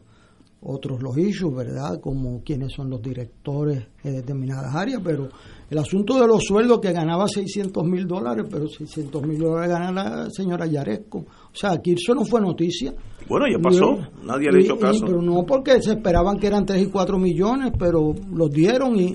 [0.69, 2.01] otros los issues, ¿verdad?
[2.01, 5.29] Como quiénes son los directores de determinadas áreas, pero
[5.71, 9.93] el asunto de los sueldos que ganaba 600 mil dólares, pero 600 mil dólares gana
[9.93, 11.25] la señora Yaresco.
[11.57, 12.93] O sea, aquí eso no fue noticia.
[13.29, 15.07] Bueno, ya pasó, Y- nadie le hizo y- caso.
[15.07, 19.15] pero no porque se esperaban que eran 3 y 4 millones, pero los dieron y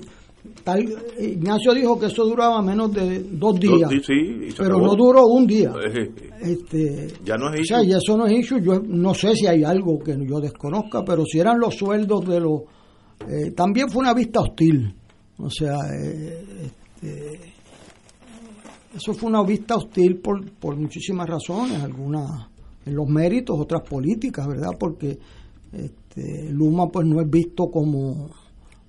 [0.64, 0.84] tal,
[1.20, 3.88] Ignacio dijo que eso duraba menos de dos días.
[3.90, 4.86] Dos sí, se pero acabó.
[4.88, 5.72] no duró un día.
[5.94, 6.10] Eh,
[6.42, 7.92] Este, ya no es o sea, issue.
[7.92, 8.60] y eso no es issue.
[8.60, 12.40] Yo no sé si hay algo que yo desconozca, pero si eran los sueldos de
[12.40, 12.62] los.
[13.28, 14.92] eh, también fue una vista hostil.
[15.38, 17.38] O sea, eh, este,
[18.94, 22.48] eso fue una vista hostil por, por muchísimas razones, algunas
[22.84, 24.70] en los méritos, otras políticas, ¿verdad?
[24.78, 25.18] Porque
[25.72, 28.30] este, Luma pues no es visto como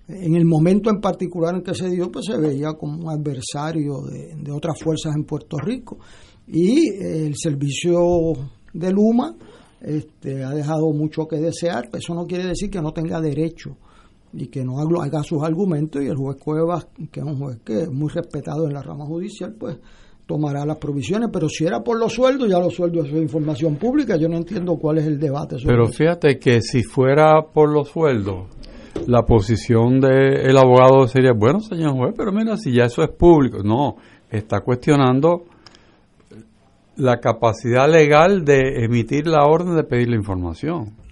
[0.07, 4.01] en el momento en particular en que se dio, pues se veía como un adversario
[4.01, 5.97] de, otras fuerzas en Puerto Rico.
[6.47, 8.33] Y eh, el servicio
[8.73, 9.35] de Luma
[9.79, 13.77] este, ha dejado mucho que desear, eso no quiere decir que no tenga derecho
[14.33, 17.83] y que no haga, sus argumentos y el juez Cuevas, que es un juez que
[17.83, 19.77] es muy respetado en la rama judicial, pues
[20.25, 24.15] tomará las provisiones, pero si era por los sueldos, ya los sueldos son información pública,
[24.15, 25.59] yo no entiendo cuál es el debate.
[25.59, 25.93] sobre Pero eso.
[25.93, 28.47] fíjate que si fuera por los sueldos,
[29.05, 33.63] la posición del abogado sería, bueno, señor juez, pero mira, si ya eso es público.
[33.63, 33.97] No,
[34.31, 35.43] está cuestionando
[36.95, 41.02] la capacidad legal de emitir la orden de pedir la información.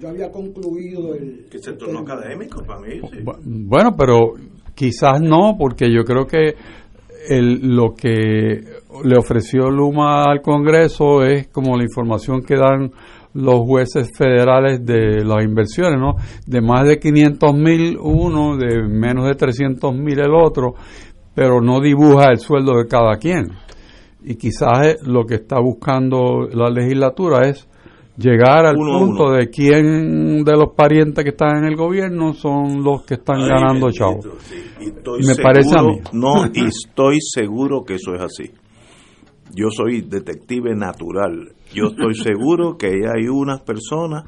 [0.00, 1.46] Yo había concluido el...
[1.50, 3.00] Que se tornó académico para mí.
[3.10, 3.18] sí.
[3.44, 4.34] Bueno, pero
[4.74, 6.54] quizás no, porque yo creo que
[7.28, 12.92] el, lo que le ofreció Luma al Congreso es como la información que dan
[13.34, 16.14] los jueces federales de las inversiones, ¿no?
[16.46, 20.74] De más de 500 mil uno, de menos de 300 mil el otro,
[21.34, 23.46] pero no dibuja el sueldo de cada quien.
[24.22, 27.68] Y quizás eh, lo que está buscando la legislatura es
[28.16, 32.82] llegar al Uno punto de quién de los parientes que están en el gobierno son
[32.82, 34.20] los que están Ay, ganando chavo.
[34.40, 34.54] sí.
[34.78, 35.98] Me seguro- parece a mí.
[36.12, 38.50] No, y estoy seguro que eso es así.
[39.56, 41.52] Yo soy detective natural.
[41.72, 44.24] Yo estoy seguro que hay unas personas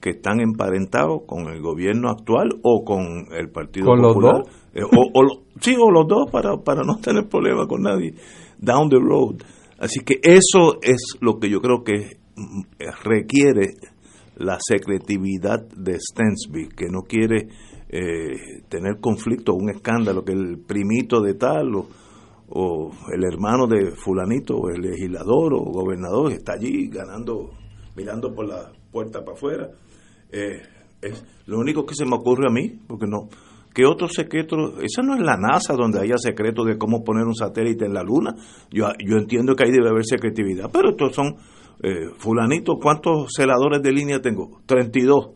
[0.00, 4.42] que están emparentados con el gobierno actual o con el Partido ¿Con los Popular.
[4.44, 4.48] dos?
[4.74, 8.14] Eh, o, o sí, o los dos para, para no tener problema con nadie.
[8.58, 9.36] Down the road.
[9.78, 12.25] Así que eso es lo que yo creo que mm,
[13.04, 13.74] requiere
[14.36, 17.48] la secretividad de Stensby, que no quiere
[17.88, 21.74] eh, tener conflicto, un escándalo, que el primito de tal
[22.48, 27.50] o, el hermano de fulanito, o el legislador o gobernador está allí ganando,
[27.96, 29.70] mirando por la puerta para afuera.
[30.30, 30.62] Eh,
[31.00, 33.28] es lo único que se me ocurre a mí, porque no,
[33.74, 34.80] ¿qué otro secreto?
[34.80, 38.02] Esa no es la NASA donde haya secretos de cómo poner un satélite en la
[38.02, 38.34] Luna.
[38.70, 41.36] Yo, yo entiendo que ahí debe haber secretividad, pero estos son,
[41.82, 44.60] eh, fulanito, ¿cuántos celadores de línea tengo?
[44.66, 45.30] 32.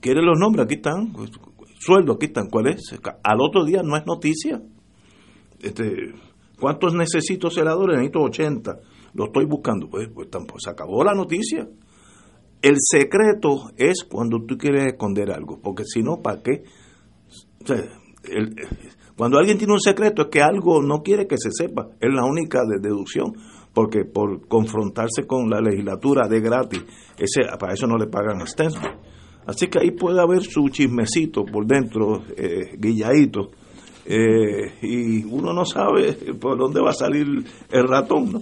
[0.00, 0.64] ¿Quiere los nombres?
[0.66, 1.12] Aquí están.
[1.78, 2.48] Sueldo, aquí están.
[2.50, 2.82] ¿Cuál es?
[3.22, 4.60] Al otro día no es noticia.
[5.60, 6.12] Este,
[6.60, 7.96] ¿Cuántos necesito celadores?
[7.96, 8.78] Necesito 80.
[9.14, 9.88] Lo estoy buscando.
[9.88, 11.68] Pues, pues tampoco se acabó la noticia.
[12.62, 16.62] El secreto es cuando tú quieres esconder algo, porque si no, ¿para qué?
[18.24, 18.54] El-
[19.16, 22.24] cuando alguien tiene un secreto es que algo no quiere que se sepa, es la
[22.24, 23.32] única de- deducción.
[23.76, 26.82] Porque por confrontarse con la legislatura de gratis,
[27.18, 28.80] ese para eso no le pagan a.
[29.46, 33.50] Así que ahí puede haber su chismecito por dentro, eh, guilladito,
[34.06, 37.26] eh, y uno no sabe por dónde va a salir
[37.70, 38.32] el ratón.
[38.32, 38.38] ¿no?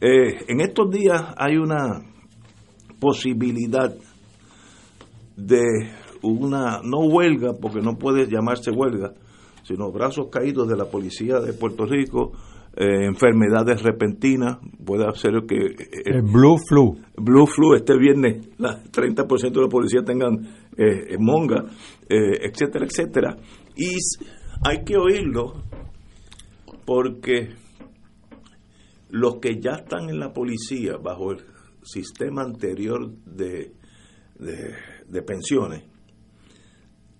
[0.00, 2.00] Eh, en estos días hay una
[3.00, 3.92] posibilidad
[5.36, 5.90] de
[6.22, 9.12] una, no huelga, porque no puede llamarse huelga,
[9.64, 12.30] sino brazos caídos de la policía de Puerto Rico,
[12.80, 15.56] eh, enfermedades repentinas, puede ser que...
[15.56, 16.96] eh, El Blue Flu.
[17.16, 20.46] Blue Flu este viernes, la 30% de la policía tengan
[20.76, 21.64] eh, monga,
[22.08, 23.36] eh, etcétera, etcétera.
[23.76, 23.96] Y
[24.64, 25.64] hay que oírlo
[26.86, 27.50] porque
[29.10, 31.38] los que ya están en la policía bajo el
[31.82, 33.72] sistema anterior de,
[34.38, 34.74] de,
[35.08, 35.82] de pensiones,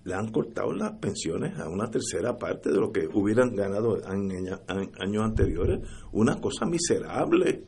[0.09, 4.49] le han cortado las pensiones a una tercera parte de lo que hubieran ganado en
[4.67, 5.81] años anteriores.
[6.13, 7.63] Una cosa miserable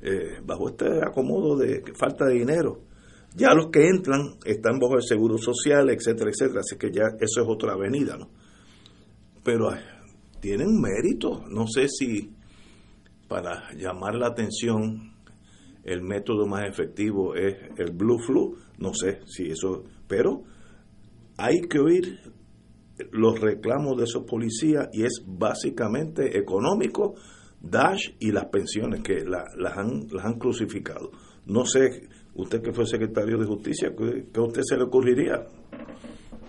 [0.00, 2.80] eh, bajo este acomodo de falta de dinero.
[3.36, 6.60] Ya los que entran están bajo el seguro social, etcétera, etcétera.
[6.60, 8.30] Así que ya eso es otra avenida, ¿no?
[9.44, 9.80] Pero eh,
[10.40, 11.44] tienen mérito.
[11.50, 12.32] No sé si
[13.28, 15.12] para llamar la atención
[15.84, 18.56] el método más efectivo es el blue flu.
[18.78, 19.84] No sé si eso.
[20.08, 20.42] Pero
[21.44, 22.18] hay que oír
[23.10, 27.14] los reclamos de esos policías y es básicamente económico,
[27.60, 31.10] Dash y las pensiones que la- las, han, las han crucificado.
[31.46, 35.46] No sé, usted que fue secretario de justicia, ¿qué, qué a usted se le ocurriría?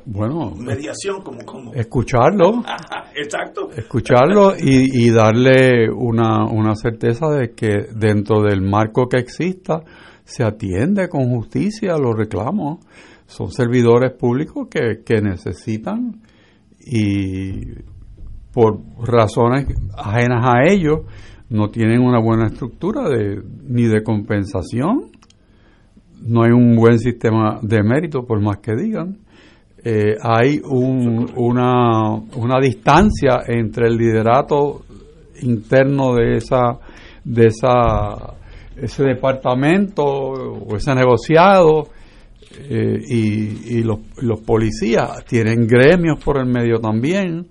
[0.05, 1.73] Bueno, Mediación, como, como.
[1.73, 2.63] escucharlo,
[3.15, 3.69] Exacto.
[3.75, 9.81] escucharlo y, y darle una, una certeza de que dentro del marco que exista
[10.25, 12.79] se atiende con justicia los reclamos.
[13.25, 16.21] Son servidores públicos que, que necesitan
[16.79, 17.73] y
[18.51, 19.67] por razones
[19.97, 21.01] ajenas a ellos
[21.49, 25.11] no tienen una buena estructura de, ni de compensación,
[26.21, 29.17] no hay un buen sistema de mérito por más que digan.
[29.83, 34.83] Eh, hay un- una, una distancia entre el liderato
[35.41, 36.79] interno de esa
[37.25, 38.33] de esa
[38.77, 41.87] ese departamento o ese negociado
[42.57, 47.47] eh, y, y los, los policías tienen gremios por el medio también.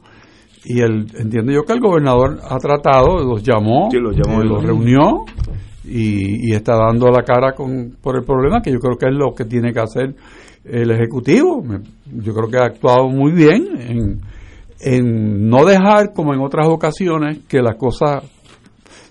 [0.65, 4.45] Y el entiendo yo que el gobernador ha tratado los llamó, Sí, los llamó eh,
[4.45, 5.25] los reunió
[5.85, 9.15] y, y está dando la cara con, por el problema que yo creo que es
[9.15, 10.15] lo que tiene que hacer
[10.65, 11.65] el ejecutivo.
[12.07, 14.21] Yo creo que ha actuado muy bien en,
[14.81, 18.23] en no dejar como en otras ocasiones que la cosa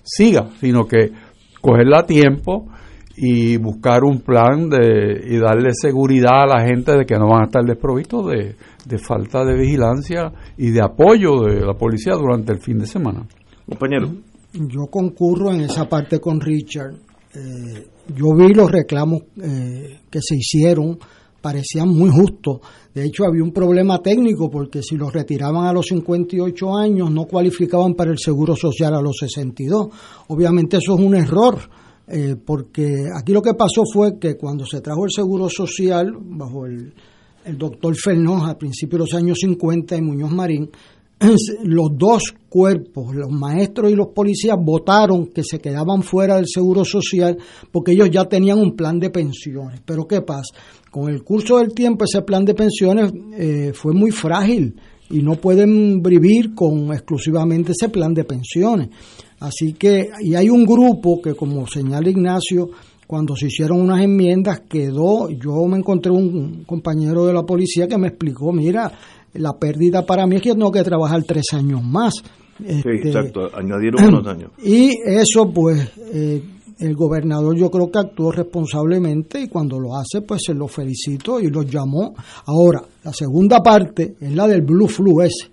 [0.04, 1.12] siga sino que
[1.60, 2.68] cogerla a tiempo
[3.24, 7.42] y buscar un plan de y darle seguridad a la gente de que no van
[7.42, 12.52] a estar desprovistos de, de falta de vigilancia y de apoyo de la policía durante
[12.52, 13.24] el fin de semana.
[13.68, 14.10] Compañero.
[14.52, 16.94] Yo concurro en esa parte con Richard.
[17.32, 20.98] Eh, yo vi los reclamos eh, que se hicieron,
[21.40, 22.58] parecían muy justos.
[22.92, 27.26] De hecho, había un problema técnico porque si los retiraban a los 58 años no
[27.26, 29.90] cualificaban para el seguro social a los 62.
[30.26, 31.60] Obviamente eso es un error.
[32.08, 36.66] Eh, porque aquí lo que pasó fue que cuando se trajo el seguro social bajo
[36.66, 36.92] el,
[37.44, 40.70] el doctor Fernós a principios de los años 50 y Muñoz Marín,
[41.64, 46.84] los dos cuerpos, los maestros y los policías, votaron que se quedaban fuera del seguro
[46.84, 47.38] social
[47.70, 49.80] porque ellos ya tenían un plan de pensiones.
[49.84, 50.54] Pero ¿qué pasa?
[50.90, 54.74] Con el curso del tiempo ese plan de pensiones eh, fue muy frágil
[55.10, 58.88] y no pueden vivir con exclusivamente ese plan de pensiones.
[59.42, 62.70] Así que, y hay un grupo que, como señala Ignacio,
[63.08, 67.98] cuando se hicieron unas enmiendas quedó, yo me encontré un compañero de la policía que
[67.98, 68.90] me explicó, mira,
[69.34, 72.14] la pérdida para mí es que yo tengo que trabajar tres años más.
[72.56, 74.52] Sí, Este, exacto, añadieron unos años.
[74.62, 76.40] y eso, pues, eh,
[76.78, 81.40] el gobernador yo creo que actuó responsablemente y cuando lo hace, pues se lo felicito
[81.40, 82.14] y lo llamó.
[82.46, 85.50] Ahora, la segunda parte es la del Blue Flu ese.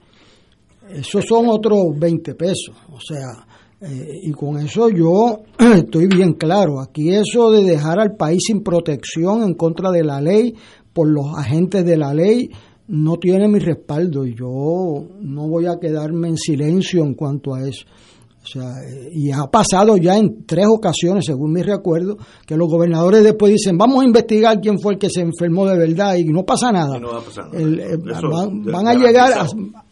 [0.91, 2.75] Esos son otros 20 pesos.
[2.91, 3.45] O sea,
[3.81, 5.39] eh, y con eso yo
[5.75, 6.79] estoy bien claro.
[6.81, 10.55] Aquí eso de dejar al país sin protección en contra de la ley
[10.93, 12.49] por los agentes de la ley
[12.87, 17.67] no tiene mi respaldo y yo no voy a quedarme en silencio en cuanto a
[17.67, 17.85] eso.
[18.55, 18.71] O sea,
[19.13, 22.17] y ha pasado ya en tres ocasiones, según mi recuerdo,
[22.47, 25.77] que los gobernadores después dicen, vamos a investigar quién fue el que se enfermó de
[25.77, 26.97] verdad y no pasa nada.
[26.97, 27.59] Y no va a pasar nada.
[27.61, 28.29] El- Eso
[28.71, 29.47] van, a llegar, a-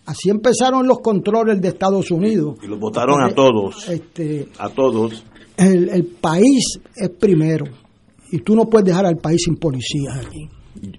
[0.05, 2.55] así empezaron los controles de Estados Unidos.
[2.63, 3.89] Y los votaron a Porque, todos.
[3.89, 5.23] Este, A todos.
[5.57, 7.65] el, el país es primero
[8.31, 10.47] y tú no puedes dejar al país sin policías aquí.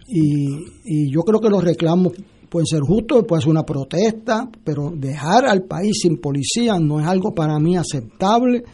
[0.09, 0.47] Y,
[0.85, 2.13] y yo creo que los reclamos
[2.49, 7.07] pueden ser justos, puede ser una protesta, pero dejar al país sin policía no es
[7.07, 8.65] algo para mí aceptable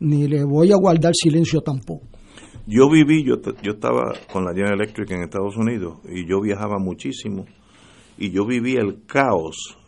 [0.00, 2.06] ni le voy a guardar silencio tampoco.
[2.66, 6.78] Yo viví, yo, yo estaba con la General Electric en Estados Unidos y yo viajaba
[6.78, 7.46] muchísimo
[8.18, 9.78] y yo viví el caos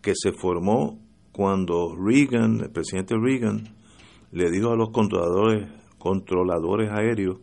[0.00, 0.98] que se formó
[1.32, 3.74] cuando Reagan, el presidente Reagan,
[4.30, 5.68] le dijo a los controladores,
[5.98, 7.38] controladores aéreos,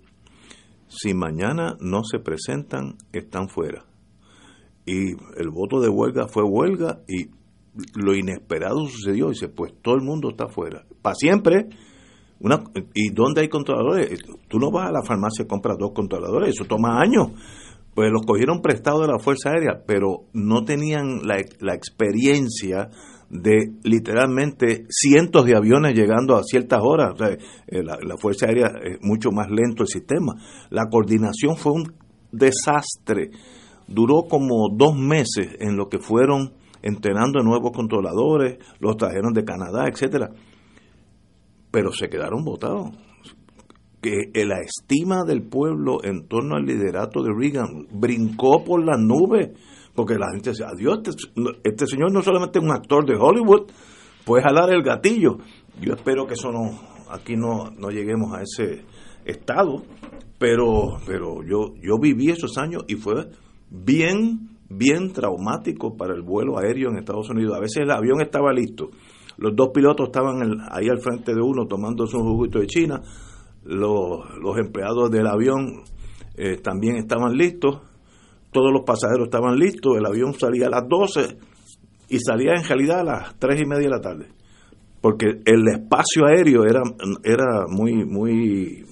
[0.88, 3.84] si mañana no se presentan, están fuera.
[4.86, 7.30] Y el voto de huelga fue huelga y
[7.96, 9.28] lo inesperado sucedió.
[9.28, 10.86] Y dice, pues todo el mundo está fuera.
[11.02, 11.70] Para siempre.
[12.40, 12.64] Una,
[12.94, 14.20] ¿Y dónde hay controladores?
[14.50, 17.32] Tú no vas a la farmacia y compras dos controladores, eso toma años.
[17.96, 22.90] Pues los cogieron prestados de la Fuerza Aérea, pero no tenían la, la experiencia
[23.30, 27.14] de literalmente cientos de aviones llegando a ciertas horas.
[27.68, 30.36] Eh, la Fuerza Aérea es mucho más lento el sistema.
[30.70, 31.94] La coordinación fue un
[32.32, 33.32] desastre.
[33.88, 39.88] Duró como dos meses en lo que fueron entrenando nuevos controladores, los trajeron de Canadá,
[39.88, 40.32] etcétera
[41.76, 42.92] pero se quedaron votados.
[44.02, 49.50] Que la estima del pueblo en torno al liderato de Reagan brincó por las nubes,
[49.94, 51.12] porque la gente decía, adiós, este,
[51.66, 53.70] este señor no solamente es un actor de Hollywood,
[54.24, 55.40] puede jalar el gatillo.
[55.82, 56.80] Yo espero que eso no,
[57.10, 58.86] aquí no, no lleguemos a ese
[59.26, 59.84] estado,
[60.40, 63.32] pero, pero yo, yo viví esos años y fue
[63.84, 67.56] bien, bien traumático para el vuelo aéreo en Estados Unidos.
[67.56, 68.90] A veces el avión estaba listo,
[69.38, 70.38] los dos pilotos estaban
[70.72, 73.02] ahí al frente de uno tomándose un juguito de China,
[73.64, 75.84] los, los empleados del avión
[76.38, 77.82] eh, también estaban listos,
[78.52, 81.38] todos los pasajeros estaban listos, el avión salía a las 12
[82.10, 84.28] y salía en realidad a las 3 y media de la tarde,
[85.02, 86.82] porque el espacio aéreo era,
[87.24, 88.86] era muy, muy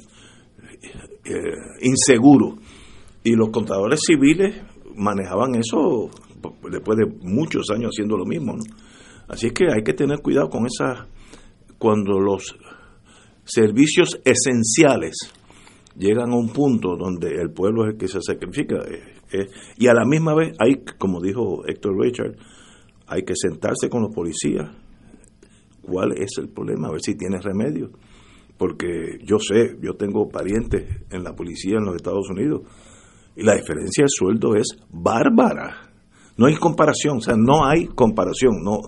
[1.26, 2.58] eh, inseguro.
[3.26, 4.62] Y los contadores civiles
[4.96, 6.10] manejaban eso
[6.70, 8.56] después de muchos años haciendo lo mismo.
[9.28, 11.08] Así es que hay que tener cuidado con esa
[11.78, 12.56] cuando los
[13.46, 15.16] servicios esenciales
[15.98, 19.48] llegan a un punto donde el pueblo es el que se sacrifica eh, eh,
[19.78, 22.36] y a la misma vez hay, como dijo Héctor Richard,
[23.08, 24.70] hay que sentarse con los policías.
[25.82, 26.88] ¿Cuál es el problema?
[26.88, 27.92] A ver si tiene remedio.
[28.58, 32.62] Porque yo sé, yo tengo parientes en la policía en los Estados Unidos
[33.36, 35.90] y la diferencia de sueldo es bárbara.
[36.38, 38.64] No hay comparación, o sea, no hay comparación.
[38.64, 38.80] No,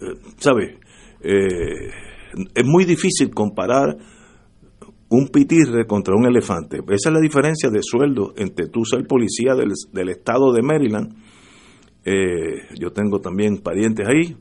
[0.00, 0.78] eh, ¿Sabe?
[1.20, 1.90] Eh,
[2.54, 3.96] es muy difícil comparar
[5.08, 6.78] un pitirre contra un elefante.
[6.88, 11.14] Esa es la diferencia de sueldo entre tú ser policía del, del estado de Maryland,
[12.04, 14.36] eh, yo tengo también parientes ahí,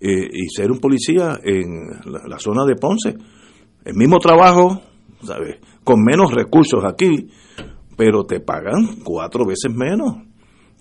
[0.00, 3.14] eh, y ser un policía en la, la zona de Ponce.
[3.84, 4.80] El mismo trabajo,
[5.22, 5.58] ¿sabes?
[5.84, 7.28] Con menos recursos aquí,
[7.96, 10.16] pero te pagan cuatro veces menos.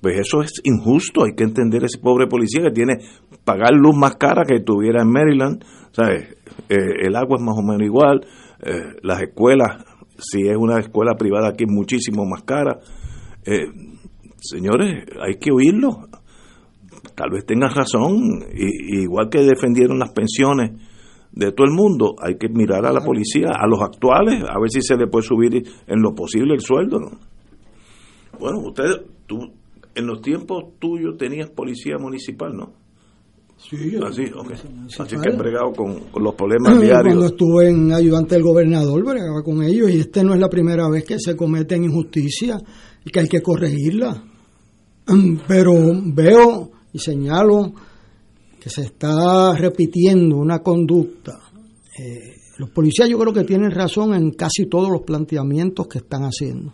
[0.02, 2.98] Pues eso es injusto, hay que entender ese pobre policía que tiene
[3.46, 6.36] pagar luz más cara que tuviera en Maryland, ¿sabes?
[6.68, 8.26] Eh, el agua es más o menos igual,
[8.66, 9.86] eh, las escuelas,
[10.18, 12.80] si es una escuela privada aquí, es muchísimo más cara.
[13.46, 13.68] Eh,
[14.42, 16.08] señores, hay que oírlo.
[17.16, 20.72] Tal vez tengas razón, y, y igual que defendieron las pensiones
[21.34, 24.70] de todo el mundo, hay que mirar a la policía, a los actuales, a ver
[24.70, 27.00] si se le puede subir en lo posible el sueldo.
[27.00, 27.10] ¿no?
[28.40, 28.84] Bueno, usted,
[29.26, 29.40] tú,
[29.96, 32.72] en los tiempos tuyos tenías policía municipal, ¿no?
[33.58, 34.52] Sí, Así, ok.
[35.00, 37.16] Así que he bregado con, con los problemas diarios.
[37.16, 40.90] Cuando estuve en ayudante del gobernador, bregaba con ellos y este no es la primera
[40.90, 42.62] vez que se cometen injusticias
[43.06, 44.22] y que hay que corregirla.
[45.48, 45.74] Pero
[46.14, 47.72] veo y señalo
[48.64, 51.38] que se está repitiendo una conducta.
[52.00, 56.22] Eh, los policías yo creo que tienen razón en casi todos los planteamientos que están
[56.24, 56.72] haciendo.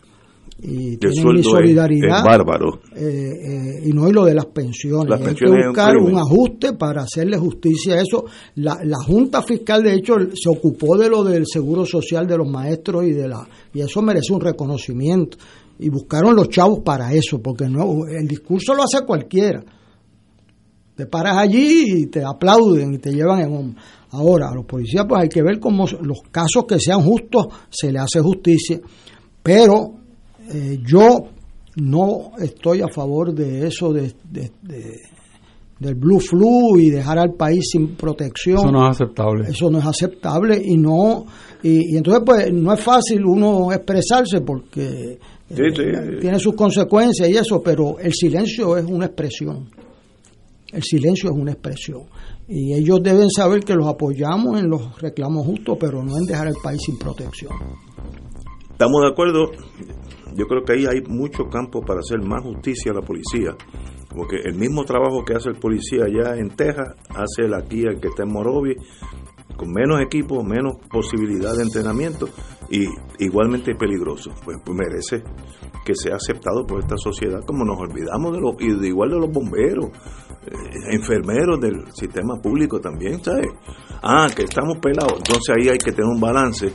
[0.61, 2.17] Y El tienen mi solidaridad.
[2.17, 2.81] es bárbaro.
[2.95, 5.09] eh, eh, y no y lo de las pensiones.
[5.09, 6.19] Las Hay pensiones que un buscar un, crimen.
[6.21, 8.25] ajuste para hacerle justicia a eso.
[8.55, 12.47] La, la Junta Fiscal, de hecho, se ocupó de lo del seguro social de los
[12.47, 15.37] maestros y de la y eso merece un reconocimiento.
[15.79, 19.63] Y buscaron los chavos para eso, porque no el discurso lo hace cualquiera.
[20.99, 23.81] Te paras allí y te aplauden y te llevan en hombro.
[24.11, 27.89] Ahora, a los policías pues hay que ver cómo los casos que sean justos se
[27.89, 28.81] le hace justicia.
[29.41, 29.93] Pero
[30.53, 31.19] eh, yo
[31.77, 34.99] no estoy a favor de eso de, de- de-
[35.79, 38.57] del blue flu y dejar al país sin protección.
[38.57, 39.45] Eso no es aceptable.
[39.49, 41.25] Eso no es aceptable y no
[41.63, 45.19] y, y entonces pues no es fácil uno expresarse porque eh,
[45.55, 45.83] Sí, sí.
[46.19, 49.69] tiene sus consecuencias y eso, pero el silencio es una expresión.
[50.71, 52.03] El silencio es una expresión.
[52.47, 56.47] Y ellos deben saber que los apoyamos en los reclamos justos, pero no en dejar
[56.47, 57.51] el país sin protección.
[58.71, 59.51] Estamos de acuerdo.
[60.35, 63.55] Yo creo que ahí hay mucho campo para hacer más justicia a la policía.
[64.15, 67.99] Porque el mismo trabajo que hace el policía allá en Texas, hace el aquí el
[67.99, 68.75] que está en Morovi.
[69.57, 72.29] con menos equipo, menos posibilidad de entrenamiento
[72.69, 72.85] y
[73.19, 74.31] igualmente peligroso.
[74.45, 75.23] Pues, pues merece
[75.85, 79.89] que sea aceptado por esta sociedad, como nos olvidamos de los, igual de los bomberos,
[80.91, 83.47] enfermeros del sistema público también, ¿sabes?
[84.01, 85.17] Ah, que estamos pelados.
[85.17, 86.71] Entonces ahí hay que tener un balance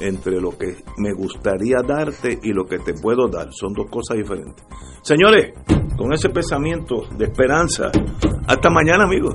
[0.00, 3.48] entre lo que me gustaría darte y lo que te puedo dar.
[3.52, 4.64] Son dos cosas diferentes.
[5.02, 5.52] Señores,
[5.96, 7.90] con ese pensamiento de esperanza,
[8.46, 9.34] hasta mañana, amigos.